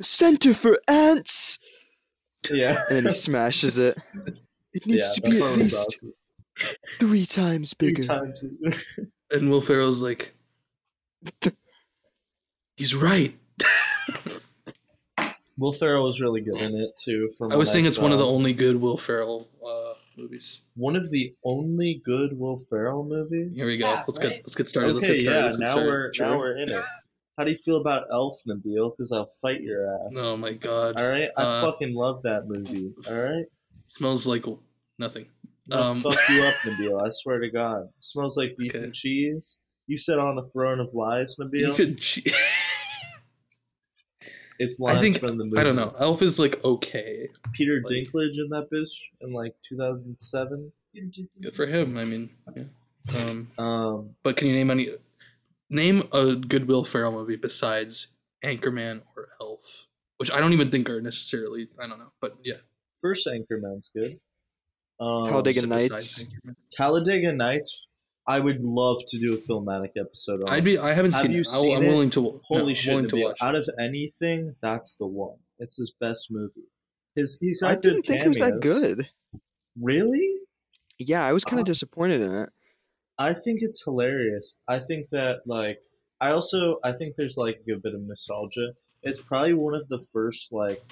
[0.00, 1.58] Center for ants.
[2.52, 2.82] Yeah.
[2.88, 3.96] And then he smashes it.
[4.72, 6.12] It needs yeah, to be at least awesome.
[7.00, 8.02] Three times Three bigger.
[8.02, 8.44] times.
[9.30, 10.34] And Will Ferrell's like,
[12.78, 13.36] he's right.
[15.58, 17.30] Will Ferrell was really good in it too.
[17.36, 20.60] From I was what saying it's one of the only good Will Ferrell uh, movies.
[20.76, 23.52] one of the only good Will Ferrell movies.
[23.56, 23.88] Here we go.
[23.90, 24.30] Yeah, let's right?
[24.30, 24.94] get let's get started.
[24.94, 25.38] let's okay, get started.
[25.38, 25.44] yeah.
[25.44, 25.88] let's get Now started.
[25.88, 26.26] we're Sure.
[26.30, 26.84] now we're in it.
[27.36, 28.92] How do you feel about Elf, Nabil?
[28.96, 30.12] Because I'll fight your ass.
[30.16, 30.96] Oh my god.
[30.96, 32.92] All right, I Uh, fucking love that movie.
[33.08, 33.44] All right,
[33.88, 34.44] Smells like
[34.98, 35.26] nothing.
[35.72, 37.00] I'll Um, fuck you up, Nabil.
[37.06, 37.88] I swear to God.
[38.00, 38.84] smells like beef Okay.
[38.84, 39.58] and cheese.
[39.86, 41.58] You sit on the throne of lies, Nabil.
[41.68, 42.30] You could che-
[44.58, 45.58] it's I lines think from the movie.
[45.58, 45.94] I don't know.
[45.98, 47.28] Elf is like okay.
[47.52, 48.90] Peter Like- Dinklage in that bitch
[49.20, 50.72] in like 2007.
[51.42, 51.96] Good for him.
[51.96, 52.64] I mean, yeah.
[53.16, 54.90] Um, Um, but can you name any?
[55.70, 58.08] Name a good Will Ferrell movie besides
[58.44, 59.86] Anchorman or Elf,
[60.16, 61.68] which I don't even think are necessarily.
[61.78, 62.54] I don't know, but yeah.
[63.00, 64.10] first Anchorman's good.
[65.00, 66.26] Um, Talladega Nights.
[66.72, 67.84] Talladega Nights.
[68.26, 70.50] I would love to do a filmatic episode on.
[70.52, 70.76] I'd be.
[70.76, 71.48] I haven't Have seen you it.
[71.52, 71.88] I'll- seen I'm it?
[71.88, 72.40] willing to.
[72.44, 72.94] Holy I'm shit!
[72.94, 73.24] willing to Nabil.
[73.24, 73.38] watch.
[73.40, 73.60] Out it.
[73.60, 75.36] of anything, that's the one.
[75.58, 76.68] It's his best movie.
[77.14, 79.06] His he's I didn't good think it was that good.
[79.80, 80.34] Really?
[80.98, 82.50] Yeah, I was kind of Uh, disappointed in it.
[83.18, 84.60] I think it's hilarious.
[84.68, 85.78] I think that like
[86.20, 88.72] I also I think there's like a good bit of nostalgia.
[89.02, 90.82] It's probably one of the first like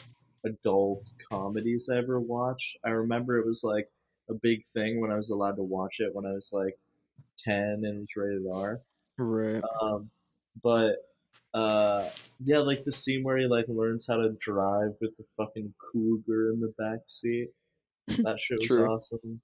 [0.45, 2.79] adult comedies I ever watched.
[2.85, 3.89] I remember it was like
[4.29, 6.79] a big thing when I was allowed to watch it when I was like
[7.39, 8.81] ten and it was rated R.
[9.19, 9.63] Right.
[9.81, 10.11] Um,
[10.63, 10.97] but
[11.55, 12.09] uh,
[12.43, 16.49] yeah, like the scene where he like learns how to drive with the fucking cougar
[16.53, 17.49] in the back seat.
[18.09, 19.41] That shit was awesome.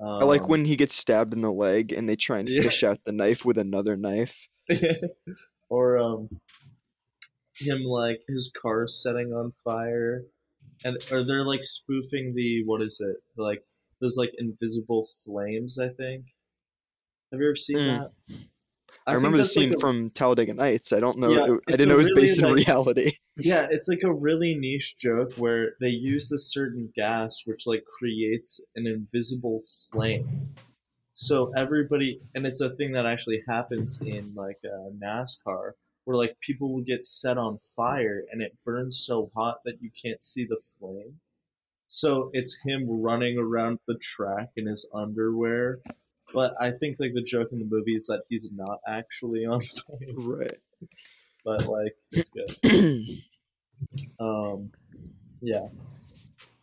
[0.00, 2.62] I like Um, when he gets stabbed in the leg and they try and Yeah.
[2.62, 4.48] fish out the knife with another knife.
[5.68, 6.28] or um
[7.58, 10.24] him like his car setting on fire
[10.84, 13.62] and or they're like spoofing the what is it like
[14.02, 16.26] those like invisible flames i think
[17.32, 17.98] have you ever seen Mm.
[18.00, 18.10] that
[19.04, 20.92] I, think remember the that's, like, scene a- from Talladega Nights.
[20.92, 21.30] I don't know.
[21.30, 23.12] Yeah, it- I didn't know it was really, based in like- reality.
[23.38, 27.82] yeah it's like a really niche joke where they use this certain gas which like
[27.98, 29.60] creates an invisible
[29.90, 30.54] flame
[31.14, 35.72] so everybody and it's a thing that actually happens in like uh, nascar
[36.04, 39.90] where like people will get set on fire and it burns so hot that you
[40.04, 41.14] can't see the flame
[41.94, 45.78] so it's him running around the track in his underwear
[46.32, 49.60] but i think like the joke in the movie is that he's not actually on
[49.86, 50.56] fire Right.
[51.44, 52.50] but like it's good
[54.20, 54.70] um,
[55.40, 55.66] yeah,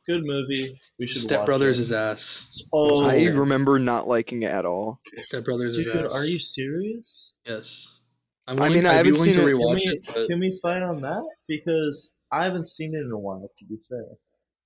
[0.07, 0.80] good movie.
[0.97, 1.81] We should Step watch Brothers it.
[1.84, 2.64] is ass.
[2.72, 5.01] Oh, I remember not liking it at all.
[5.26, 6.15] Step Brothers dude, is ass.
[6.15, 7.35] are you serious?
[7.45, 8.01] Yes.
[8.47, 10.27] I'm I willing, mean, I I'd haven't willing to seen it- Can we, it, but
[10.27, 11.23] can we fight on that?
[11.47, 14.06] Because I haven't seen it in a while, to be fair.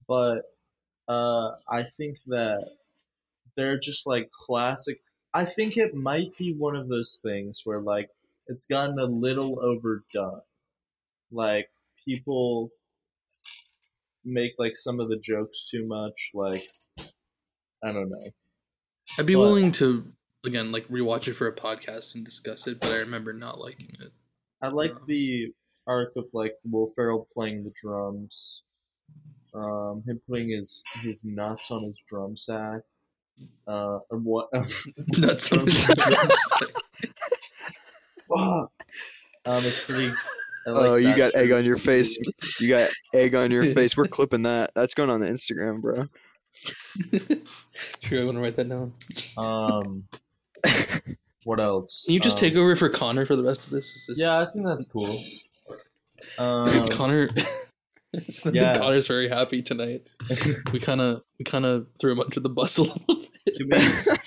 [0.07, 0.44] But
[1.08, 2.66] uh, I think that
[3.56, 5.02] they're just like classic.
[5.34, 8.10] I think it might be one of those things where like
[8.48, 10.42] it's gotten a little overdone.
[11.32, 11.70] Like
[12.06, 12.70] people
[14.26, 16.32] make like some of the jokes too much.
[16.34, 16.64] Like
[17.84, 18.22] I don't know.
[19.20, 20.06] I'd be but- willing to
[20.46, 22.80] again like rewatch it for a podcast and discuss it.
[22.80, 24.12] But I remember not liking it.
[24.62, 25.54] I like the
[25.88, 28.64] arc of like Will Ferrell playing the drums,
[29.54, 32.82] um, him putting his his nuts on his drum sack,
[33.68, 34.50] uh, and what?
[35.18, 36.70] Nuts on his drum sack.
[38.28, 38.72] Fuck.
[39.46, 40.08] Um, it's pretty.
[40.08, 40.16] Like
[40.66, 42.18] Oh, you got egg on your face.
[42.62, 43.98] You got egg on your face.
[43.98, 44.72] We're clipping that.
[44.76, 46.06] That's going on the Instagram, bro.
[48.02, 48.94] True, I want to write that down.
[49.38, 50.06] Um,
[51.44, 52.04] what else?
[52.06, 54.06] Can you just Um, take over for Connor for the rest of this?
[54.08, 55.18] This Yeah, I think that's cool.
[56.38, 57.28] Um, Connor.
[58.15, 58.77] I think Yeah.
[58.77, 60.07] Connor's very happy tonight.
[60.73, 64.19] We kind of we kind of threw him under the bus a little bit.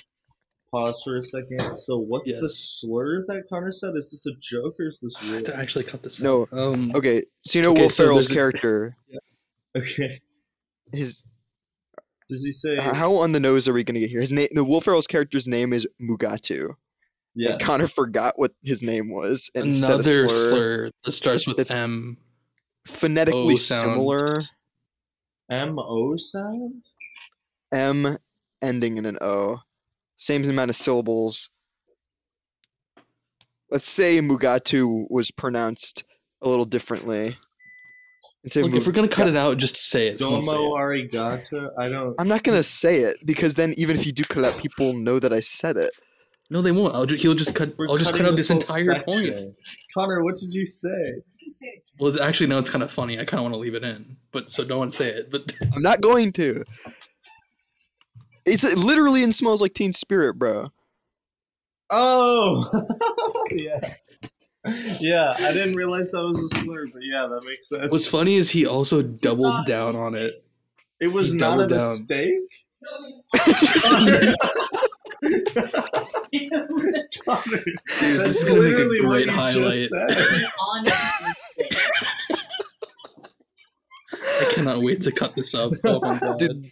[0.72, 1.60] pause for a second?
[1.78, 3.92] So, what's the slur that Connor said?
[3.96, 5.34] Is this a joke or is this I real?
[5.34, 6.20] have to actually cut this.
[6.20, 6.42] No.
[6.42, 6.52] out.
[6.58, 6.92] Um.
[6.94, 8.94] okay, so you know Okay, Will so Ferrell's there's a- character.
[9.76, 10.10] Okay.
[10.92, 11.22] His
[12.28, 12.74] Does he say?
[12.74, 14.20] h- how on the nose are we gonna get here?
[14.20, 16.74] His name, the Will Ferrell's character's name is Mugatu.
[17.34, 17.52] yeah.
[17.52, 21.46] And Connor forgot what his name was and said a Another slur, slur that starts
[21.46, 22.16] with It's M.
[22.86, 23.80] phonetically O sound.
[23.92, 24.28] similar.
[25.50, 26.82] M O sound?
[27.72, 28.18] M
[28.62, 29.58] ending in an O.
[30.16, 31.50] Same amount of syllables.
[33.70, 36.04] Let's say Mugatu was pronounced
[36.40, 37.36] a little differently.
[38.42, 40.20] And say Look, if we're gonna cut it out, just say it.
[40.20, 40.80] Someone say Domo it.
[41.12, 41.70] arigato?
[41.78, 42.14] I don't.
[42.18, 45.18] I'm not gonna say it because then even if you do cut out, people know
[45.18, 45.90] that I said it.
[46.48, 46.94] No, they won't.
[46.94, 47.72] I'll ju- he'll just cut.
[47.76, 49.34] We're I'll just cut out this whole entire point.
[49.94, 51.22] Connor, what did you say?
[51.98, 53.18] Well, it's actually, no, it's kind of funny.
[53.18, 55.30] I kind of want to leave it in, but so no one say it.
[55.30, 56.64] But I'm not going to.
[58.44, 60.70] It's it literally in smells like Teen Spirit, bro.
[61.90, 62.68] Oh!
[63.50, 63.94] yeah.
[64.98, 67.90] Yeah, I didn't realize that was a slur, but yeah, that makes sense.
[67.90, 70.44] what's funny is he also doubled down on it.
[71.00, 71.78] It was he not a down.
[71.78, 72.66] mistake?
[77.24, 77.62] Connor,
[78.24, 79.54] this is gonna make a great highlight.
[79.54, 80.42] just It's said.
[80.42, 81.22] an honest
[81.58, 81.78] mistake.
[84.40, 85.72] I cannot wait to cut this up.
[85.84, 86.38] Oh my god.
[86.38, 86.66] Did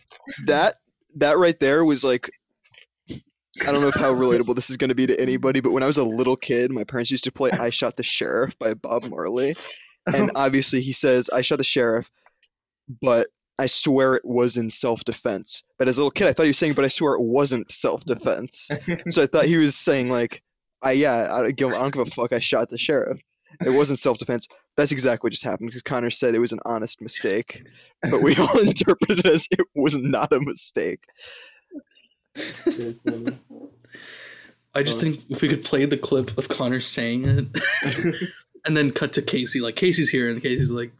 [0.47, 0.77] that
[1.17, 2.31] that right there was like
[3.11, 5.85] I don't know if how relatable this is going to be to anybody, but when
[5.85, 8.75] I was a little kid, my parents used to play "I Shot the Sheriff" by
[8.75, 9.55] Bob Marley,
[10.07, 12.11] and obviously he says "I shot the sheriff,"
[13.01, 13.29] but
[13.59, 15.63] I swear it was in self-defense.
[15.79, 17.71] But as a little kid, I thought he was saying, "But I swear it wasn't
[17.71, 18.71] self-defense."
[19.09, 20.43] so I thought he was saying like,
[20.83, 22.33] "I yeah, I don't give, I don't give a fuck.
[22.33, 23.21] I shot the sheriff.
[23.65, 27.01] It wasn't self-defense." That's exactly what just happened because Connor said it was an honest
[27.01, 27.63] mistake,
[28.11, 31.05] but we all interpreted it as it was not a mistake.
[32.37, 32.95] so.
[34.75, 37.47] I just Uh, think if we could play the clip of Connor saying it
[38.65, 40.91] and then cut to Casey, like Casey's here and Casey's like,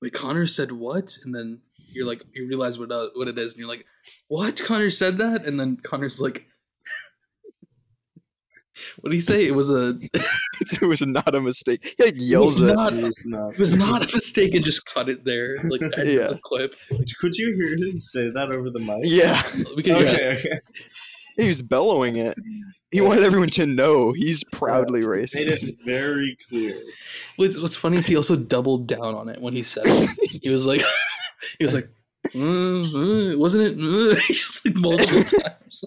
[0.00, 1.60] "Wait, Connor said what?" And then
[1.92, 3.84] you're like, you realize what uh, what it is, and you're like,
[4.28, 4.60] "What?
[4.64, 6.46] Connor said that?" And then Connor's like,
[9.00, 9.44] "What did he say?
[9.44, 11.94] It was a, it was not a mistake.
[11.98, 12.74] He like it yells was it.
[12.74, 13.58] not, It it was not.
[13.58, 16.28] was not a mistake," and just cut it there, like end Yeah.
[16.28, 16.74] the clip.
[17.18, 19.02] Could you hear him say that over the mic?
[19.04, 19.42] Yeah,
[19.76, 20.06] We can hear.
[20.08, 20.58] Okay, okay.
[21.36, 22.36] he was bellowing it.
[22.90, 25.68] He wanted everyone to know he's proudly Made racist.
[25.68, 26.74] it very clear.
[27.36, 30.10] What's, what's funny is he also doubled down on it when he said it.
[30.42, 30.82] He was like,
[31.58, 31.88] he was like,
[32.34, 33.78] "Uh, uh, wasn't it?
[34.18, 35.84] Uh," just like multiple times.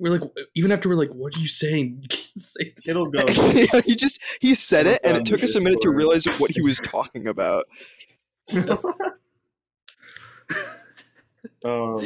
[0.00, 1.98] We're like, even after we're like, what are you saying?
[2.02, 2.88] You can't say that.
[2.88, 3.24] It'll go.
[3.28, 6.50] Yeah, he just he said it, and it took us a minute to realize what
[6.50, 7.64] he was talking about.
[11.64, 12.00] um,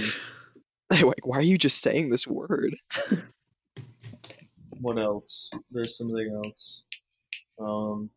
[0.91, 2.77] Like, why are you just saying this word?
[4.81, 5.51] what else?
[5.71, 6.83] There's something else.
[7.59, 8.11] Um,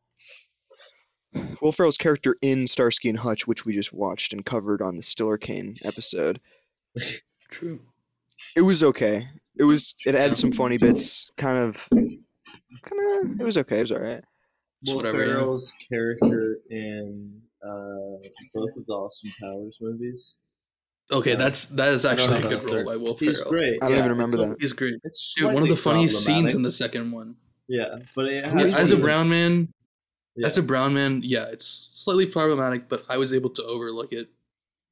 [1.62, 5.04] Will Ferrell's character in Starsky and Hutch, which we just watched and covered on the
[5.04, 6.42] Stiller Kane episode,
[7.50, 7.80] True.
[8.56, 9.28] it was okay.
[9.58, 13.42] It was it had some funny bits, kind of, kind of.
[13.42, 13.80] It was okay.
[13.80, 14.24] It was all right.
[14.84, 15.34] Just Will whatever, yeah.
[15.34, 18.18] Ferrell's character in uh,
[18.56, 20.38] both of the Austin Powers movies.
[21.12, 23.34] Okay, that's that is actually a good role by Will Ferrell.
[23.34, 23.78] He's great.
[23.82, 24.56] I don't yeah, even remember that.
[24.60, 24.96] He's great.
[25.04, 27.36] It's Dude, one of the funniest scenes in the second one.
[27.68, 29.74] Yeah, but it Yeah, has As a brown man,
[30.36, 30.48] yeah.
[30.48, 34.30] as a brown man, yeah, it's slightly problematic, but I was able to overlook it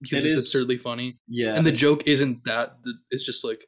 [0.01, 1.17] because It it's is- absurdly funny.
[1.27, 2.77] yeah, and the joke isn't that
[3.11, 3.65] it's just like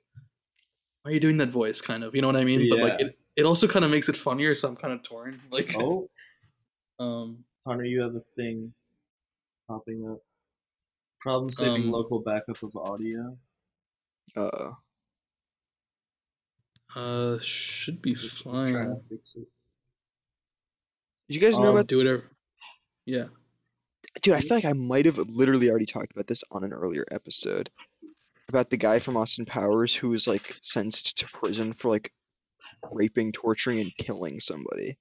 [1.03, 2.75] why are you doing that voice kind of you know what i mean Yeah.
[2.75, 5.39] but like it, it also kind of makes it funnier so i'm kind of torn
[5.51, 6.09] like Oh,
[6.99, 8.73] um Connor, you have a thing
[9.67, 10.19] popping up.
[11.19, 13.37] Problem saving Um, local backup of audio.
[14.35, 14.71] Uh,
[16.95, 19.47] uh should be Just trying to fine fix it.
[21.31, 21.87] Did you guys know Um, about?
[21.87, 22.23] do whatever
[23.05, 23.25] yeah
[24.21, 27.05] Dude, I feel like I might have literally already talked about this on an earlier
[27.09, 27.69] episode
[28.49, 32.11] about the guy from Austin Powers who was like sentenced to prison for like
[32.91, 34.97] raping, torturing, and killing somebody.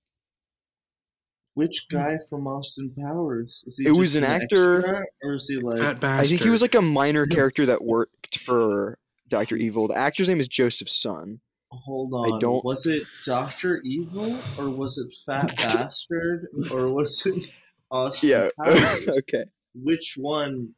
[1.55, 3.65] Which guy from Austin Powers?
[3.67, 5.79] Is he It was just an actor- extra, or is he like?
[5.79, 8.97] fat bastard I think he was like a minor character that worked for
[9.29, 9.89] Doctor Evil.
[9.89, 11.41] The actor's name is Joseph Son.
[11.73, 12.35] Hold on.
[12.35, 17.51] I don't- Was it Doctor Evil or was it Fat Bastard or was it
[17.91, 18.49] Austin Yeah.
[18.59, 19.09] Powers?
[19.09, 19.45] okay.
[19.75, 20.75] Which one?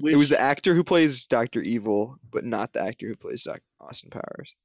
[0.00, 3.44] Which, It was the actor who plays Doctor Evil, but not the actor who plays
[3.44, 4.56] Doc- Austin Powers.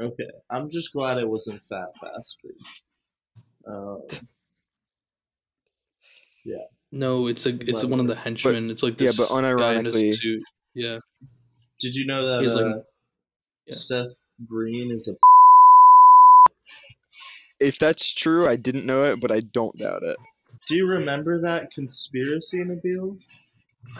[0.00, 2.56] Okay, I'm just glad it wasn't Fat Bastard.
[3.66, 3.96] Uh,
[6.44, 6.56] yeah.
[6.92, 9.74] no it's a it's But- one of the henchmen it's like yeah, this but guy
[9.74, 10.42] in his unironically- suit
[10.74, 10.98] yeah
[11.80, 12.78] did you know that He's like- uh,
[13.66, 13.74] yeah.
[13.74, 15.14] Seth Green is a?
[17.60, 20.16] If that's true, I didn't know it, but I don't doubt it.
[20.68, 23.20] Do you remember that conspiracy, Nabil?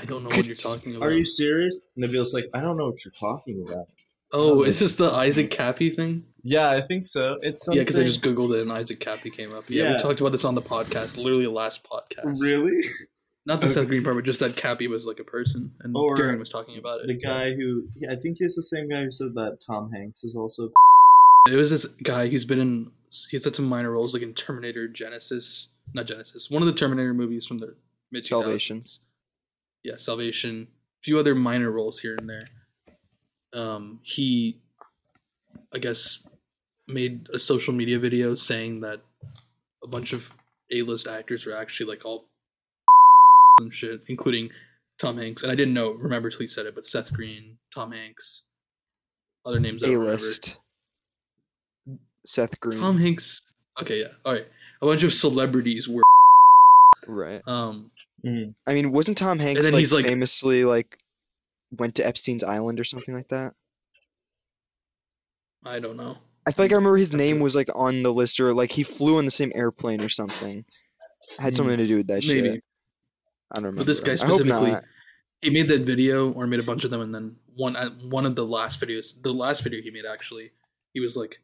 [0.00, 1.86] i don't know what you're talking about Are you serious?
[1.98, 3.86] Nabil's like, I don't know what you're talking about.
[4.32, 7.36] oh is this the isaac kappy thing Yeah, I think so.
[7.42, 7.76] It's something.
[7.76, 9.92] yeah because i just googled it and isaac kappy came up yeah, Yeah.
[9.96, 12.82] we talked about this on the podcast literally the last podcast really
[13.46, 13.74] Not the Okay.
[13.74, 16.48] Seth Green part, but just that Kappy was like a person, and Or Darren was
[16.48, 17.06] talking about it.
[17.08, 20.34] the guy who I think he's the same guy who said that Tom Hanks is
[20.34, 20.70] also.
[21.50, 22.28] It was this guy.
[22.28, 22.90] He's been in.
[23.30, 27.12] He's had some minor roles, like in Terminator Genisys, not Genisys, one of the Terminator
[27.14, 27.74] movies from the
[28.10, 28.82] mid Salvation.
[29.84, 30.68] Yeah, Salvation.
[31.00, 32.48] A few other minor roles here and there.
[33.52, 34.56] Um, he,
[35.72, 36.26] I guess,
[36.88, 39.02] made a social media video saying that
[39.82, 40.34] a bunch of
[40.72, 42.24] A-list actors were actually like all
[43.60, 44.50] and shit, including
[44.98, 45.42] Tom Hanks.
[45.42, 48.46] And I didn't know, remember till he said it, but Seth Green, Tom Hanks,
[49.46, 50.12] other names I A don't remember.
[50.14, 50.56] list.
[52.26, 52.80] Seth Green.
[52.80, 53.40] Tom Hanks.
[53.80, 54.46] Okay, yeah, all right.
[54.82, 56.02] A bunch of celebrities were.
[57.06, 57.42] Right.
[57.46, 57.90] Um,
[58.66, 60.96] I mean, wasn't Tom Hanks then like, he's, like- famously like
[61.72, 63.52] went to Epstein's Island or something like that?
[65.66, 66.18] I don't know.
[66.46, 68.82] I feel like I remember his name was like on the list or like he
[68.82, 70.62] flew on the same airplane or something.
[71.38, 72.52] Had something to do with that Maybe.
[72.52, 72.64] shit.
[73.50, 73.80] I don't remember.
[73.80, 74.76] But this guy specifically,
[75.42, 78.26] he made that video or made a bunch of them, and then one uh, one
[78.26, 80.52] of the last videos, the last video he made actually,
[80.92, 81.40] he was like,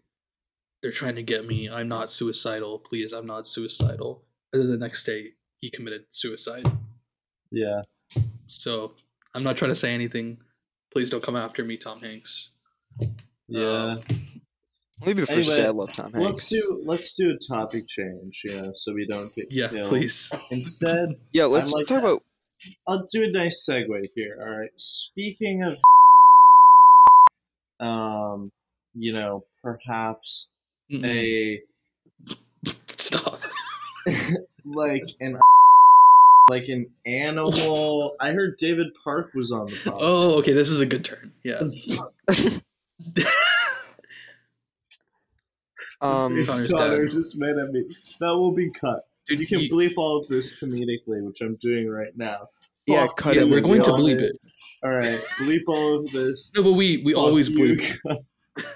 [0.83, 1.69] "They're trying to get me.
[1.69, 2.79] I'm not suicidal.
[2.79, 6.67] Please, I'm not suicidal." And then the next day, he committed suicide.
[7.51, 7.83] Yeah.
[8.47, 8.95] So
[9.35, 10.39] I'm not trying to say anything.
[10.93, 12.51] Please don't come after me, Tom Hanks.
[13.49, 13.67] Yeah.
[13.67, 14.03] Um,
[15.05, 16.27] Maybe the first Anyway, day I love Tom Hanks.
[16.27, 19.87] let's do let's do a topic change, you know, so we don't get yeah, killed.
[19.87, 20.33] please.
[20.51, 22.07] Instead, yeah, let's like talk that.
[22.11, 22.23] about
[22.87, 24.39] I'll do a nice segue here.
[24.41, 24.71] All right.
[24.77, 25.79] Speaking of,
[27.81, 28.53] um,
[28.95, 30.49] you know, perhaps
[30.93, 31.05] Mm-mm.
[31.07, 31.63] a
[32.99, 33.41] Stop.
[34.67, 35.39] like an
[36.51, 38.17] like an animal.
[38.21, 39.99] I heard David Park was on the podcast.
[40.01, 40.53] Oh, okay.
[40.53, 41.33] This is a good turn.
[41.45, 41.61] Yeah.
[46.01, 47.83] um It's Connor's just mad at me.
[48.21, 49.05] That will be cut.
[49.27, 52.41] Dude, You can you- bleep all of this comedically, which I'm doing right now.
[52.87, 54.37] Yeah, Fuck cut yeah, it we're going to bleep it.
[54.83, 56.53] All right, bleep all of this.
[56.57, 57.97] No, but we we Fuck always bleep.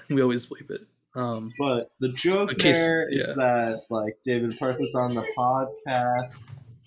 [0.09, 0.81] We always bleep it.
[1.15, 3.33] Um, But the joke In case- there is yeah.
[3.35, 6.43] that like David Park was on the podcast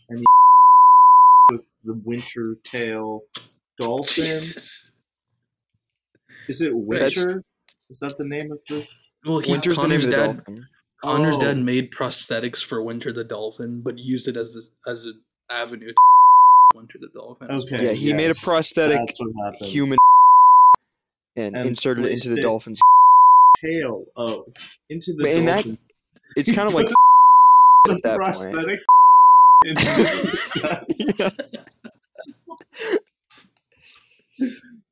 [0.08, 0.24] and he
[1.52, 3.22] with the winter tail
[3.78, 4.24] dolphin.
[4.24, 4.92] Jesus.
[6.48, 7.44] Is it That's- Winter?
[7.90, 8.86] Is that the name of the?
[9.28, 10.36] Well, he, Winter's the Connor's the dad.
[10.36, 10.66] dolphin.
[11.02, 11.40] Connor's Oh.
[11.40, 15.88] dad made prosthetics for Winter the Dolphin, but used it as this, as an avenue
[15.88, 15.94] to
[16.74, 17.50] Winter the Dolphin.
[17.50, 17.84] Okay.
[17.86, 19.64] Yeah, he made a prosthetic That's what happened.
[19.70, 19.98] human
[21.36, 22.80] and, And inserted it into the dolphin's.
[23.64, 24.04] tail.
[24.16, 24.44] Oh,
[24.88, 25.66] into the But in that-
[26.36, 26.94] It's kind of like the
[27.92, 28.22] at that point.
[28.22, 28.80] prosthetic.
[29.64, 31.58] into the-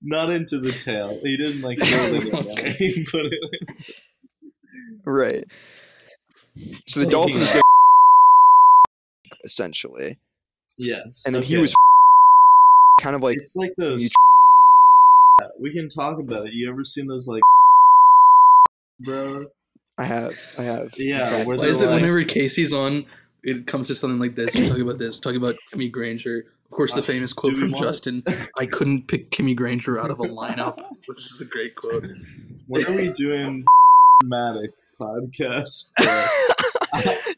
[0.02, 1.18] Not into the tail.
[1.22, 2.72] He didn't like really Okay.
[2.72, 3.84] He put it in.
[5.06, 5.44] Right.
[6.86, 7.50] So the So dolphin is
[9.44, 10.16] essentially,
[10.78, 11.24] Yes.
[11.26, 11.74] and then he was
[13.00, 14.02] kind of like it's like those.
[14.02, 14.08] you
[15.60, 16.52] we can talk about it.
[16.52, 17.42] You ever seen those like,
[19.00, 19.44] bro?
[19.98, 20.90] I have, I have.
[20.96, 23.06] Yeah, fact, where Why is it like- whenever Casey's on,
[23.42, 24.54] it comes to something like this?
[24.54, 25.16] We're talking about this.
[25.16, 26.44] We're talking about Kimmy Granger.
[26.66, 28.22] Of course, the Uh, famous quote from want- Justin:
[28.58, 30.76] "I couldn't pick Kimmy Granger out of a lineup,"
[31.06, 32.04] which is a great quote.
[32.66, 33.64] When are we doing
[34.24, 34.68] Matic
[35.00, 35.86] podcast?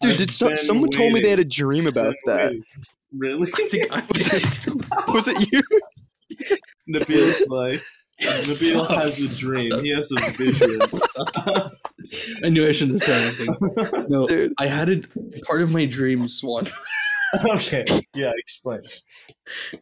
[0.00, 2.54] Dude, I've did some, been someone told me they had a dream about that?
[3.16, 3.50] Really?
[3.56, 5.62] I think I Was it, was it you?
[6.88, 7.82] Nabil's like,
[8.22, 8.90] Nabil Stop.
[8.90, 9.84] has a dream.
[9.84, 10.78] He has a vision.
[12.44, 14.06] I knew I shouldn't have said anything.
[14.08, 14.54] No, Dude.
[14.58, 15.06] I had it
[15.44, 16.72] part of my dreams once.
[17.44, 17.84] okay,
[18.14, 18.80] yeah, explain.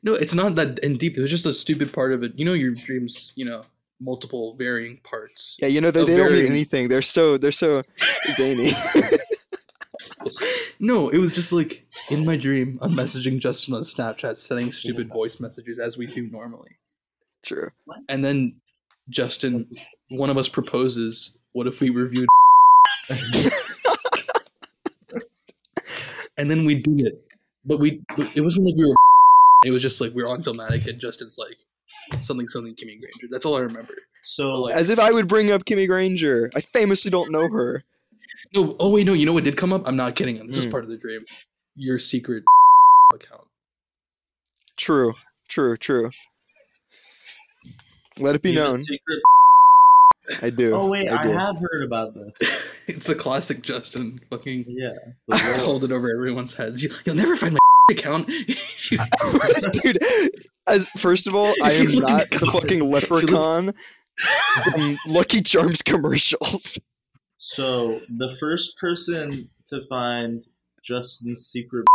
[0.02, 1.16] No, it's not that in deep.
[1.16, 2.32] It was just a stupid part of it.
[2.36, 3.32] You know, your dreams.
[3.36, 3.62] You know,
[4.01, 5.56] multiple varying parts.
[5.60, 6.89] Yeah, you know they, they don't mean anything.
[6.89, 7.82] They're so they're so
[8.36, 8.70] zany.
[10.78, 15.09] No, it was just like in my dream, I'm messaging Justin on Snapchat, sending stupid
[15.09, 16.70] voice messages as we do normally.
[17.43, 17.70] True.
[18.09, 18.55] And then
[19.09, 19.68] Justin,
[20.10, 22.28] one of us proposes, "What if we reviewed?"
[26.36, 27.23] and then we did it,
[27.64, 28.02] but we
[28.35, 28.94] it wasn't like we were.
[29.64, 31.56] It was just like we were on Filmatic, and Justin's like
[32.21, 33.29] something something Kimmy Granger.
[33.31, 33.95] That's all I remember.
[34.23, 36.51] So, Like- As if I would bring up Kimmy Granger.
[36.55, 37.85] I famously don't know her.
[38.55, 39.13] No, oh wait, no.
[39.13, 39.83] You know what did come up?
[39.87, 40.45] I'm not kidding.
[40.47, 40.71] This is Hmm.
[40.71, 41.25] part of the dream.
[41.77, 42.45] Your secret
[43.15, 43.45] account.
[44.77, 45.15] True.
[45.49, 45.77] True.
[45.77, 46.11] True.
[48.19, 48.83] Let it be you have a known.
[48.83, 49.23] secret-
[50.43, 50.75] I do.
[50.75, 51.31] Oh wait, I I, do.
[51.33, 52.83] have heard about this.
[52.89, 54.95] it's the classic Justin fucking Yeah,
[55.61, 56.83] hold it over everyone's heads.
[56.83, 57.59] You, you'll never find my
[57.91, 58.27] account.
[59.83, 59.99] Dude,
[60.67, 62.71] as first of all, I am If you look not the the fucking cover, if
[62.71, 63.75] you leprechaun
[64.65, 66.79] from Lucky Charms commercials.
[67.39, 70.43] So the first person to find
[70.83, 71.87] Justin's secret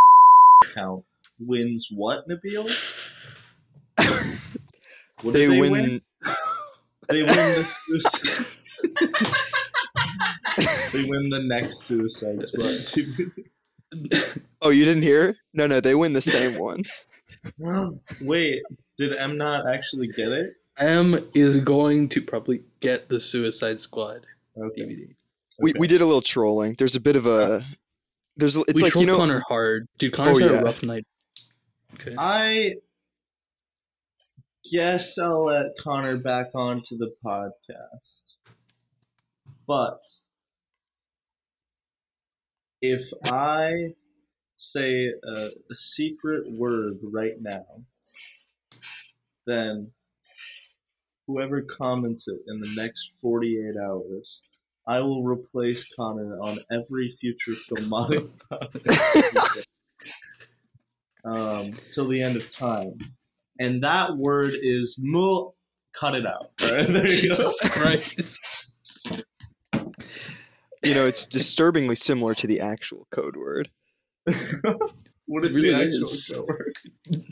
[0.64, 1.04] account
[1.40, 2.70] wins what, Nabil?
[5.22, 6.02] What they, they win, win?
[7.10, 8.58] They win the suicide.
[10.94, 13.06] they win the next Suicide Squad.
[14.62, 15.36] Oh, you didn't hear?
[15.54, 16.82] No, no, they win the same one.
[18.22, 18.62] Wait,
[18.98, 20.54] did M not actually get it?
[20.78, 24.26] M is going to probably get the Suicide Squad
[24.58, 24.82] Okay.
[24.84, 25.16] DVD.
[25.60, 25.80] We okay.
[25.80, 26.76] we did a little trolling.
[26.78, 27.64] There's a bit of a
[28.38, 30.14] there's it's we like trolled you know Connor hard, dude.
[30.14, 30.60] Connor's Oh, had yeah.
[30.60, 31.06] a rough night.
[31.96, 32.16] Okay.
[32.18, 32.76] I
[34.72, 38.36] guess I'll let Connor back onto the podcast.
[39.68, 40.00] But
[42.82, 43.94] if I
[44.58, 47.66] say a, a secret word right now,
[49.46, 49.92] then
[51.28, 57.54] whoever comments it in the next 48 hours, I will replace Connor on every future
[57.72, 58.30] podcast
[61.26, 62.98] um, till the end of time.
[63.60, 65.56] And that word is mul.
[65.94, 66.52] Cut it out.
[66.62, 67.36] Right, there you go.
[67.36, 68.71] Jesus Christ.
[70.84, 73.70] You know, it's disturbingly similar to the actual code word.
[75.26, 76.32] what is It the actual is.
[76.34, 77.24] code word?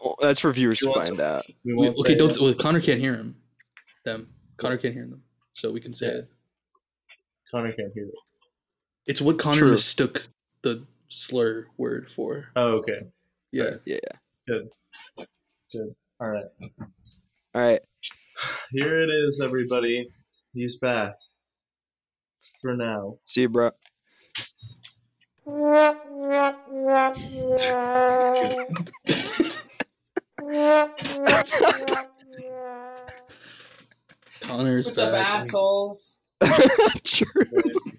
[0.00, 1.42] Well, that's for viewers to want find out.
[1.64, 2.30] We We- okay, don't.
[2.30, 2.40] it.
[2.40, 3.36] Well, uh, Connor can't hear him.
[4.04, 4.28] Them.
[4.56, 5.22] Connor can't hear them,
[5.52, 6.12] so we can say Yeah.
[6.18, 6.28] it.
[7.50, 8.14] Connor can't hear it.
[9.06, 9.70] It's what Connor True.
[9.72, 10.28] mistook
[10.62, 12.48] the slur word for.
[12.56, 13.00] Oh, okay.
[13.52, 13.62] Yeah.
[13.64, 13.80] Fair.
[13.84, 13.98] Yeah.
[14.48, 14.68] Good.
[15.72, 15.94] Good.
[16.20, 16.44] All right.
[17.54, 17.80] All right.
[18.72, 20.08] Here it is, everybody.
[20.52, 21.14] He's back.
[22.60, 23.18] For now.
[23.26, 23.70] See you, bro.
[34.40, 36.20] Connor's What's up, assholes?
[37.04, 37.44] True.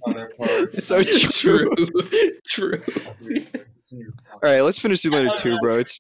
[0.03, 0.84] Connor Parks.
[0.84, 1.69] So true.
[2.47, 2.79] True.
[2.79, 2.81] True.
[3.77, 5.77] It's in your All right, let's finish Zoolander 2, bro.
[5.77, 5.99] It's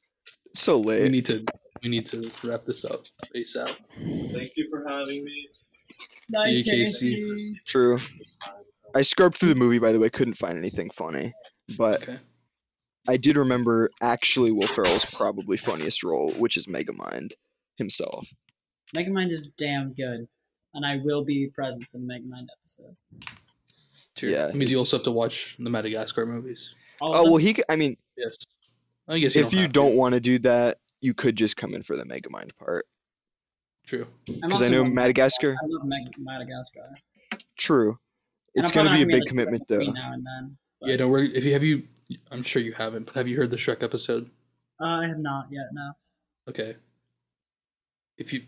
[0.55, 0.97] so late.
[0.97, 1.11] We late.
[1.11, 1.45] need to.
[1.83, 3.77] We need to wrap this up Peace out.
[3.95, 5.47] Thank you for having me.
[5.99, 7.53] See you, Night, Casey.
[7.65, 7.99] True.
[8.95, 11.33] I scrubbed through the movie, by the way, couldn't find anything funny.
[11.77, 12.19] But Okay.
[13.07, 17.33] I did remember actually Will Ferrell's probably funniest role, which is Megamind
[17.77, 18.27] himself.
[18.95, 20.27] Megamind is damn good,
[20.73, 22.95] and I will be present for the Megamind episode.
[24.15, 24.31] True.
[24.31, 26.73] Yeah, It means you also have to watch the Madagascar movies.
[26.99, 28.35] Oh, well, he, I mean, Yes.
[29.07, 31.73] I guess you if don't you don't want to do that, you could just come
[31.75, 32.85] in for the Megamind part.
[33.87, 34.05] True.
[34.25, 35.55] Because I know love Madagascar.
[35.61, 35.87] I love
[36.19, 36.93] Madagascar.
[37.57, 37.97] True.
[38.53, 39.77] It's going to be a big gonna do it commitment, though.
[39.79, 40.57] Now and then.
[40.79, 40.97] but- Yeah.
[40.97, 41.29] Don't worry.
[41.35, 41.87] If you have you,
[42.31, 43.05] I'm sure you haven't.
[43.07, 44.29] But have you heard the Shrek episode?
[44.79, 45.67] Uh, I have not yet.
[45.73, 45.91] No.
[46.49, 46.75] Okay.
[48.17, 48.41] If you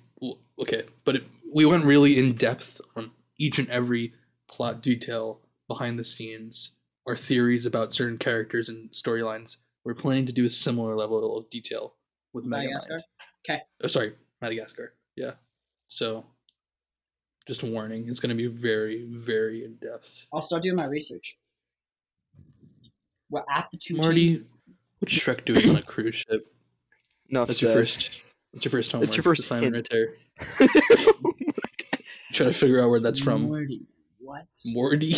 [0.59, 1.23] okay, but it,
[1.55, 4.13] we went really in depth on each and every
[4.49, 6.75] plot detail behind the scenes,
[7.07, 9.57] our theories about certain characters and storylines.
[9.85, 11.95] We're planning to do a similar level of detail
[12.33, 13.01] with Madagascar?
[13.47, 13.61] Okay.
[13.83, 14.93] Oh, sorry, Madagascar.
[15.19, 15.31] Yeah.
[15.89, 16.25] So,
[17.45, 18.07] just a warning.
[18.07, 20.27] It's going to be very, very in depth.
[20.31, 21.37] I'll start doing my research.
[23.29, 24.45] Well, at the two Marty, T's-
[24.99, 26.47] what's Shrek doing on a cruise ship?
[27.29, 27.65] Enough That's said.
[27.67, 28.21] your first.
[28.53, 29.07] That's your first homework.
[29.07, 29.89] That's your first assignment hint.
[29.91, 30.07] right
[30.57, 30.67] there.
[32.33, 33.41] Try to figure out where that's from.
[33.43, 33.81] Morty.
[34.19, 34.45] What?
[34.67, 35.13] Morty.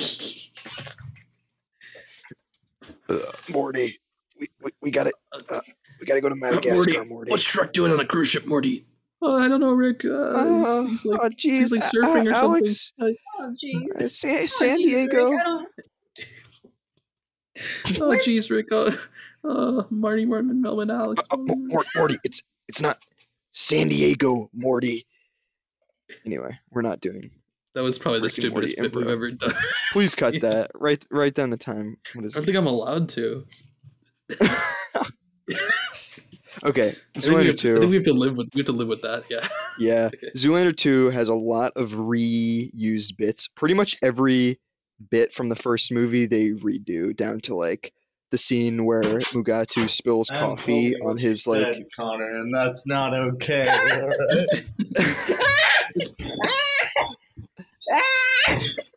[3.07, 3.99] Ugh, Morty,
[4.39, 5.13] we, we, we got to
[5.49, 5.61] uh,
[5.99, 7.31] we got to go to Madagascar, Morty, Morty.
[7.31, 8.85] What's Shrek doing on a cruise ship, Morty?
[9.23, 10.03] Oh, I don't know, Rick.
[10.05, 12.63] Uh, Uh, he's, he's like oh, he's like uh, surfing or uh, something.
[12.63, 13.05] Alex, Uh,
[13.39, 14.09] Oh, uh, jeez.
[14.09, 15.29] San, Oh, San Diego.
[15.29, 15.67] Rick,
[18.01, 18.71] oh, jeez, Rick.
[18.71, 18.91] Uh,
[19.47, 21.21] uh, Marty, Mormon, Melvin, Alex.
[21.29, 22.97] Uh, Mo- Mor- Morty, it's it's not
[23.51, 25.05] San Diego, Morty.
[26.25, 27.29] Anyway, we're not doing.
[27.73, 29.53] That was probably the Rick and stupidest bit we've ever done.
[29.93, 30.39] Please cut Yeah.
[30.49, 30.71] that.
[30.75, 31.97] Write write down the time.
[32.13, 32.45] What I don't it?
[32.45, 33.45] think I'm allowed to.
[36.63, 37.87] Okay, I think, we Zoolander have to, I think two.
[37.89, 39.23] we have to live with we have to live with that.
[39.29, 39.47] Yeah.
[39.79, 40.31] Yeah, Okay.
[40.37, 43.47] Zoolander two has a lot of reused bits.
[43.47, 44.59] Pretty much every
[45.09, 47.93] bit from the first movie they redo down to like
[48.31, 53.13] the scene where Mugatu spills coffee on what you his like Connor, and that's not
[53.13, 53.65] okay.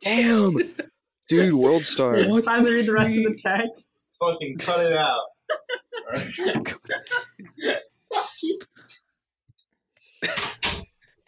[0.03, 0.53] damn
[1.29, 4.11] dude world star What Finally read the rest of the text.
[4.21, 5.23] Fucking cut it out.
[6.07, 7.85] Alright?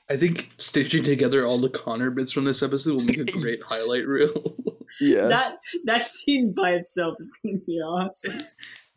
[0.08, 3.60] I think stitching together all the Connor bits from this episode will make a great
[3.66, 4.56] highlight reel.
[5.00, 8.40] yeah That that scene by itself is going to be awesome.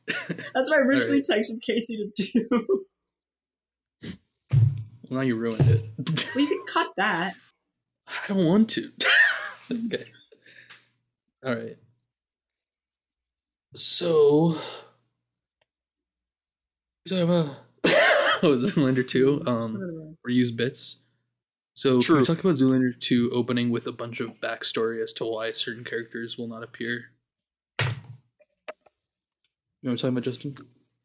[0.07, 2.47] That's what I originally texted Casey to do.
[5.09, 6.35] Well, now you ruined it.
[6.35, 7.33] we could cut that.
[8.07, 8.91] I don't want to.
[9.71, 10.03] okay.
[11.43, 11.77] All right.
[13.75, 14.59] So, we
[17.09, 17.55] talking about
[18.43, 19.41] oh, Zoolander two.
[19.45, 21.01] Um, reuse bits.
[21.73, 22.19] So can True.
[22.19, 25.83] we talk about Zoolander two opening with a bunch of backstory as to why certain
[25.83, 27.05] characters will not appear?
[27.79, 27.85] You
[29.83, 30.55] know what I'm talking about, Justin?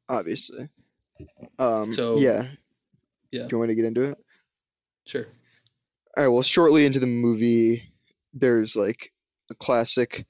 [0.07, 0.69] obviously
[1.59, 2.49] um So- yeah
[3.33, 3.47] Yeah.
[3.47, 4.19] do you want me to get into it
[5.07, 5.27] Sure.
[6.17, 7.91] all right well shortly into the movie
[8.35, 9.13] there's like
[9.51, 10.27] a classic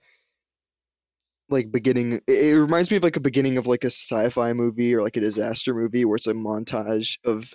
[1.49, 5.03] like beginning it, reminds me of like a beginning of like a sci-fi movie or
[5.03, 7.53] like a disaster movie where it's a montage of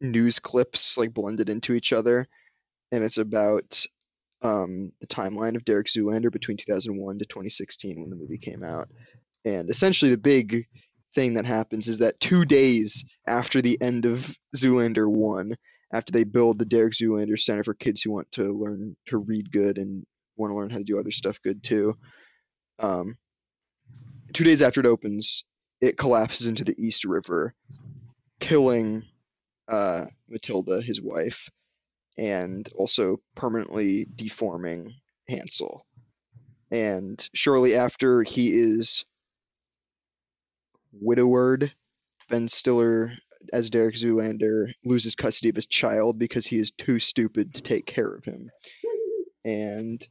[0.00, 2.28] news clips like blended into each other
[2.92, 3.84] and it's about
[4.42, 8.88] um the timeline of Derek Zoolander between 2001 to 2016 when the movie came out
[9.44, 10.66] and essentially the big
[11.14, 15.56] thing that happens is that 2 days after the end of Zoolander 1
[15.92, 19.50] after they build the Derek Zoolander Center for kids who want to learn to read
[19.50, 20.04] good and
[20.36, 21.96] want to learn how to do other stuff good too.
[22.78, 23.16] Um,
[24.32, 25.44] two days after it opens,
[25.80, 27.54] it collapses into the East River,
[28.40, 29.04] killing
[29.68, 31.48] uh, Matilda, his wife,
[32.16, 34.94] and also permanently deforming
[35.28, 35.84] Hansel.
[36.70, 39.04] And shortly after he is
[40.92, 41.72] widowed,
[42.28, 43.12] Ben Stiller,
[43.52, 47.86] as Derek Zoolander, loses custody of his child because he is too stupid to take
[47.86, 48.50] care of him.
[49.44, 50.06] And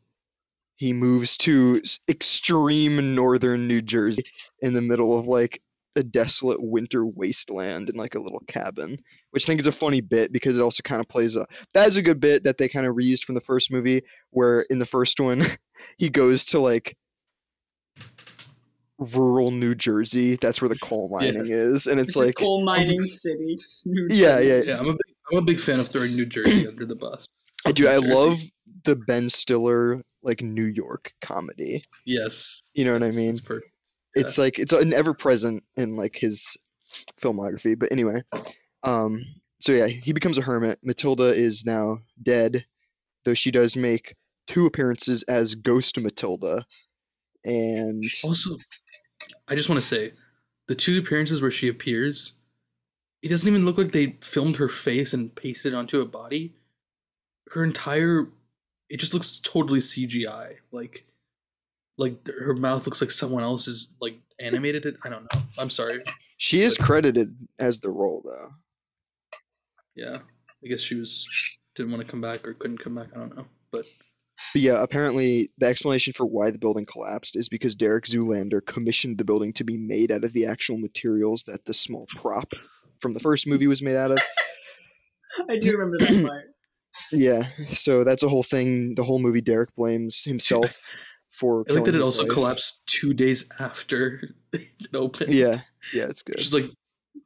[0.78, 4.24] he moves to extreme northern New Jersey
[4.62, 5.62] in the middle of like
[5.96, 9.00] a desolate winter wasteland in like a little cabin,
[9.32, 11.88] which I think is a funny bit because it also kind of plays a that
[11.88, 14.78] is a good bit that they kind of reused from the first movie where in
[14.80, 15.42] the first one
[15.98, 16.96] he goes to like
[19.00, 20.38] rural New Jersey.
[20.40, 21.32] That's where the coal Yeah.
[21.32, 23.58] mining is, and it's, It's, a like coal mining city.
[23.86, 24.62] New Yeah, yeah.
[24.64, 27.26] Yeah, I'm a big, I'm a big fan of throwing New Jersey under the bus.
[27.66, 27.84] I do.
[27.84, 28.14] New I Jersey.
[28.14, 28.40] love
[28.88, 31.84] the Ben Stiller like New York comedy.
[32.06, 32.72] Yes.
[32.74, 33.30] You know what I mean?
[33.32, 33.72] It's perfect.
[34.16, 36.58] It's like it's an ever present in like his
[37.22, 37.78] filmography.
[37.78, 38.24] But anyway,
[38.82, 39.24] um,
[39.60, 40.80] so yeah, he becomes a hermit.
[40.82, 42.66] Matilda is now dead,
[43.26, 44.16] though she does make
[44.48, 46.66] two appearances as Ghost Matilda,
[47.44, 48.58] and Also,
[49.48, 50.14] I just want to say,
[50.68, 52.34] the two appearances where she appears,
[53.22, 56.56] it doesn't even look like they filmed her face and pasted it onto a body.
[57.52, 58.28] Her entire,
[58.90, 60.56] it just looks totally CGI.
[60.72, 61.06] Like,
[61.98, 64.96] like her mouth looks like someone else is like animated it.
[65.04, 65.42] I don't know.
[65.58, 66.02] I'm sorry.
[66.38, 68.52] she is credited as the role though.
[69.96, 70.18] Yeah,
[70.64, 71.28] I guess she was
[71.76, 73.08] didn't want to come back or couldn't come back.
[73.16, 73.46] I don't know.
[73.72, 73.86] But
[74.54, 79.18] But yeah, apparently the explanation for why the building collapsed is because Derek Zoolander commissioned
[79.18, 82.54] the building to be made out of the actual materials that the small prop
[83.00, 84.20] from the first movie was made out of.
[85.50, 86.46] I do remember that part.
[87.12, 88.96] Yeah, so that's a whole thing.
[88.96, 90.90] The whole movie, Derek blames himself
[91.32, 91.64] for.
[91.70, 92.32] I like that it also wife.
[92.34, 95.34] collapsed two days after it opened.
[95.34, 95.54] Yeah,
[95.94, 96.36] yeah, it's good.
[96.36, 96.66] which is like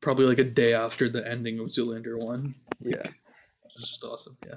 [0.01, 2.55] probably like a day after the ending of Zoolander one.
[2.79, 3.03] Yeah,
[3.65, 4.37] it's just awesome.
[4.45, 4.55] Yeah.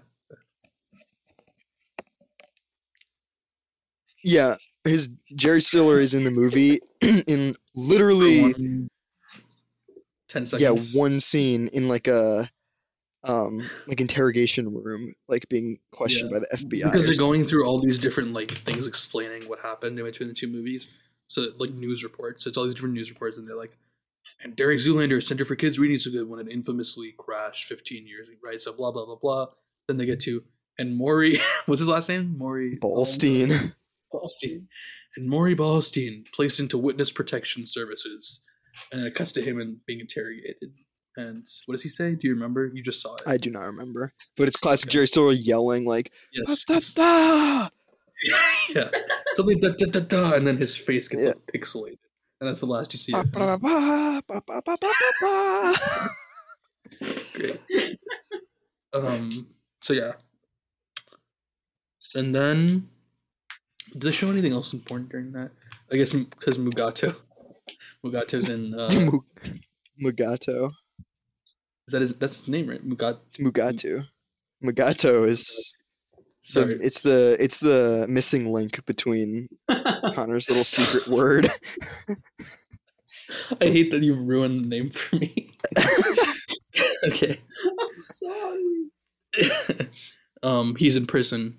[4.22, 4.56] yeah.
[4.84, 8.88] His Jerry Stiller is in the movie in literally One-
[10.28, 10.94] Ten seconds.
[10.94, 12.50] Yeah, one scene in like a
[13.24, 16.38] um like interrogation room, like being questioned Yeah.
[16.38, 16.84] by the FBI.
[16.84, 20.34] because they're going through all these different like things explaining what happened in between the
[20.34, 20.88] two movies.
[21.26, 22.44] So like news reports.
[22.44, 23.76] So it's all these different news reports, and they're like,
[24.42, 28.30] and Derek Zoolander Center for Kids Reading So Good when it infamously crashed 15 years,
[28.44, 28.60] right?
[28.60, 29.46] So blah blah blah blah.
[29.88, 30.42] Then they get to
[30.78, 32.36] and Maury, what's his last name?
[32.36, 33.72] Maury Ballstein.
[34.12, 34.66] Ballstein.
[35.16, 38.42] And Maury Ballstein placed into witness protection services.
[38.92, 40.72] And it cuts to him and being interrogated.
[41.16, 42.14] And what does he say?
[42.14, 42.70] Do you remember?
[42.74, 43.22] You just saw it.
[43.26, 46.64] I do not remember, but it's classic Jerry Stiller yelling like yes.
[46.64, 47.68] "Da, da, da!"
[48.74, 48.88] yeah.
[49.34, 51.30] Something da da da da, and then his face gets Yeah.
[51.30, 51.98] like pixelated,
[52.40, 53.12] and that's the last you see.
[53.12, 54.22] Ba, ba, ba.
[57.34, 57.60] Great.
[58.92, 59.30] Um.
[59.82, 60.12] So yeah.
[62.16, 62.88] And then,
[63.92, 65.50] did they show anything else important during that?
[65.92, 67.14] I guess because Mugato,
[68.04, 68.74] Mugato's in.
[68.74, 68.88] Uh,
[70.02, 70.70] Mugato.
[71.86, 72.14] Is that his?
[72.14, 72.86] That's his name, right?
[72.86, 73.18] Mugat.
[73.28, 74.06] It's Mugatu.
[74.62, 75.74] Mugato is
[76.52, 79.48] the, it's the it's the missing link between
[80.14, 81.50] Connor's little secret word.
[83.60, 85.50] I hate that you've ruined the name for me.
[87.08, 87.38] okay.
[87.80, 88.90] I'm sorry.
[90.42, 91.58] um, he's in prison.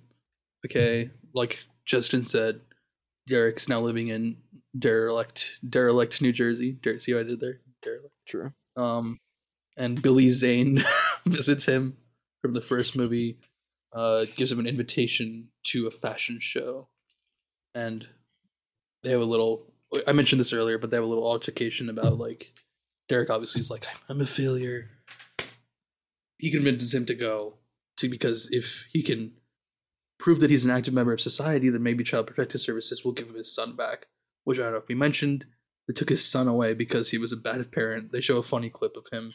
[0.65, 2.61] Okay, like Justin said,
[3.27, 4.38] Derek's now living in
[4.77, 6.77] derelict, derelict New Jersey.
[6.81, 7.60] Der- see what I did there?
[7.81, 8.14] Derelict.
[8.27, 8.52] True.
[8.76, 9.19] Um,
[9.77, 10.84] and Billy Zane
[11.26, 11.97] visits him
[12.41, 13.39] from the first movie.
[13.93, 16.89] Uh, gives him an invitation to a fashion show,
[17.73, 18.07] and
[19.03, 19.72] they have a little.
[20.06, 22.52] I mentioned this earlier, but they have a little altercation about like
[23.07, 23.30] Derek.
[23.30, 24.89] Obviously, is like, "I'm a failure."
[26.38, 27.53] He convinces him to go
[27.97, 29.31] to because if he can
[30.19, 33.30] prove that he's an active member of society, then maybe Child Protective Services will give
[33.30, 34.07] him his son back.
[34.43, 35.45] Which I don't know if we mentioned.
[35.87, 38.11] They took his son away because he was a bad parent.
[38.11, 39.33] They show a funny clip of him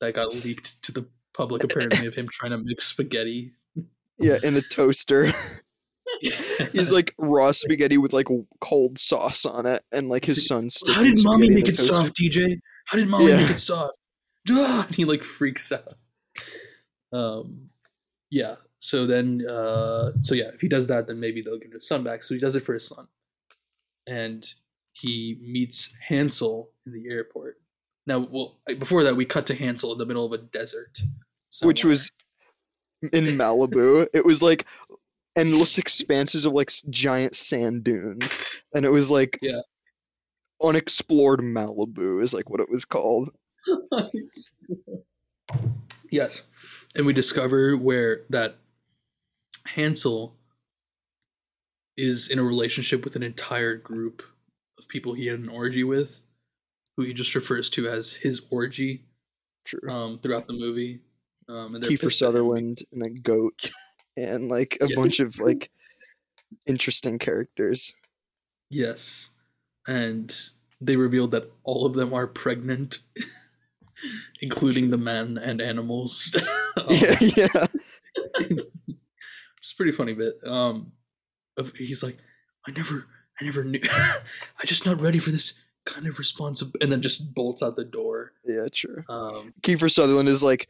[0.00, 3.52] that got leaked to the public, apparently, of him trying to mix spaghetti.
[4.18, 5.32] Yeah, in a toaster.
[6.72, 8.28] He's like raw spaghetti with like
[8.60, 10.82] cold sauce on it, and like his son's.
[10.88, 11.92] How did mommy make it toaster.
[11.92, 12.58] soft, DJ?
[12.86, 13.36] How did mommy Yeah.
[13.36, 13.98] make it soft?
[14.50, 14.84] Ah!
[14.86, 15.94] And he like freaks out.
[17.12, 17.70] Um,
[18.30, 18.56] yeah.
[18.78, 22.02] So then, uh, so yeah, if he does that, then maybe they'll give his son
[22.04, 22.22] back.
[22.22, 23.06] So he does it for his son,
[24.06, 24.44] and
[24.92, 27.58] he meets Hansel in the airport.
[28.06, 31.00] Now, well, before that, we cut to Hansel in the middle of a desert.
[31.62, 32.10] which was
[33.12, 34.06] in Malibu.
[34.12, 34.66] it was like
[35.36, 38.38] endless expanses of like giant sand dunes,
[38.74, 39.60] and it was like Yeah.
[40.62, 43.30] unexplored Malibu is like what it was called.
[46.10, 46.42] Yes.
[46.94, 48.56] And we discover where that
[49.66, 50.36] Hansel
[51.96, 54.22] is in a relationship with an entire group
[54.82, 56.26] of people he had an orgy with,
[56.96, 59.04] who he just refers to as his orgy
[59.88, 61.00] um, throughout the movie.
[61.48, 62.12] Um, and Kiefer.
[62.12, 63.70] Sutherland and a goat,
[64.16, 64.96] and like a Yeah.
[64.96, 65.70] bunch of like
[66.66, 67.92] interesting characters.
[68.70, 69.30] Yes.
[69.88, 70.34] And
[70.80, 72.98] they revealed that all of them are pregnant,
[74.40, 76.34] including the men and animals.
[76.74, 77.66] Um, yeah, yeah.
[78.38, 80.36] it's a pretty funny bit.
[80.42, 80.92] Um,
[81.58, 82.16] of he's like,
[82.66, 83.04] I never,
[83.42, 83.80] I never knew.
[83.92, 87.84] I just not ready for this kind of responsibility, and then just bolts out the
[87.84, 88.32] door.
[88.44, 89.02] Yeah, true.
[89.08, 90.68] Um, Kiefer Sutherland is like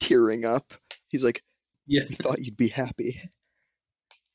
[0.00, 0.72] tearing up.
[1.08, 1.42] He's like,
[1.86, 3.30] yeah, "I thought you'd be happy."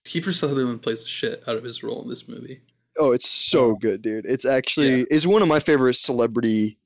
[0.05, 2.61] Kiefer Sutherland plays the shit out of his role in this movie.
[2.97, 3.75] Oh, it's so Oh.
[3.75, 4.25] good, dude.
[4.25, 6.77] It's actually is one of my favorite celebrity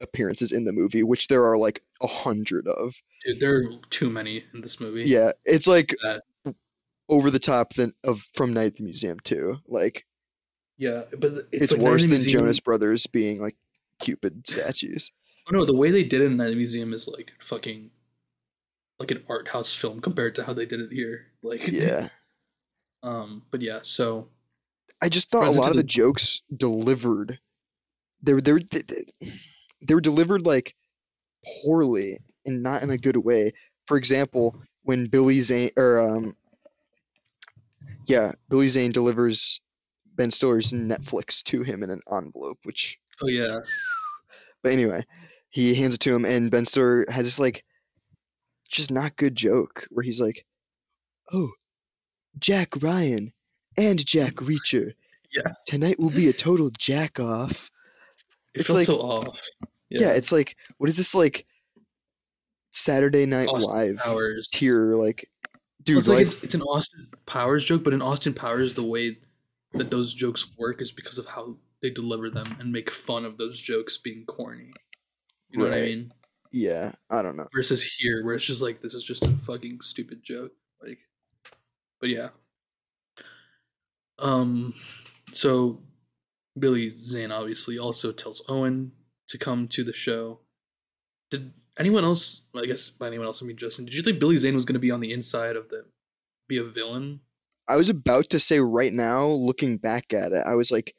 [0.00, 2.94] appearances in the movie, which there are like a hundred of.
[3.24, 5.04] Dude, there are too many in this movie.
[5.04, 6.22] Yeah, it's like That-
[7.08, 9.58] over the top than of from Night at the Museum too.
[9.68, 10.04] Like
[10.82, 13.54] yeah, but it's, it's, like worse than Museum- Jonas Brothers being like
[14.00, 15.12] Cupid statues.
[15.48, 17.90] Oh no, the way they did it in the Museum is like fucking
[18.98, 21.26] like an art house film compared to how they did it here.
[21.44, 22.08] Like Yeah.
[23.02, 24.28] um, but yeah, so
[25.00, 27.38] I just thought a lot of the the- jokes delivered
[28.22, 30.74] they were they were they were delivered like
[31.64, 33.54] poorly and not in a good way.
[33.86, 36.36] For example, when Billy Zane or um
[38.06, 39.60] yeah, Billy Zane delivers
[40.14, 43.58] Ben Stiller's Netflix to him in an envelope, which oh yeah,
[44.62, 45.04] but anyway,
[45.50, 47.64] he hands it to him and Ben Stiller has this like
[48.70, 50.44] just not good joke where he's like,
[51.32, 51.50] "Oh,
[52.38, 53.32] Jack Ryan
[53.76, 54.94] and Jack Reacher.
[55.34, 55.50] Yeah.
[55.66, 57.70] Tonight will be a total jack off."
[58.52, 59.40] it It's felt like- so off.
[59.88, 60.10] Yeah.
[60.12, 61.46] it's like what is this like
[62.72, 64.48] Saturday Night Austin Live Powers.
[64.52, 68.02] tier like Well, dude it's like, like, it's, it's an Austin Powers joke, but in
[68.02, 69.18] Austin Powers, the way
[69.74, 73.38] that those jokes work is because of how they deliver them and make fun of
[73.38, 74.72] those jokes being corny.
[75.50, 76.10] You know what I mean?
[76.52, 77.46] yeah, I don't know.
[77.54, 80.52] Versus here, where it's just like this is just a fucking stupid joke.
[80.82, 80.98] Like,
[82.00, 82.28] but yeah.
[84.18, 84.74] Um,
[85.32, 85.80] so
[86.58, 88.92] Billy Zane obviously also tells Owen
[89.28, 90.40] to come to the show.
[91.30, 92.42] Did anyone else?
[92.54, 93.86] I guess by anyone else, I mean Justin.
[93.86, 95.86] Did you think Billy Zane was going to be on the inside of the
[96.48, 97.20] be a villain?
[97.68, 100.94] I was about to say right now, looking back at it, I was like,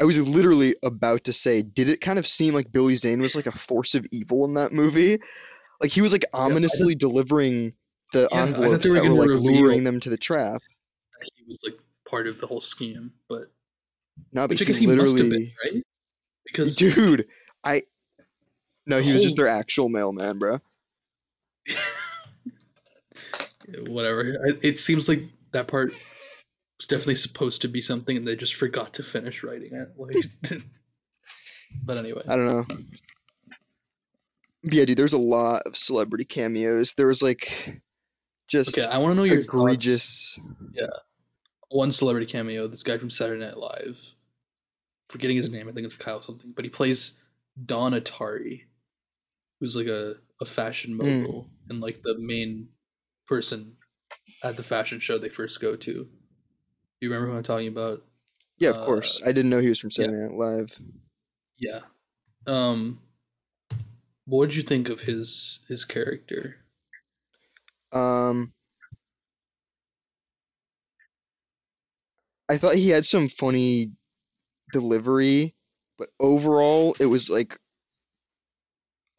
[0.00, 3.34] I was literally about to say, did it kind of seem like Billy Zane was
[3.34, 5.18] like a force of evil in that movie?
[5.80, 7.72] Like he was like ominously delivering
[8.12, 10.60] the Yeah, envelopes were that were like reveal- luring them to the trap.
[11.36, 11.78] He was like
[12.08, 13.44] part of the whole scheme, but
[14.32, 15.82] No, but he he must have been, literally, right?
[16.44, 17.26] Because dude,
[17.64, 17.82] I.
[18.86, 19.42] No, he was just oh.
[19.42, 20.60] their actual mailman, bro.
[23.86, 24.36] whatever.
[24.62, 25.24] It seems like
[25.56, 25.92] that part
[26.78, 29.88] was definitely supposed to be something, and they just forgot to finish writing it.
[29.96, 30.16] Like,
[31.84, 32.64] but anyway, I don't know.
[34.62, 36.94] But yeah, dude, there's a lot of celebrity cameos.
[36.94, 37.80] There was like
[38.48, 38.86] just okay.
[38.86, 40.38] I want to know your thoughts.
[40.72, 40.86] Yeah,
[41.70, 42.66] One celebrity cameo.
[42.66, 43.98] This guy from Saturday Night Live.
[45.08, 47.22] Forgetting his name, I think it's Kyle something, but he plays
[47.64, 48.62] Don Atari,
[49.60, 51.20] who's like a, a fashion Mm.
[51.20, 52.70] mogul and like the main
[53.28, 53.76] person
[54.50, 56.08] at the fashion show they first go to.
[57.00, 58.02] You remember who I'm talking about?
[58.58, 59.20] Yeah, of course.
[59.22, 60.06] Uh, I didn't know he was from yeah.
[60.06, 60.70] Saturday Night Live.
[61.58, 61.80] Yeah.
[62.46, 63.00] Um
[64.26, 66.56] what did you think of his his character?
[67.92, 68.52] Um,
[72.48, 73.92] I thought he had some funny
[74.72, 75.54] delivery,
[75.96, 77.58] but overall, it was like,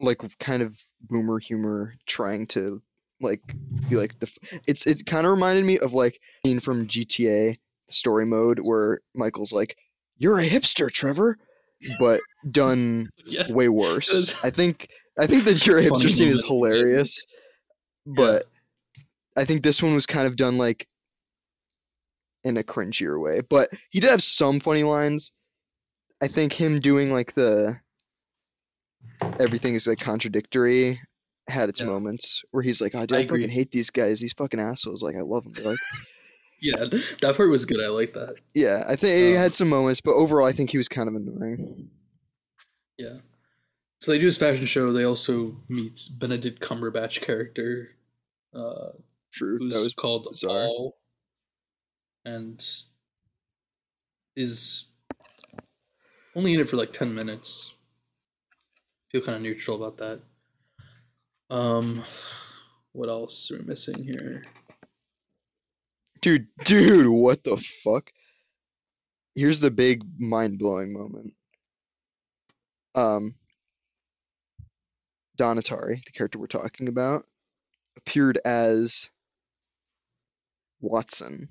[0.00, 2.82] like kind of boomer humor, trying to
[3.20, 3.40] like
[3.88, 4.30] be like the.
[4.66, 7.58] It's it kind of reminded me of like scene from GTA
[7.90, 9.76] story mode where Michael's like,
[10.16, 11.38] "You're a hipster, Trevor,"
[12.00, 12.20] but
[12.50, 13.50] done Yeah.
[13.52, 14.34] way worse.
[14.42, 14.88] I think
[15.18, 16.68] I think the You're a Funny hipster scene is moment, yeah.
[16.76, 17.26] hilarious,
[18.06, 18.44] but
[19.36, 20.86] I think this one was kind of done like
[22.44, 23.40] in a cringier way.
[23.40, 25.32] But he did have some funny lines.
[26.20, 27.78] I think him doing like the
[29.38, 31.00] everything is like contradictory
[31.48, 31.86] had its Yeah.
[31.86, 35.02] moments where he's like, "I, dude, I I fucking hate these guys, these fucking assholes.
[35.02, 35.78] Like, I love them." Like,
[36.60, 37.80] Yeah, that part was good.
[37.80, 38.34] I like that.
[38.52, 41.08] yeah, I think he Um, had some moments, but overall, I think he was kind
[41.08, 41.88] of annoying.
[42.96, 43.18] Yeah.
[44.00, 44.92] So they do this fashion show.
[44.92, 47.94] They also meet Benedict Cumberbatch character,
[48.52, 48.90] uh,
[49.32, 49.58] True.
[49.58, 50.66] who's That was called bizarre.
[50.66, 50.98] Paul,
[52.24, 52.64] and
[54.36, 54.84] is
[56.34, 57.72] only in it for like ten minutes.
[59.10, 60.20] Feel kind of neutral about that.
[61.50, 62.04] Um,
[62.92, 64.44] what else are we missing here?
[66.20, 68.10] dude, dude, what the fuck?
[69.34, 71.32] Here's the big mind blowing moment.
[72.94, 73.34] Um,
[75.36, 77.24] Don Atari, the character we're talking about,
[77.96, 79.08] appeared as
[80.80, 81.50] Watson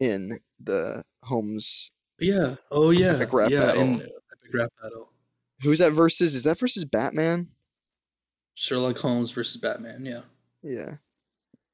[0.00, 1.92] in the Holmes.
[2.18, 2.56] Yeah.
[2.70, 3.14] Oh yeah.
[3.14, 3.66] Epic rap yeah.
[3.66, 3.82] battle.
[3.82, 5.10] In epic rap battle.
[5.62, 6.34] Who's that versus?
[6.34, 7.48] Is that versus Batman?
[8.56, 10.04] Sherlock Holmes versus Batman.
[10.04, 10.22] Yeah.
[10.62, 10.94] Yeah,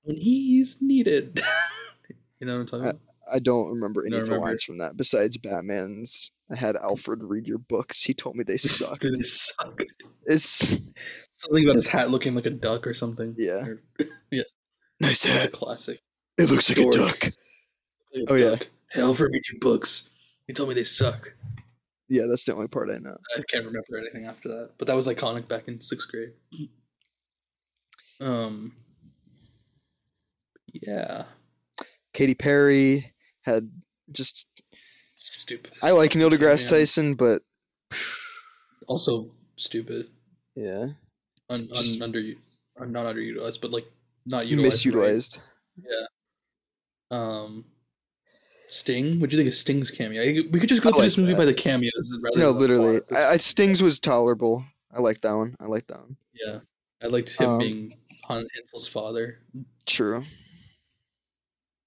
[0.02, 1.40] When he's needed.
[2.40, 3.00] you know what I'm talking about?
[3.32, 4.48] I don't remember any Don't of the remember.
[4.48, 6.30] lines from that besides Batman's.
[6.50, 8.02] I had Alfred read your books.
[8.02, 8.98] He told me they suck.
[9.00, 9.80] They suck?
[10.26, 10.76] It's
[11.36, 13.34] Something about his hat looking like a duck or something.
[13.38, 13.64] Yeah.
[13.64, 13.82] Or-
[14.30, 14.44] nice
[15.00, 15.52] It's a hat.
[15.52, 16.00] classic.
[16.36, 16.94] It looks like Dork.
[16.94, 17.22] a duck.
[17.22, 17.32] Like
[18.28, 18.50] a Oh, yeah.
[18.50, 18.66] duck.
[18.90, 20.10] Hey, Alfred, read your books.
[20.46, 21.32] He told me they suck.
[22.08, 23.16] Yeah, that's the only part I know.
[23.36, 26.32] I can't remember anything after that, but that was iconic back in sixth grade.
[28.20, 28.74] Um.
[30.72, 31.24] Yeah.
[32.12, 33.10] Katy Perry
[33.42, 33.70] had
[34.10, 34.46] just.
[35.16, 35.72] Stupid.
[35.82, 36.78] I like Neil deGrasse Yeah.
[36.78, 37.42] Tyson, but
[38.88, 40.08] Also stupid.
[40.54, 40.88] yeah,
[41.48, 42.20] Un, un, under,
[42.80, 43.86] not underutilized, but like
[44.26, 44.84] not utilized.
[44.86, 44.94] right?
[45.08, 45.48] misutilized.
[47.10, 47.64] Um,
[48.72, 49.20] Sting.
[49.20, 50.22] What do you think of Sting's cameo?
[50.22, 51.38] We could just go I through like this movie that.
[51.38, 52.18] by the cameos.
[52.36, 53.00] No, literally.
[53.14, 54.64] I, I, Stings was tolerable.
[54.90, 55.56] I like that one.
[55.60, 56.16] I like that one.
[56.34, 56.60] yeah,
[57.02, 59.40] I liked him Um, being Han Hansel's father.
[59.86, 60.24] True.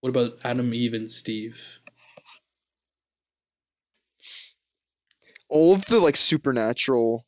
[0.01, 1.79] What about Adam, Eve, and Steve?
[5.49, 7.25] All of the like supernatural,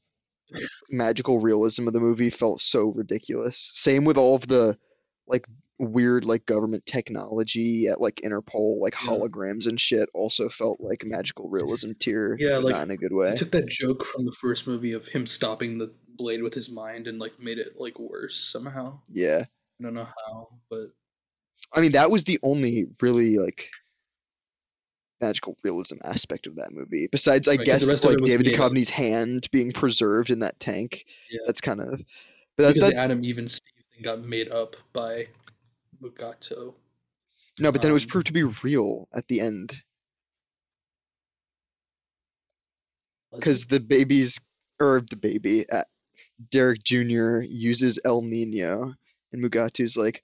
[0.90, 3.72] magical realism of the movie felt so ridiculous.
[3.74, 4.78] Same with all of the
[5.28, 5.46] like
[5.80, 9.10] weird like government technology at like Interpol, like Yeah.
[9.10, 10.10] holograms and shit.
[10.14, 12.36] Also felt like magical realism tier.
[12.40, 13.32] Yeah, like, not in a good way.
[13.32, 16.70] He took that joke from the first movie of him stopping the blade with his
[16.70, 18.99] mind and like made it like worse somehow.
[19.12, 19.44] Yeah.
[19.80, 20.88] I don't know how, but
[21.74, 23.70] I mean, that was the only really like
[25.22, 27.08] magical realism aspect of that movie.
[27.12, 28.48] Besides, I Right, guess like David.
[28.48, 31.06] Duchovny's hand being preserved in that tank.
[31.30, 31.40] Yeah.
[31.45, 32.02] That's kind of.
[32.56, 35.28] But that, because that, Adam, even Steve thing got made up by
[36.02, 36.76] Mugato.
[37.60, 39.82] no, but then it was um, proved to be real at the end
[43.34, 44.40] because the baby's
[44.80, 45.84] or the baby, uh,
[46.52, 47.40] Derek Jr.
[47.41, 48.94] uses El Nino,
[49.32, 50.24] and Mugatu's like,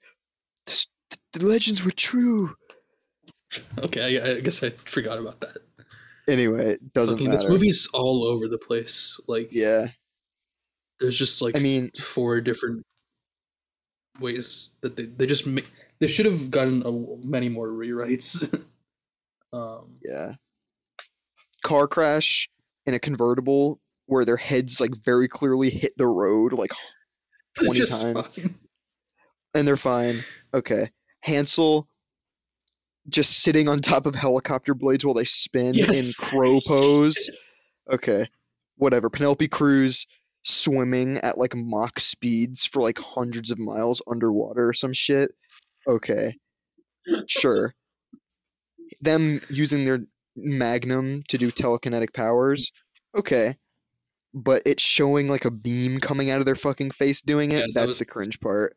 [0.66, 0.86] "This-
[1.32, 2.54] the legends were true.
[3.78, 5.58] okay, I, I guess I forgot about that.
[6.28, 7.38] Anyway, it doesn't Fucking, matter.
[7.38, 9.20] this movie's all over the place.
[9.28, 9.88] Like, Yeah,
[11.00, 12.84] there's just like I mean, four different
[14.20, 15.70] ways that they they just make.
[16.00, 16.92] They should have gotten a,
[17.26, 18.42] many more rewrites.
[19.52, 20.32] um, Yeah.
[21.64, 22.50] Car crash
[22.84, 26.70] in a convertible where their heads like very clearly hit the road like
[27.64, 28.26] 20 just times.
[28.28, 28.54] fine.
[29.54, 30.16] and they're fine.
[30.52, 30.90] Okay.
[31.20, 31.88] Hansel
[33.08, 36.18] just sitting on top of helicopter blades while they spin Yes.
[36.18, 37.30] in crow pose.
[37.92, 38.26] Okay.
[38.76, 39.10] Whatever.
[39.10, 40.06] Penelope Cruz
[40.44, 45.32] swimming at like Mach speeds for like hundreds of miles underwater or some shit.
[45.86, 46.36] Okay.
[47.26, 47.74] Sure.
[49.00, 50.00] Them using their
[50.36, 52.70] magnum to do telekinetic powers.
[53.16, 53.56] Okay.
[54.32, 57.58] But it's showing like a beam coming out of their fucking face doing it.
[57.58, 58.76] Yeah, that That's was- the cringe part.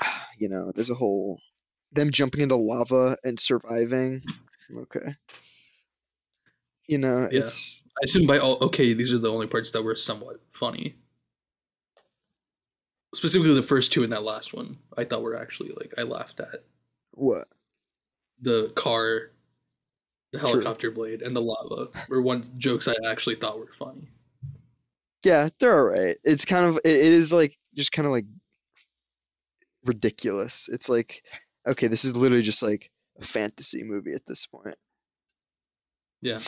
[0.38, 1.40] You know, there's a whole
[1.92, 4.22] them jumping into lava and surviving.
[4.70, 5.14] Okay.
[6.86, 7.40] You know, Yeah.
[7.44, 10.96] it's I assume by all okay, these are the only parts that were somewhat funny.
[13.14, 16.38] Specifically, the first two and that last one, I thought were actually like I laughed
[16.40, 16.64] at
[17.12, 17.48] what?
[18.40, 19.30] the car,
[20.32, 20.48] the True.
[20.48, 24.08] helicopter blade, and the lava were one jokes I actually thought were funny.
[25.24, 26.18] Yeah, they're alright.
[26.24, 28.26] It's kind of it, it is like just kind of like
[29.84, 30.68] ridiculous.
[30.70, 31.22] It's like
[31.66, 34.76] okay, this is literally just like a fantasy movie at this point.
[36.20, 36.40] Yeah,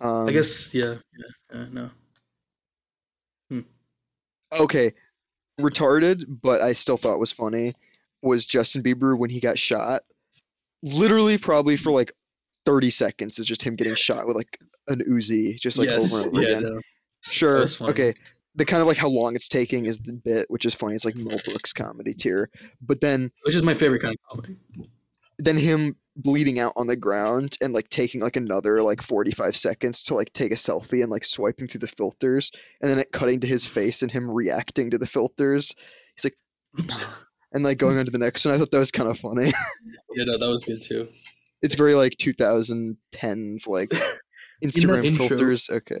[0.00, 1.90] Um, I guess yeah, yeah, uh, no,
[4.52, 4.92] okay,
[5.60, 7.74] retarded, but I still thought was funny
[8.22, 10.02] was Justin Bieber when he got shot.
[10.82, 12.12] Literally, probably for like
[12.64, 16.28] thirty seconds, is just him getting shot with like an Uzi, just like yes, over
[16.28, 16.74] and over yeah, again.
[16.74, 16.80] no.
[17.22, 17.66] Sure.
[17.80, 18.14] Okay.
[18.54, 20.94] The kind of like how long it's taking is the bit, which is funny.
[20.94, 22.48] It's like Mel Brooks comedy tier.
[22.80, 24.56] But then which is my favorite kind of comedy.
[25.38, 30.04] then him bleeding out on the ground and like taking like another like 45 seconds
[30.04, 33.40] to like take a selfie and like swiping through the filters and then it cutting
[33.40, 35.74] to his face and him reacting to the filters.
[36.16, 36.36] He's like
[37.52, 38.54] and like going on to the next one.
[38.54, 39.52] I thought that was kind of funny.
[40.14, 41.08] Yeah, no, that was good too.
[41.60, 43.90] it's very like 2010s like
[44.64, 45.68] instagram intro- filters.
[45.70, 46.00] Okay.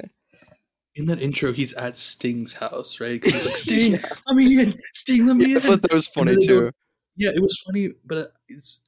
[0.94, 3.22] In that intro, he's at Sting's house, right?
[3.22, 3.92] 'Cause he's like, Sting,
[4.26, 4.72] let me in.
[4.94, 6.70] Sting, let me yeah, i thought that was funny then go- too.
[7.16, 8.82] Yeah, it was funny, but uh, it's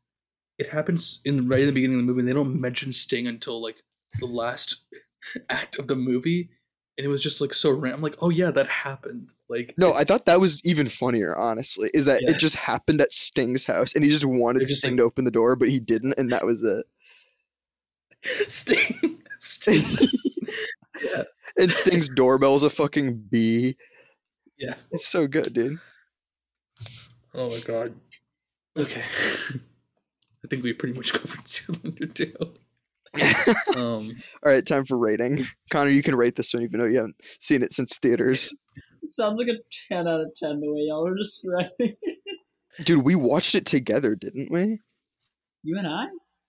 [0.59, 2.26] it happens in right in the beginning of the movie.
[2.26, 3.76] They don't mention Sting until like
[4.20, 4.85] the last
[5.51, 6.51] act of the movie,
[6.97, 8.02] and it was just like so random.
[8.02, 9.32] Like, oh yeah, that happened.
[9.48, 12.32] Like no i thought that was even funnier honestly is that Yeah.
[12.32, 15.24] it just happened at sting's house and he just wanted just sting like- to open
[15.24, 16.85] the door but he didn't and that was it
[18.48, 19.82] Sting, Sting.
[21.02, 21.22] yeah,
[21.59, 23.76] and Sting's doorbell's a fucking bee.
[24.59, 24.74] yeah.
[24.90, 25.78] It's so good, dude.
[27.35, 27.94] Oh my god.
[28.76, 29.05] Okay.
[30.48, 32.34] I think we pretty much covered Zoolander too.
[33.76, 35.46] Um, All right, time for rating.
[35.70, 38.52] Connor, you can rate this one even though you haven't seen it since theaters.
[39.02, 39.58] It sounds like a
[39.88, 41.70] 10 out of 10 the way y'all are describing
[42.02, 42.18] it.
[42.84, 44.80] Dude, we watched it together, didn't we?
[45.64, 46.04] You and I?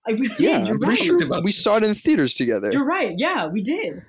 [0.08, 0.96] I we did, yeah, you're right.
[0.96, 1.64] sure we this.
[1.64, 2.72] saw it in theaters together.
[2.72, 4.02] You're right, yeah, we did.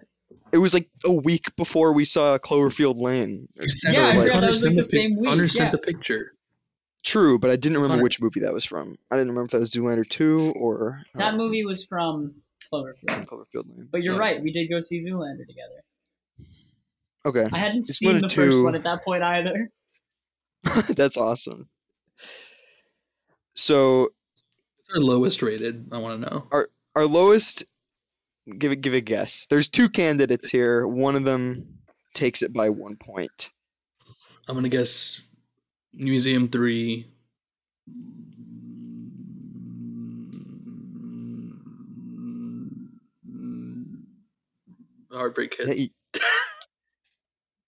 [0.53, 3.49] It was like a week before we saw Cloverfield Lane.
[3.61, 5.25] you sent Yeah, I like, forgot Connor that was, like, sent the pic- same week,
[5.29, 5.49] Connor yeah.
[5.49, 6.33] sent the picture.
[7.03, 8.99] True, but I didn't remember Connor- which movie that was from.
[9.11, 12.35] I didn't remember if that was Zoolander 2 or That uh, movie was from
[12.73, 13.27] Cloverfield.
[13.27, 13.89] Cloverfield Lane.
[13.91, 14.21] But you're Yeah.
[14.21, 15.83] right, we did go see Zoolander together.
[17.25, 18.65] Okay, I hadn't It's seen the of first two.
[18.65, 19.71] one at that point either.
[20.95, 21.69] that's awesome.
[23.55, 25.89] So What's our lowest rated?
[25.93, 26.47] I want to know.
[26.51, 27.65] Our our lowest
[28.59, 31.79] give it give a guess there's two candidates here one of them
[32.15, 33.51] takes it by one point
[34.49, 35.23] I'm gonna guess
[35.93, 37.07] Museum Three.
[45.13, 45.69] Heartbreak Kid.
[45.69, 45.91] Hey,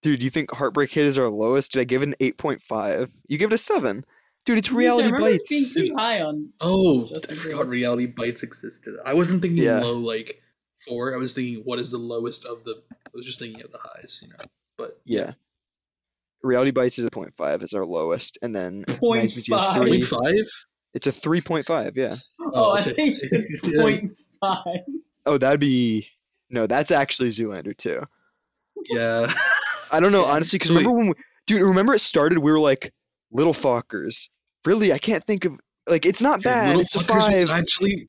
[0.01, 3.09] dude do you think heartbreak kid is our lowest did i give it an 8.5
[3.27, 4.03] you give it a 7
[4.45, 6.49] dude it's I was I reality remember bites being pretty high on.
[6.59, 7.71] Oh, Just I forgot case.
[7.71, 8.95] Reality Bites existed.
[9.05, 9.79] I wasn't thinking Yeah.
[9.79, 10.41] low like
[10.85, 11.13] four.
[11.13, 12.81] I was thinking what is the lowest of the.
[12.91, 14.43] I was just thinking of the highs, you know.
[14.77, 15.33] But yeah
[16.43, 19.75] reality bites is a 0.5 is our lowest and then Point Night Museum five.
[19.75, 20.45] 3, point five.
[20.93, 22.93] it's a 3.5 yeah oh, oh, I okay.
[22.93, 23.81] think it's Yeah.
[23.81, 24.81] point five.
[25.25, 26.07] oh that'd be
[26.49, 28.01] no that's actually zoolander too
[28.89, 29.31] Yeah.
[29.91, 31.13] i don't know honestly because remember when we,
[31.47, 32.93] dude remember it started we were like
[33.31, 34.27] little fuckers.
[34.65, 35.53] really i can't think of
[35.87, 38.07] like it's not Dude, bad Little it's a Fockers was five actually.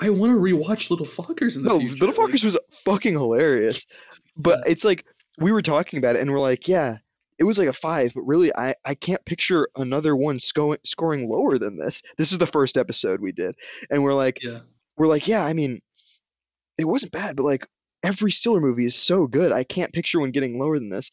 [0.00, 1.94] I want to rewatch Little Fockers in the no, future.
[2.04, 3.86] Little like- Fockers was fucking hilarious.
[4.36, 5.04] But it's like
[5.38, 6.96] we were talking about it and we're like, yeah,
[7.38, 11.28] it was like a five, but really I, I can't picture another one sco- scoring
[11.30, 12.02] lower than this.
[12.16, 13.54] This is the first episode we did.
[13.90, 14.60] And we're like Yeah.
[14.96, 15.80] we're like, yeah, I mean,
[16.78, 17.66] it wasn't bad, but like
[18.02, 19.52] every Stiller movie is so good.
[19.52, 21.10] I can't picture one getting lower than this.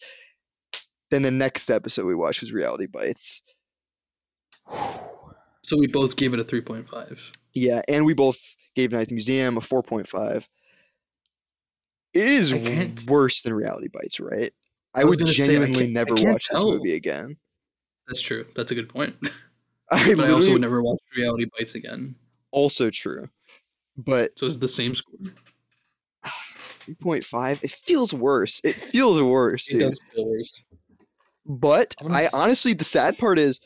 [1.11, 3.43] Then the next episode we watched was Reality Bites.
[5.63, 7.31] So we both gave it a three point five.
[7.53, 8.39] Yeah, and we both
[8.75, 10.45] gave Night at the Museum a 4.5.
[12.13, 14.51] It is worse than Reality Bites, right?
[14.95, 16.71] I, I would gonna say, genuinely never watch tell.
[16.71, 17.37] this movie again.
[18.07, 18.45] That's true.
[18.55, 19.15] That's a good point.
[19.91, 22.15] I but I also would never watch Reality Bites again.
[22.51, 23.29] also true.
[23.97, 25.19] But So it's the same score.
[26.85, 28.61] 3.5, it feels worse.
[28.63, 29.81] It feels worse, It dude.
[29.81, 30.63] does feel worse.
[31.45, 33.59] But I honestly, the sad part is,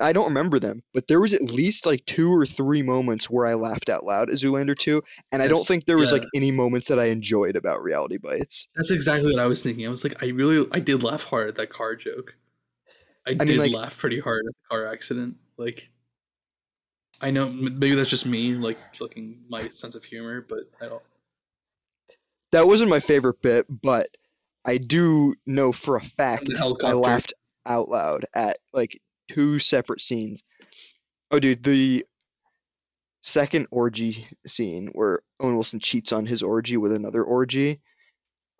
[0.00, 0.82] I don't remember them.
[0.92, 4.30] But there was at least like two or three moments where I laughed out loud
[4.30, 6.18] at Zoolander 2, and I don't think there was yeah.
[6.18, 8.68] like any moments that I enjoyed about Reality Bites.
[8.74, 9.86] That's exactly what I was thinking.
[9.86, 12.36] I was like, I really, I did laugh hard at that car joke.
[13.26, 15.36] I, mean, did like- laugh pretty hard at the car accident.
[15.56, 15.90] Like,
[17.20, 20.86] I know m- maybe that's just me, like fucking my sense of humor, but I
[20.86, 21.02] don't.
[22.50, 24.08] That wasn't my favorite bit, but
[24.64, 27.32] I do know for a fact the I laughed
[27.64, 30.42] out loud at like two separate scenes.
[31.30, 32.04] Oh, dude, the
[33.22, 37.80] second orgy scene where Owen Wilson cheats on his orgy with another orgy.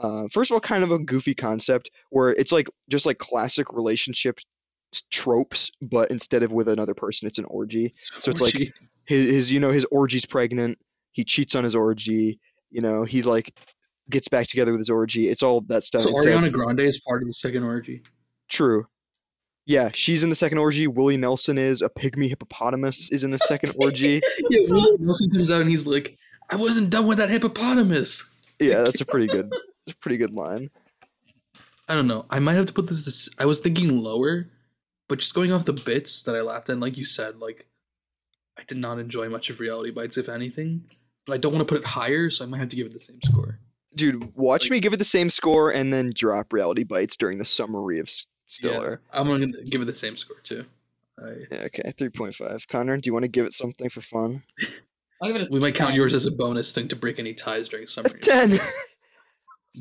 [0.01, 3.73] Uh, first of all, kind of a goofy concept where it's like just like classic
[3.73, 4.39] relationship
[5.11, 7.93] tropes, but instead of with another person, it's an orgy.
[7.97, 8.73] So it's like his,
[9.07, 10.79] his you know his orgy's pregnant
[11.13, 12.41] he cheats on his orgy
[12.71, 13.57] you know he like
[14.11, 17.01] gets back together with his orgy it's all that stuff so instead Ariana Grande is
[17.01, 18.03] part of the second orgy.
[18.49, 18.87] true
[19.67, 23.39] yeah she's in the second orgy willie nelson is a pygmy hippopotamus is in the
[23.39, 24.21] second orgy
[24.51, 26.17] Yeah, Will Nelson comes out and he's like,
[26.51, 29.53] "I wasn't done with that hippopotamus." yeah that's a pretty good
[29.89, 30.71] a pretty good line
[31.89, 32.25] I don't know.
[32.31, 33.05] I might have to put this.
[33.05, 34.49] this I was thinking lower,
[35.09, 37.67] but just going off the bits that I laughed at, like you said, like
[38.59, 40.85] I did not enjoy much of Reality Bites, if anything.
[41.27, 42.93] But I don't want to put it higher, so I might have to give it
[42.93, 43.59] the same score.
[43.97, 47.39] Dude, watch Like- me give it the same score and then drop Reality Bites during
[47.39, 48.09] the summary of
[48.49, 49.01] S- Yeah, Stiller.
[49.13, 50.65] I'm gonna give it the same score too.
[51.19, 52.69] I, Yeah, okay, 3.5.
[52.69, 54.43] Connor, do you want to give it something for fun?
[55.21, 57.35] I'll give it a we might count yours as a bonus thing to break any
[57.35, 58.21] ties during A summary.
[58.21, 58.59] 10!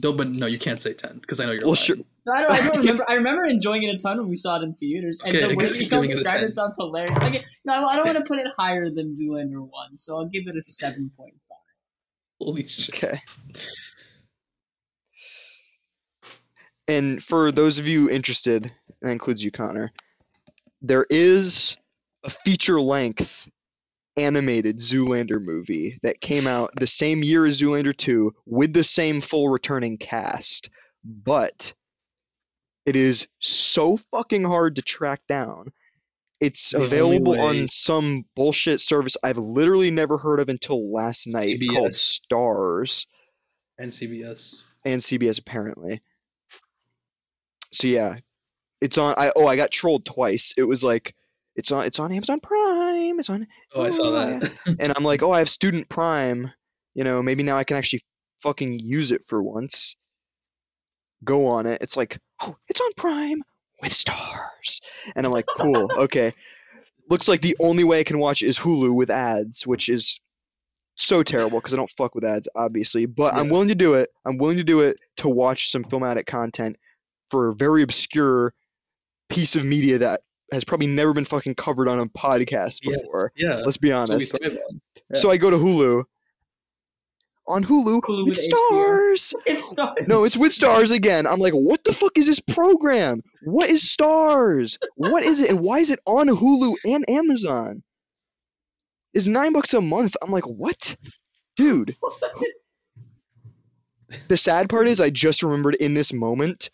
[0.03, 1.77] No, but no, you can't say ten because I know you're Well, lying.
[1.77, 1.95] sure.
[2.25, 3.05] No, I don't, I don't remember.
[3.09, 5.53] I remember enjoying it a ton when we saw it in theaters, and Okay, the
[5.53, 7.17] I way you don't giving it describe it sounds hilarious.
[7.19, 10.43] Like, no, I don't want to put it higher than Zoolander one, so I'll give
[10.47, 11.57] it a seven point five.
[12.39, 12.95] Holy shit!
[12.95, 13.19] Okay.
[16.91, 18.69] And for those of you interested,
[19.01, 19.93] that includes you, Connor,
[20.81, 21.77] there is
[22.25, 23.49] a feature length
[24.17, 29.21] animated Zoolander movie that came out the same year as Zoolander 2 with the same
[29.21, 30.69] full returning cast,
[31.05, 31.73] but
[32.85, 35.71] it is so fucking hard to track down.
[36.41, 41.57] It's The available on some bullshit service I've literally never heard of until last night
[41.71, 43.05] called Starz
[43.77, 44.63] And CBS.
[44.83, 46.01] and CBS apparently.
[47.71, 48.17] So yeah,
[48.81, 49.15] it's on.
[49.17, 50.53] I oh I got trolled twice.
[50.57, 51.15] It was like
[51.55, 53.19] it's on it's on Amazon Prime.
[53.19, 54.51] It's on, Oh, I saw that.
[54.79, 56.51] and I'm like oh I have Student Prime.
[56.95, 58.01] You know maybe now I can actually
[58.41, 59.95] fucking use it for once.
[61.23, 61.81] Go on it.
[61.81, 63.43] It's like oh it's on Prime
[63.81, 64.81] with Starz,
[65.15, 66.33] and I'm like cool okay.
[67.09, 70.19] Looks like the only way I can watch is Hulu with ads, which is
[70.95, 73.05] so terrible because I don't fuck with ads, obviously.
[73.05, 74.09] But I'm willing to do it.
[74.25, 76.77] I'm willing to do it to watch some filmatic content
[77.31, 78.53] for a very obscure
[79.29, 80.21] piece of media that
[80.51, 82.97] has probably never been fucking covered on a podcast Yes.
[82.99, 83.31] before.
[83.37, 83.55] yeah.
[83.65, 84.37] Let's be that's what we honest.
[84.37, 84.81] thrive on.
[85.15, 86.03] So I go to Hulu.
[87.47, 88.69] On Hulu, Hulu with with HBO.
[88.71, 89.33] Starz.
[89.45, 90.07] It's Starz.
[90.07, 91.25] No, it's with Starz again.
[91.25, 93.23] I'm like, what the fuck is this program?
[93.43, 94.77] What is Starz?
[94.95, 97.83] What is it, and why is it on Hulu and Amazon?
[99.13, 100.15] Is nine bucks a month?
[100.21, 100.95] I'm like, what,
[101.55, 101.93] dude?
[104.27, 106.69] The sad part is, I just remembered in this moment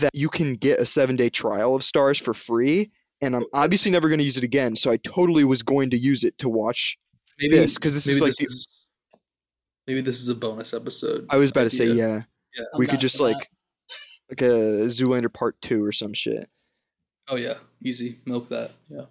[0.00, 2.90] that you can get a seven day trial of Starz for free,
[3.20, 4.76] and I'm obviously never going to use it again.
[4.76, 6.98] So I totally was going to use it to watch
[7.38, 8.86] Maybe this because this maybe is like this is
[9.86, 11.26] maybe this is a bonus episode.
[11.30, 12.22] I was about to say, yeah,
[12.56, 12.64] Yeah.
[12.78, 13.34] We could just for that.
[13.34, 13.50] like
[14.30, 16.48] like a Zoolander part two or some shit.
[17.28, 18.20] Oh yeah, easy.
[18.24, 18.72] Milk that.
[18.88, 19.02] Yeah.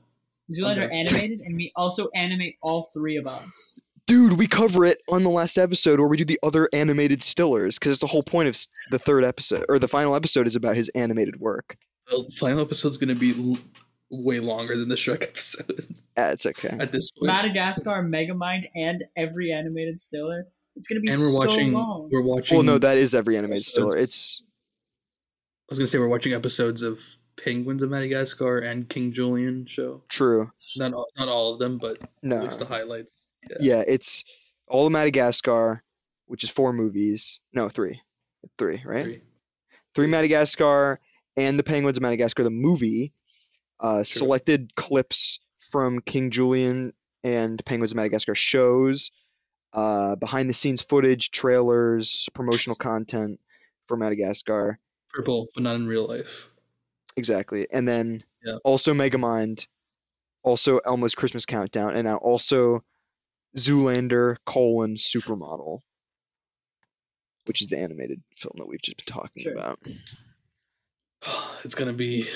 [0.52, 3.80] Zoolander animated, and we also animate all three of us.
[4.06, 7.76] Dude, we cover it on the last episode where we do the other animated stillers
[7.76, 8.57] because it's the whole point of
[8.91, 11.77] the third episode or the final episode is about his animated work.
[12.07, 13.57] The final episode's gonna be l-
[14.10, 16.69] way longer than the Shrek episode Ah, it's okay.
[16.80, 17.27] at this point.
[17.27, 20.48] Madagascar, Megamind, and every animated Stiller.
[20.76, 21.73] It's gonna be and we're so watching.
[21.73, 22.10] long.
[22.11, 22.57] We're watching.
[22.57, 23.69] Well, no, that is every animated episodes.
[23.73, 23.98] stiller.
[23.98, 27.02] It's I was gonna say we're watching episodes of
[27.38, 30.03] Penguins of Madagascar and King Julien show.
[30.10, 30.49] true.
[30.77, 33.26] Not all, not all of them, but at least the highlights.
[33.49, 33.57] Yeah.
[33.77, 34.23] yeah, it's
[34.68, 35.84] all of Madagascar,
[36.26, 37.40] which is four movies.
[37.54, 38.02] No, three,
[38.58, 39.04] three, right?
[39.04, 39.22] Three.
[39.94, 41.00] Three Madagascar
[41.38, 43.14] and the Penguins of Madagascar, the movie,
[43.80, 45.40] uh, selected clips
[45.72, 46.94] from King Julien
[47.24, 49.12] and Penguins of Madagascar shows,
[49.74, 53.40] uh, behind the scenes footage, trailers, promotional content
[53.88, 54.80] for Madagascar.
[55.14, 56.50] Purple, but not in real life.
[57.18, 57.68] Exactly.
[57.72, 58.58] And then Yeah.
[58.64, 59.68] also Megamind,
[60.44, 62.84] also Elmo's Christmas Countdown, and now also
[63.57, 65.80] Zoolander colon Supermodel,
[67.45, 69.53] which is the animated film that we've just been talking Sure.
[69.53, 69.80] about.
[71.64, 72.27] It's gonna be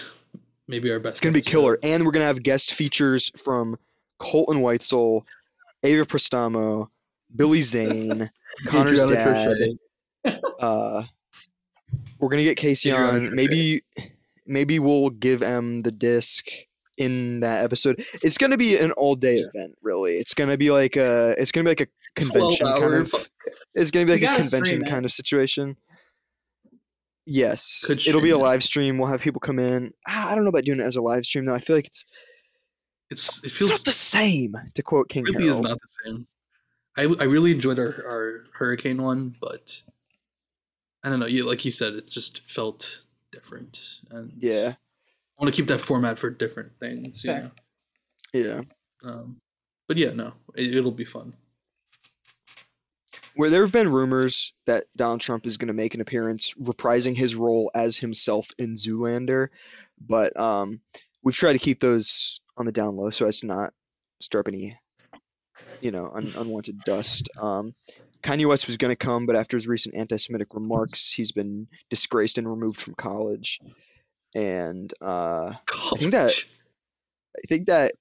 [0.67, 1.13] maybe our best.
[1.13, 3.77] It's gonna be killer, and we're gonna have guest features from
[4.17, 5.23] Colton Whitesell,
[5.83, 6.87] Ava Prestamo,
[7.35, 8.31] Billy Zane,
[8.67, 9.77] Connor's dad.
[10.59, 11.03] Uh,
[12.17, 13.35] we're gonna get Casey Adriana on.
[13.35, 13.83] Maybe,
[14.47, 16.47] maybe we'll give M the disc
[16.99, 18.05] in that episode.
[18.21, 19.45] It's gonna be an all-day Yeah.
[19.53, 20.13] event, really.
[20.13, 23.13] It's gonna be like a, it's gonna be like a convention kind 12 hour of.
[23.73, 25.77] It's gonna be like a convention kind of situation.
[27.25, 28.97] Yes, Could it'll be a live stream.
[28.97, 29.93] We'll have people come in.
[30.07, 31.53] Ah, I don't know about doing it as a live stream though.
[31.53, 32.05] I feel like it's
[33.09, 34.55] It's it it's feels not the same.
[34.75, 36.27] To quote King really is not the same.
[36.97, 39.83] I, I really enjoyed our, our hurricane one, but
[41.03, 41.27] I don't know.
[41.27, 44.73] You like you said, it just felt different, and Yeah,
[45.39, 47.23] I want to keep that format for different things.
[47.23, 47.41] You Fair.
[47.43, 47.51] know?
[48.33, 48.61] yeah.
[49.05, 49.37] um,
[49.87, 51.33] but yeah, no, it, it'll be fun.
[53.35, 57.15] Where there have been rumors that Donald Trump is going to make an appearance reprising
[57.15, 59.47] his role as himself in Zoolander,
[59.99, 60.81] but um,
[61.23, 63.73] we've tried to keep those on the down low so as to not
[64.19, 64.77] stir up any,
[65.79, 67.29] you know, un- unwanted dust.
[67.39, 67.73] Um,
[68.21, 72.37] Kanye West was going to come, but after his recent anti-Semitic remarks, he's been disgraced
[72.37, 73.61] and removed from college.
[74.35, 76.33] And uh, I think that-
[77.37, 77.93] I think that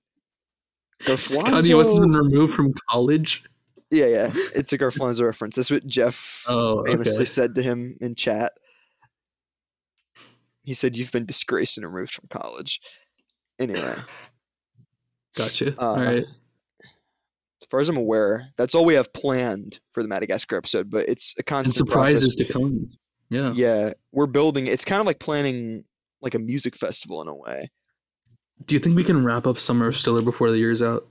[1.00, 3.44] Kanye West has been removed from college.
[3.90, 4.30] Yeah, yeah.
[4.54, 5.54] It's a Garflanzo reference.
[5.56, 7.24] That's what Jeff Oh, famously okay.
[7.24, 8.52] said to him in chat.
[10.64, 12.80] He said, "You've been disgraced and removed from college."
[13.58, 13.94] Anyway,
[15.36, 15.74] Gotcha.
[15.80, 16.24] Uh, All right.
[16.24, 20.90] as far as I'm aware, that's all we have planned for the Madagascar episode.
[20.90, 22.46] But it's a And constant surprises process.
[22.46, 22.90] to come.
[23.30, 23.52] Yeah.
[23.54, 24.66] Yeah, we're building.
[24.66, 25.84] It's kind of like planning
[26.20, 27.70] like a music festival in a way.
[28.64, 31.06] Do you think we can wrap up Summer of Stiller before the year's out?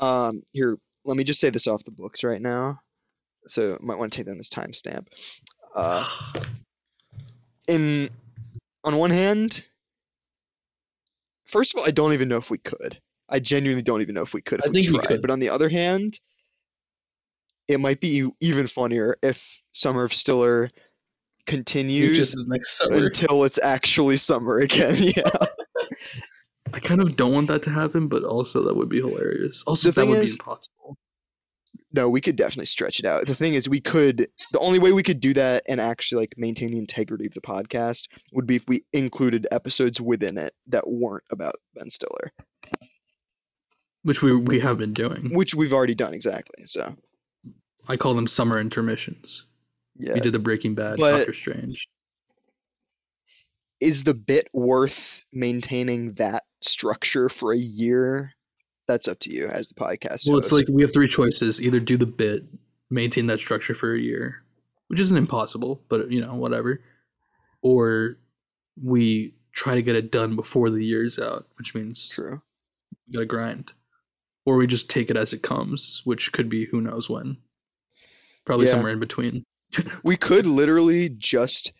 [0.00, 2.80] Um, here, let me just say this off the books right now.
[3.46, 5.06] So might want to take down this timestamp.
[5.74, 6.04] Uh,
[7.68, 8.10] in
[8.82, 9.64] on one hand,
[11.46, 12.98] first of all, I don't even know if we could.
[13.28, 15.22] I genuinely don't even know if we could if I we think we could.
[15.22, 16.18] But on the other hand,
[17.68, 20.70] it might be even funnier if Summer of Stiller
[21.46, 22.34] continues
[22.80, 24.94] until it's actually summer again.
[25.16, 25.30] Yeah.
[26.72, 29.62] I kind of don't want that to happen, but also that would be hilarious.
[29.64, 30.96] Also, The that would is- be impossible.
[31.92, 33.24] No, we could definitely stretch it out.
[33.26, 34.26] The thing is, we could.
[34.50, 37.40] The only way we could do that and actually like maintain the integrity of the
[37.40, 42.32] podcast would be if we included episodes within it that weren't about Ben Stiller,
[44.02, 45.32] Which we we have been doing.
[45.32, 46.66] which we've already done exactly.
[46.66, 46.96] So
[47.88, 49.44] I call them summer intermissions.
[49.98, 51.88] Yeah, We did the Breaking Bad, But- Doctor Strange.
[53.80, 58.32] is the bit worth maintaining that structure for a year?
[58.86, 61.80] That's up to you as the podcast Well, it's like we have three choices: either
[61.80, 62.44] do the bit,
[62.90, 64.42] maintain that structure for a year,
[64.88, 66.82] which isn't impossible, but you know, whatever,
[67.62, 68.18] or
[68.82, 72.42] we try to get it done before the year's out, which means true.
[73.06, 73.72] we gotta grind,
[74.44, 77.38] or we just take it as it comes, which could be who knows when,
[78.44, 78.72] probably Yeah.
[78.72, 79.44] somewhere in between.
[80.02, 81.72] We could literally just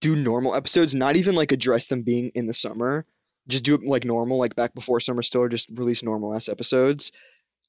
[0.00, 3.06] do normal episodes, not even like address them being in the summer.
[3.48, 7.12] Just do it like normal, like back before summer still, just release normal ass episodes.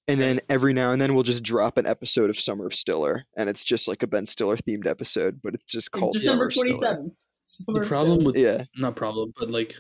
[0.07, 3.25] And then every now and then we'll just drop an episode of Summer of Stiller,
[3.35, 6.73] and it's just like a Ben Stiller themed episode, but it's just called December twenty
[6.73, 7.17] seventh.
[7.65, 7.83] twenty of Stiller.
[7.83, 9.75] the problem with Yeah, not problem, but like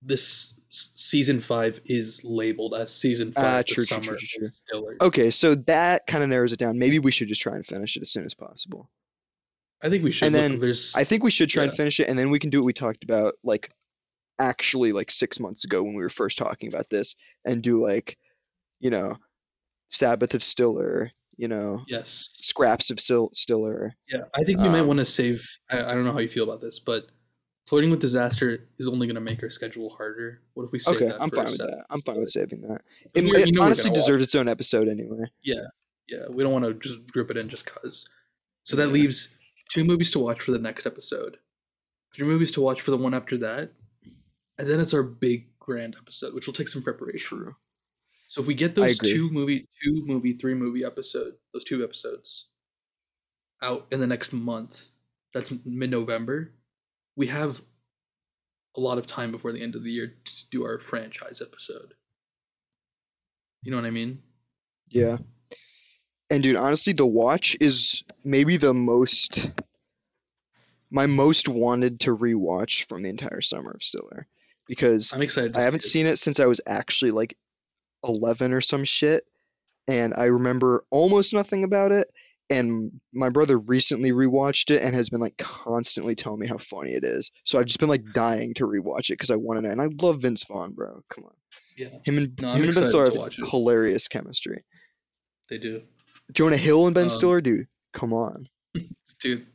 [0.00, 3.44] this s- season five is labeled as season five.
[3.44, 4.96] Ah, true, true, true, true, true.
[5.02, 6.78] okay, so that kind of narrows it down.
[6.78, 8.90] Maybe we should just try and finish it as soon as possible.
[9.82, 10.26] I think we should.
[10.26, 12.50] And then there's I think we should try and finish it, and then we can
[12.50, 13.70] do what we talked about, like
[14.38, 18.16] actually like six months ago when we were first talking about this, and do like,
[18.80, 19.16] you know,
[19.90, 23.94] Sabbath of Stiller, you know, yes, scraps of Still Stiller.
[24.10, 24.22] yeah.
[24.34, 25.46] I think we might Um, want to save.
[25.70, 27.06] I, I don't know how you feel about this, but
[27.66, 30.42] flirting with disaster is only going to make our schedule harder.
[30.54, 31.84] What if we save Okay, that I'm fine with that.
[31.90, 32.82] I'm fine with saving that.
[33.14, 35.24] It, it you know honestly deserves its own episode anyway.
[35.42, 35.62] Yeah,
[36.08, 36.26] yeah.
[36.30, 38.08] We don't want to just group it in just cause.
[38.62, 38.92] So that Yeah.
[38.92, 39.28] leaves
[39.70, 41.38] two movies to watch for the next episode,
[42.14, 43.72] three movies to watch for the one after that,
[44.58, 47.38] and then it's our big grand episode, which will take some preparation.
[47.38, 47.56] True.
[48.28, 52.48] So if we get those two movie, two movie, three movie episode, those two episodes
[53.60, 54.88] out in the next month,
[55.34, 56.52] that's mid November,
[57.16, 57.60] we have
[58.76, 61.94] a lot of time before the end of the year to do our franchise episode.
[63.62, 64.22] You know what I mean?
[64.88, 65.18] Yeah.
[66.30, 69.50] And dude, honestly, The Watch is maybe the most
[70.90, 74.26] my most wanted to rewatch from the entire summer of Stiller
[74.66, 75.56] because I'm excited.
[75.56, 75.88] I haven't it.
[75.88, 77.36] seen it since I was actually like
[78.04, 79.24] 11 or some shit
[79.88, 82.08] and I remember almost nothing about it
[82.50, 86.92] and my brother recently rewatched it and has been like constantly telling me how funny
[86.92, 87.30] it is.
[87.44, 89.70] So I've just been like dying to rewatch it because I want to know.
[89.70, 91.02] And I love Vince Vaughn, bro.
[91.14, 91.32] Come on,
[91.76, 94.64] Yeah, him and No, him and Ben Stiller have watch hilarious chemistry.
[95.48, 95.82] they do.
[96.32, 97.66] Jonah Hill and Ben Um, Stiller, dude.
[97.92, 98.48] Come on.
[99.20, 99.46] Dude,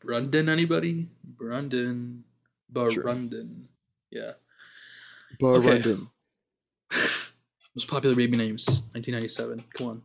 [0.00, 1.08] Brundon, anybody?
[1.24, 2.24] Brundon.
[2.70, 3.68] Brundon.
[4.10, 4.32] Yeah.
[5.40, 5.96] Bar okay.
[7.74, 9.64] Most popular baby names, 1997.
[9.74, 10.02] Come on.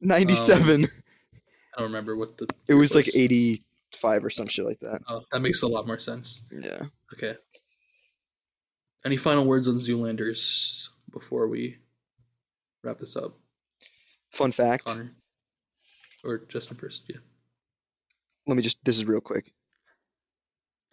[0.00, 0.86] 97.
[1.76, 2.44] I don't remember what the.
[2.44, 5.00] it year was like 85 or some shit like that.
[5.08, 6.42] Oh, that makes a lot more sense.
[6.50, 6.84] Yeah.
[7.12, 7.36] Okay.
[9.04, 11.78] Any final words on Zoolanders before we
[12.82, 13.34] wrap this up,
[14.34, 14.84] Fun fact.
[14.84, 15.12] Connor?
[16.24, 17.04] Or Justin first?
[17.08, 17.18] Yeah.
[18.46, 19.52] Let me just, this is real quick.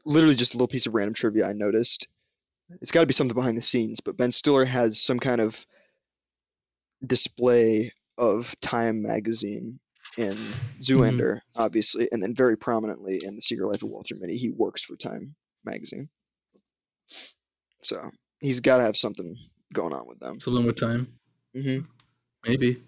[0.06, 2.08] Literally just a little piece of random trivia I noticed.
[2.82, 5.66] It's got to be something behind the scenes, but Ben Stiller has some kind of
[7.06, 9.80] display of Time magazine
[10.18, 10.38] in
[10.82, 14.38] Zoolander, obviously, and then very prominently in The Secret Life of Walter Mitty.
[14.38, 16.10] He works for Time magazine.
[17.82, 19.36] So he's got to have something
[19.74, 20.40] going on with them.
[20.40, 21.08] Something with time?
[21.56, 21.80] hmm
[22.46, 22.82] Maybe.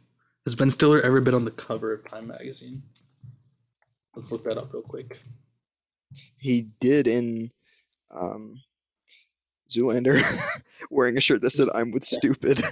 [0.45, 2.83] Has Ben Stiller ever been on the cover of Time magazine?
[4.15, 5.19] Let's look that up real quick.
[6.37, 7.51] he did in
[8.11, 8.61] um,
[9.69, 10.21] Zoolander
[10.89, 12.63] wearing a shirt that said "I'm with stupid."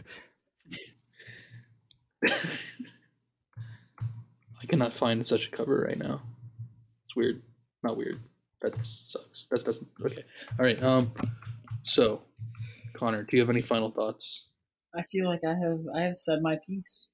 [4.71, 6.21] Cannot find such a cover right now.
[7.05, 7.41] It's weird.
[7.83, 8.21] Not weird.
[8.61, 9.47] That sucks.
[9.51, 10.23] That doesn't okay.
[10.57, 10.81] All right.
[10.81, 11.11] Um.
[11.83, 12.21] So,
[12.93, 14.47] Connor, do you have any final thoughts?
[14.95, 17.09] I feel like I have I have said my piece.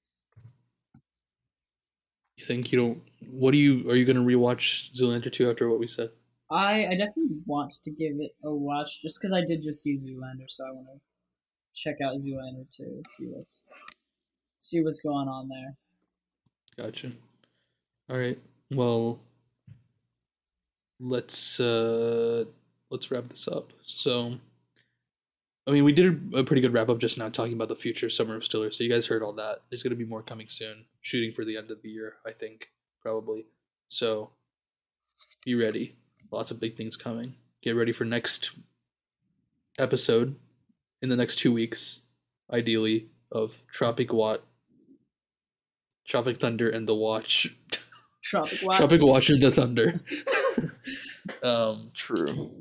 [2.36, 3.02] You think you don't?
[3.28, 3.90] What do you?
[3.90, 6.12] Are you gonna rewatch Zoolander two after what we said?
[6.52, 9.96] I I definitely want to give it a watch just because I did just see
[9.96, 11.02] Zoolander, so I want to
[11.74, 13.02] check out Zoolander two.
[13.18, 13.66] See what's
[14.60, 16.86] see what's going on there.
[16.86, 17.14] Gotcha.
[18.10, 18.40] All right.
[18.72, 19.20] Well,
[21.00, 22.46] let's uh
[22.90, 23.74] let's wrap this up.
[23.84, 24.40] So,
[25.68, 28.10] I mean, we did a pretty good wrap up just now talking about the future
[28.10, 28.72] Summer of Stiller.
[28.72, 29.64] So you guys heard all that.
[29.70, 30.86] There's gonna be more coming soon.
[31.02, 32.72] Shooting for the end of the year, I think,
[33.02, 33.46] probably.
[33.90, 34.32] So,
[35.44, 35.96] be ready.
[36.32, 37.36] Lots of big things coming.
[37.62, 38.52] Get ready for next
[39.78, 40.36] episode
[41.02, 42.02] in the next two weeks,
[42.52, 44.42] ideally, of Tropic Watt,
[46.06, 47.56] Tropic Thunder, and the Watch.
[48.30, 48.78] Tropic Watch.
[48.78, 50.02] Tropic Watch and the Thunder.
[51.44, 52.52] um, True.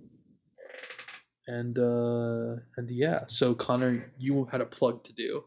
[1.48, 3.20] and uh, and yeah.
[3.26, 5.44] So Connor, you had a plug to do.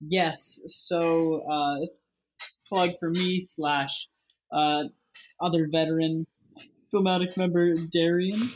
[0.00, 0.60] Yes.
[0.66, 2.02] So uh, it's
[2.68, 4.08] plug for me slash
[4.52, 4.84] uh,
[5.40, 6.26] other veteran
[6.94, 8.50] Filmatic member Darian.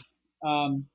[0.45, 0.87] Um,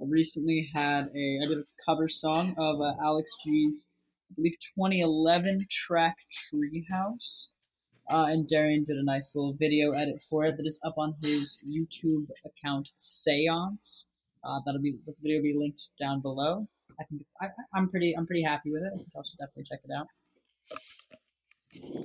[0.00, 3.86] I recently had a I did a cover song of uh, Alex G's
[4.30, 7.52] I believe 2011 track Treehouse.
[8.10, 11.14] Uh, and Darian did a nice little video edit for it that is up on
[11.22, 14.08] his YouTube account Seance.
[14.44, 16.68] Uh, that'll be the video will be linked down below.
[17.00, 18.90] I think I, I'm pretty I'm pretty happy with it.
[18.92, 20.06] I think y'all should definitely check it out.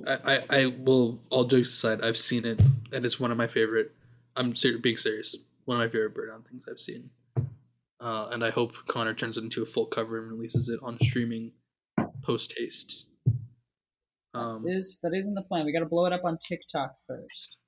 [0.06, 1.22] I, I, I will.
[1.30, 2.60] All jokes aside, I've seen it,
[2.92, 3.92] and it's one of my favorite.
[4.36, 5.36] I'm ser- being serious.
[5.64, 7.10] One of my favorite Burnout things I've seen.
[8.00, 10.98] Uh, and I hope Connor turns it into a full cover and releases it on
[11.00, 11.52] streaming
[12.22, 13.06] post haste.
[14.34, 15.66] Um, is that isn't the plan.
[15.66, 17.58] We got to blow it up on TikTok first.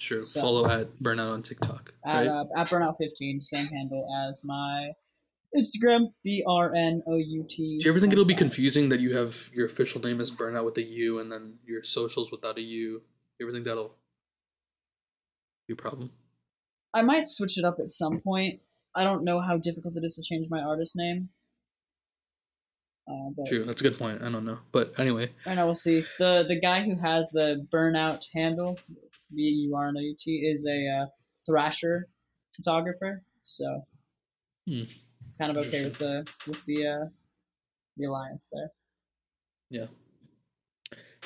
[0.00, 0.20] sure.
[0.20, 1.92] so- Follow at Burnout on TikTok.
[2.06, 2.28] At Right?
[2.28, 4.92] uh, at burnout15, same handle as my
[5.56, 6.12] Instagram.
[6.24, 7.78] B R N O U T.
[7.78, 10.64] Do you ever think it'll be confusing that you have your official name as Burnout
[10.64, 12.98] with a U and then your socials without a U?
[13.00, 13.04] Do
[13.40, 13.96] you ever think that'll
[15.66, 16.10] be a problem?
[16.94, 18.60] I might switch it up at some point.
[18.94, 21.28] I don't know how difficult it is to change my artist name.
[23.10, 24.22] Uh, but True, that's a good point.
[24.22, 26.04] I don't know, but anyway, I know we'll see.
[26.18, 28.78] the The guy who has the burnout handle,
[29.34, 31.06] B U R N O U T, is a uh,
[31.46, 32.08] Thrasher
[32.54, 33.22] photographer.
[33.42, 33.86] So,
[34.66, 34.82] Hmm.
[35.38, 37.04] kind of okay with the with the uh,
[37.96, 38.70] the alliance there.
[39.70, 39.86] yeah.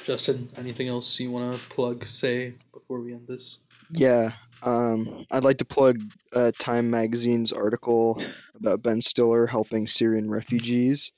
[0.05, 3.59] Justin, anything else you want to plug, say before we end this?
[3.93, 4.31] Yeah.
[4.63, 6.01] Um, I'd like to plug
[6.35, 8.19] uh, Time Magazine's article
[8.55, 11.13] about Ben Stiller helping Syrian refugees.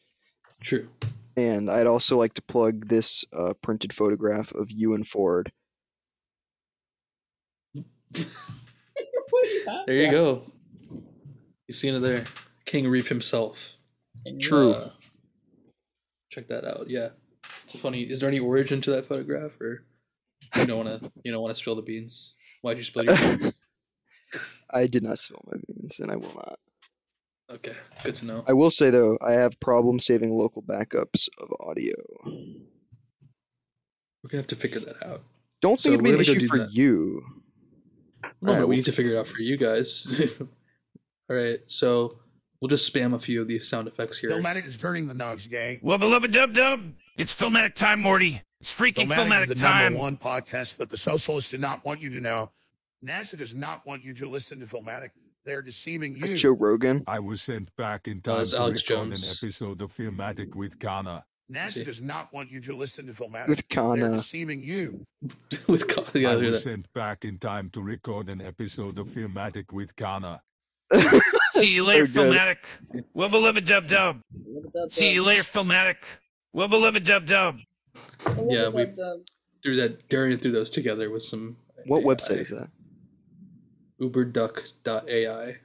[0.64, 0.88] True.
[1.36, 5.52] And I'd also like to plug this uh, printed photograph of you and Ford.
[9.86, 10.10] There you Yeah.
[10.12, 10.42] go.
[11.66, 12.24] You seen it there.
[12.64, 13.74] King Reef himself.
[14.40, 14.70] True.
[14.72, 14.90] Uh,
[16.30, 16.88] check that out.
[16.88, 17.10] Yeah.
[17.64, 18.02] It's a funny.
[18.02, 19.84] Is there any origin to that photograph, or
[20.56, 21.12] you don't want to?
[21.24, 22.36] You don't want to spill the beans?
[22.62, 23.52] Why'd you spill your beans?
[24.70, 26.58] I did not spill my beans, and I will not.
[27.54, 28.44] Okay, good to know.
[28.48, 31.94] I will say though, I have problems saving local backups of audio.
[34.22, 35.22] We're gonna have to figure that out.
[35.60, 36.72] Don't So think it'd be we're an issue for that.
[36.72, 37.22] you.
[38.40, 40.36] No, Alright, but we we'll need to figure it out for you guys.
[41.30, 42.18] All right, so
[42.60, 44.30] we'll just spam a few of these sound effects here.
[44.30, 45.78] Filmatic is turning the nugs, gang.
[45.80, 46.80] Wubba lubba dub dub.
[47.16, 48.42] It's Filmatic time, Morty.
[48.60, 49.92] It's freaking Filmatic, Filmatic, is the time.
[49.92, 52.50] number one podcast that the socialists do not want you to know.
[53.04, 55.10] NASA does not want you to listen to Filmatic.
[55.44, 56.36] They're deceiving you.
[56.36, 57.04] Joe Rogan.
[57.06, 59.42] I was sent back in Uh, time it's to Alex record Jones.
[59.42, 61.24] an episode of Filmatic with Ghana.
[61.52, 61.84] NASA See.
[61.84, 63.48] does not want you to listen to Filmatic.
[63.48, 64.12] With They're Kana.
[64.14, 65.04] deceiving you.
[65.68, 66.06] With Kana.
[66.14, 66.60] yeah, I was that.
[66.60, 70.40] sent back in time to record an episode of Filmatic with Kana.
[71.54, 72.32] See you later, good.
[72.32, 72.56] Filmatic.
[73.14, 74.20] Wubba lubba dub dub.
[74.90, 75.96] See you later, Filmatic.
[76.56, 77.58] Wubba lubba dub dub.
[78.48, 78.86] Yeah, we
[79.62, 80.08] threw that.
[80.08, 81.56] Darian threw those together with some.
[81.86, 82.04] What AI.
[82.06, 82.70] website is that?
[84.00, 85.56] uberduck.ai.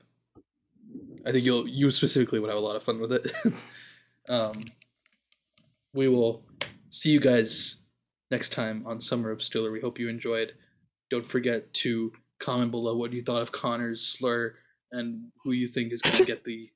[1.25, 3.27] I think you'll you specifically would have a lot of fun with it.
[4.29, 4.65] um,
[5.93, 6.43] we will
[6.89, 7.77] see you guys
[8.31, 9.71] next time on Summer of Stiller.
[9.71, 10.53] We hope you enjoyed.
[11.09, 14.55] Don't forget to comment below what you thought of Connor's slur
[14.91, 16.69] and who you think is going to get the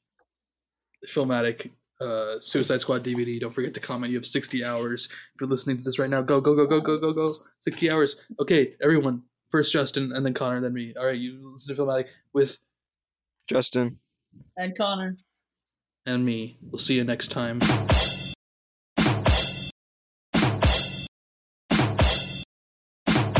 [1.07, 1.71] filmatic
[2.01, 3.39] uh, Suicide Squad DVD.
[3.39, 4.11] Don't forget to comment.
[4.11, 5.05] You have 60 hours.
[5.05, 7.31] If you're listening to this right now, go, go, go, go, go, go, go.
[7.61, 8.15] 60 hours.
[8.39, 9.23] Okay, everyone.
[9.53, 10.95] First Justin, and then Connor, then me.
[10.99, 12.57] All right, you listen to Filmatic with
[13.47, 13.99] Justin.
[14.57, 15.15] And Connor.
[16.07, 16.57] and me.
[16.71, 17.59] We'll see you next time.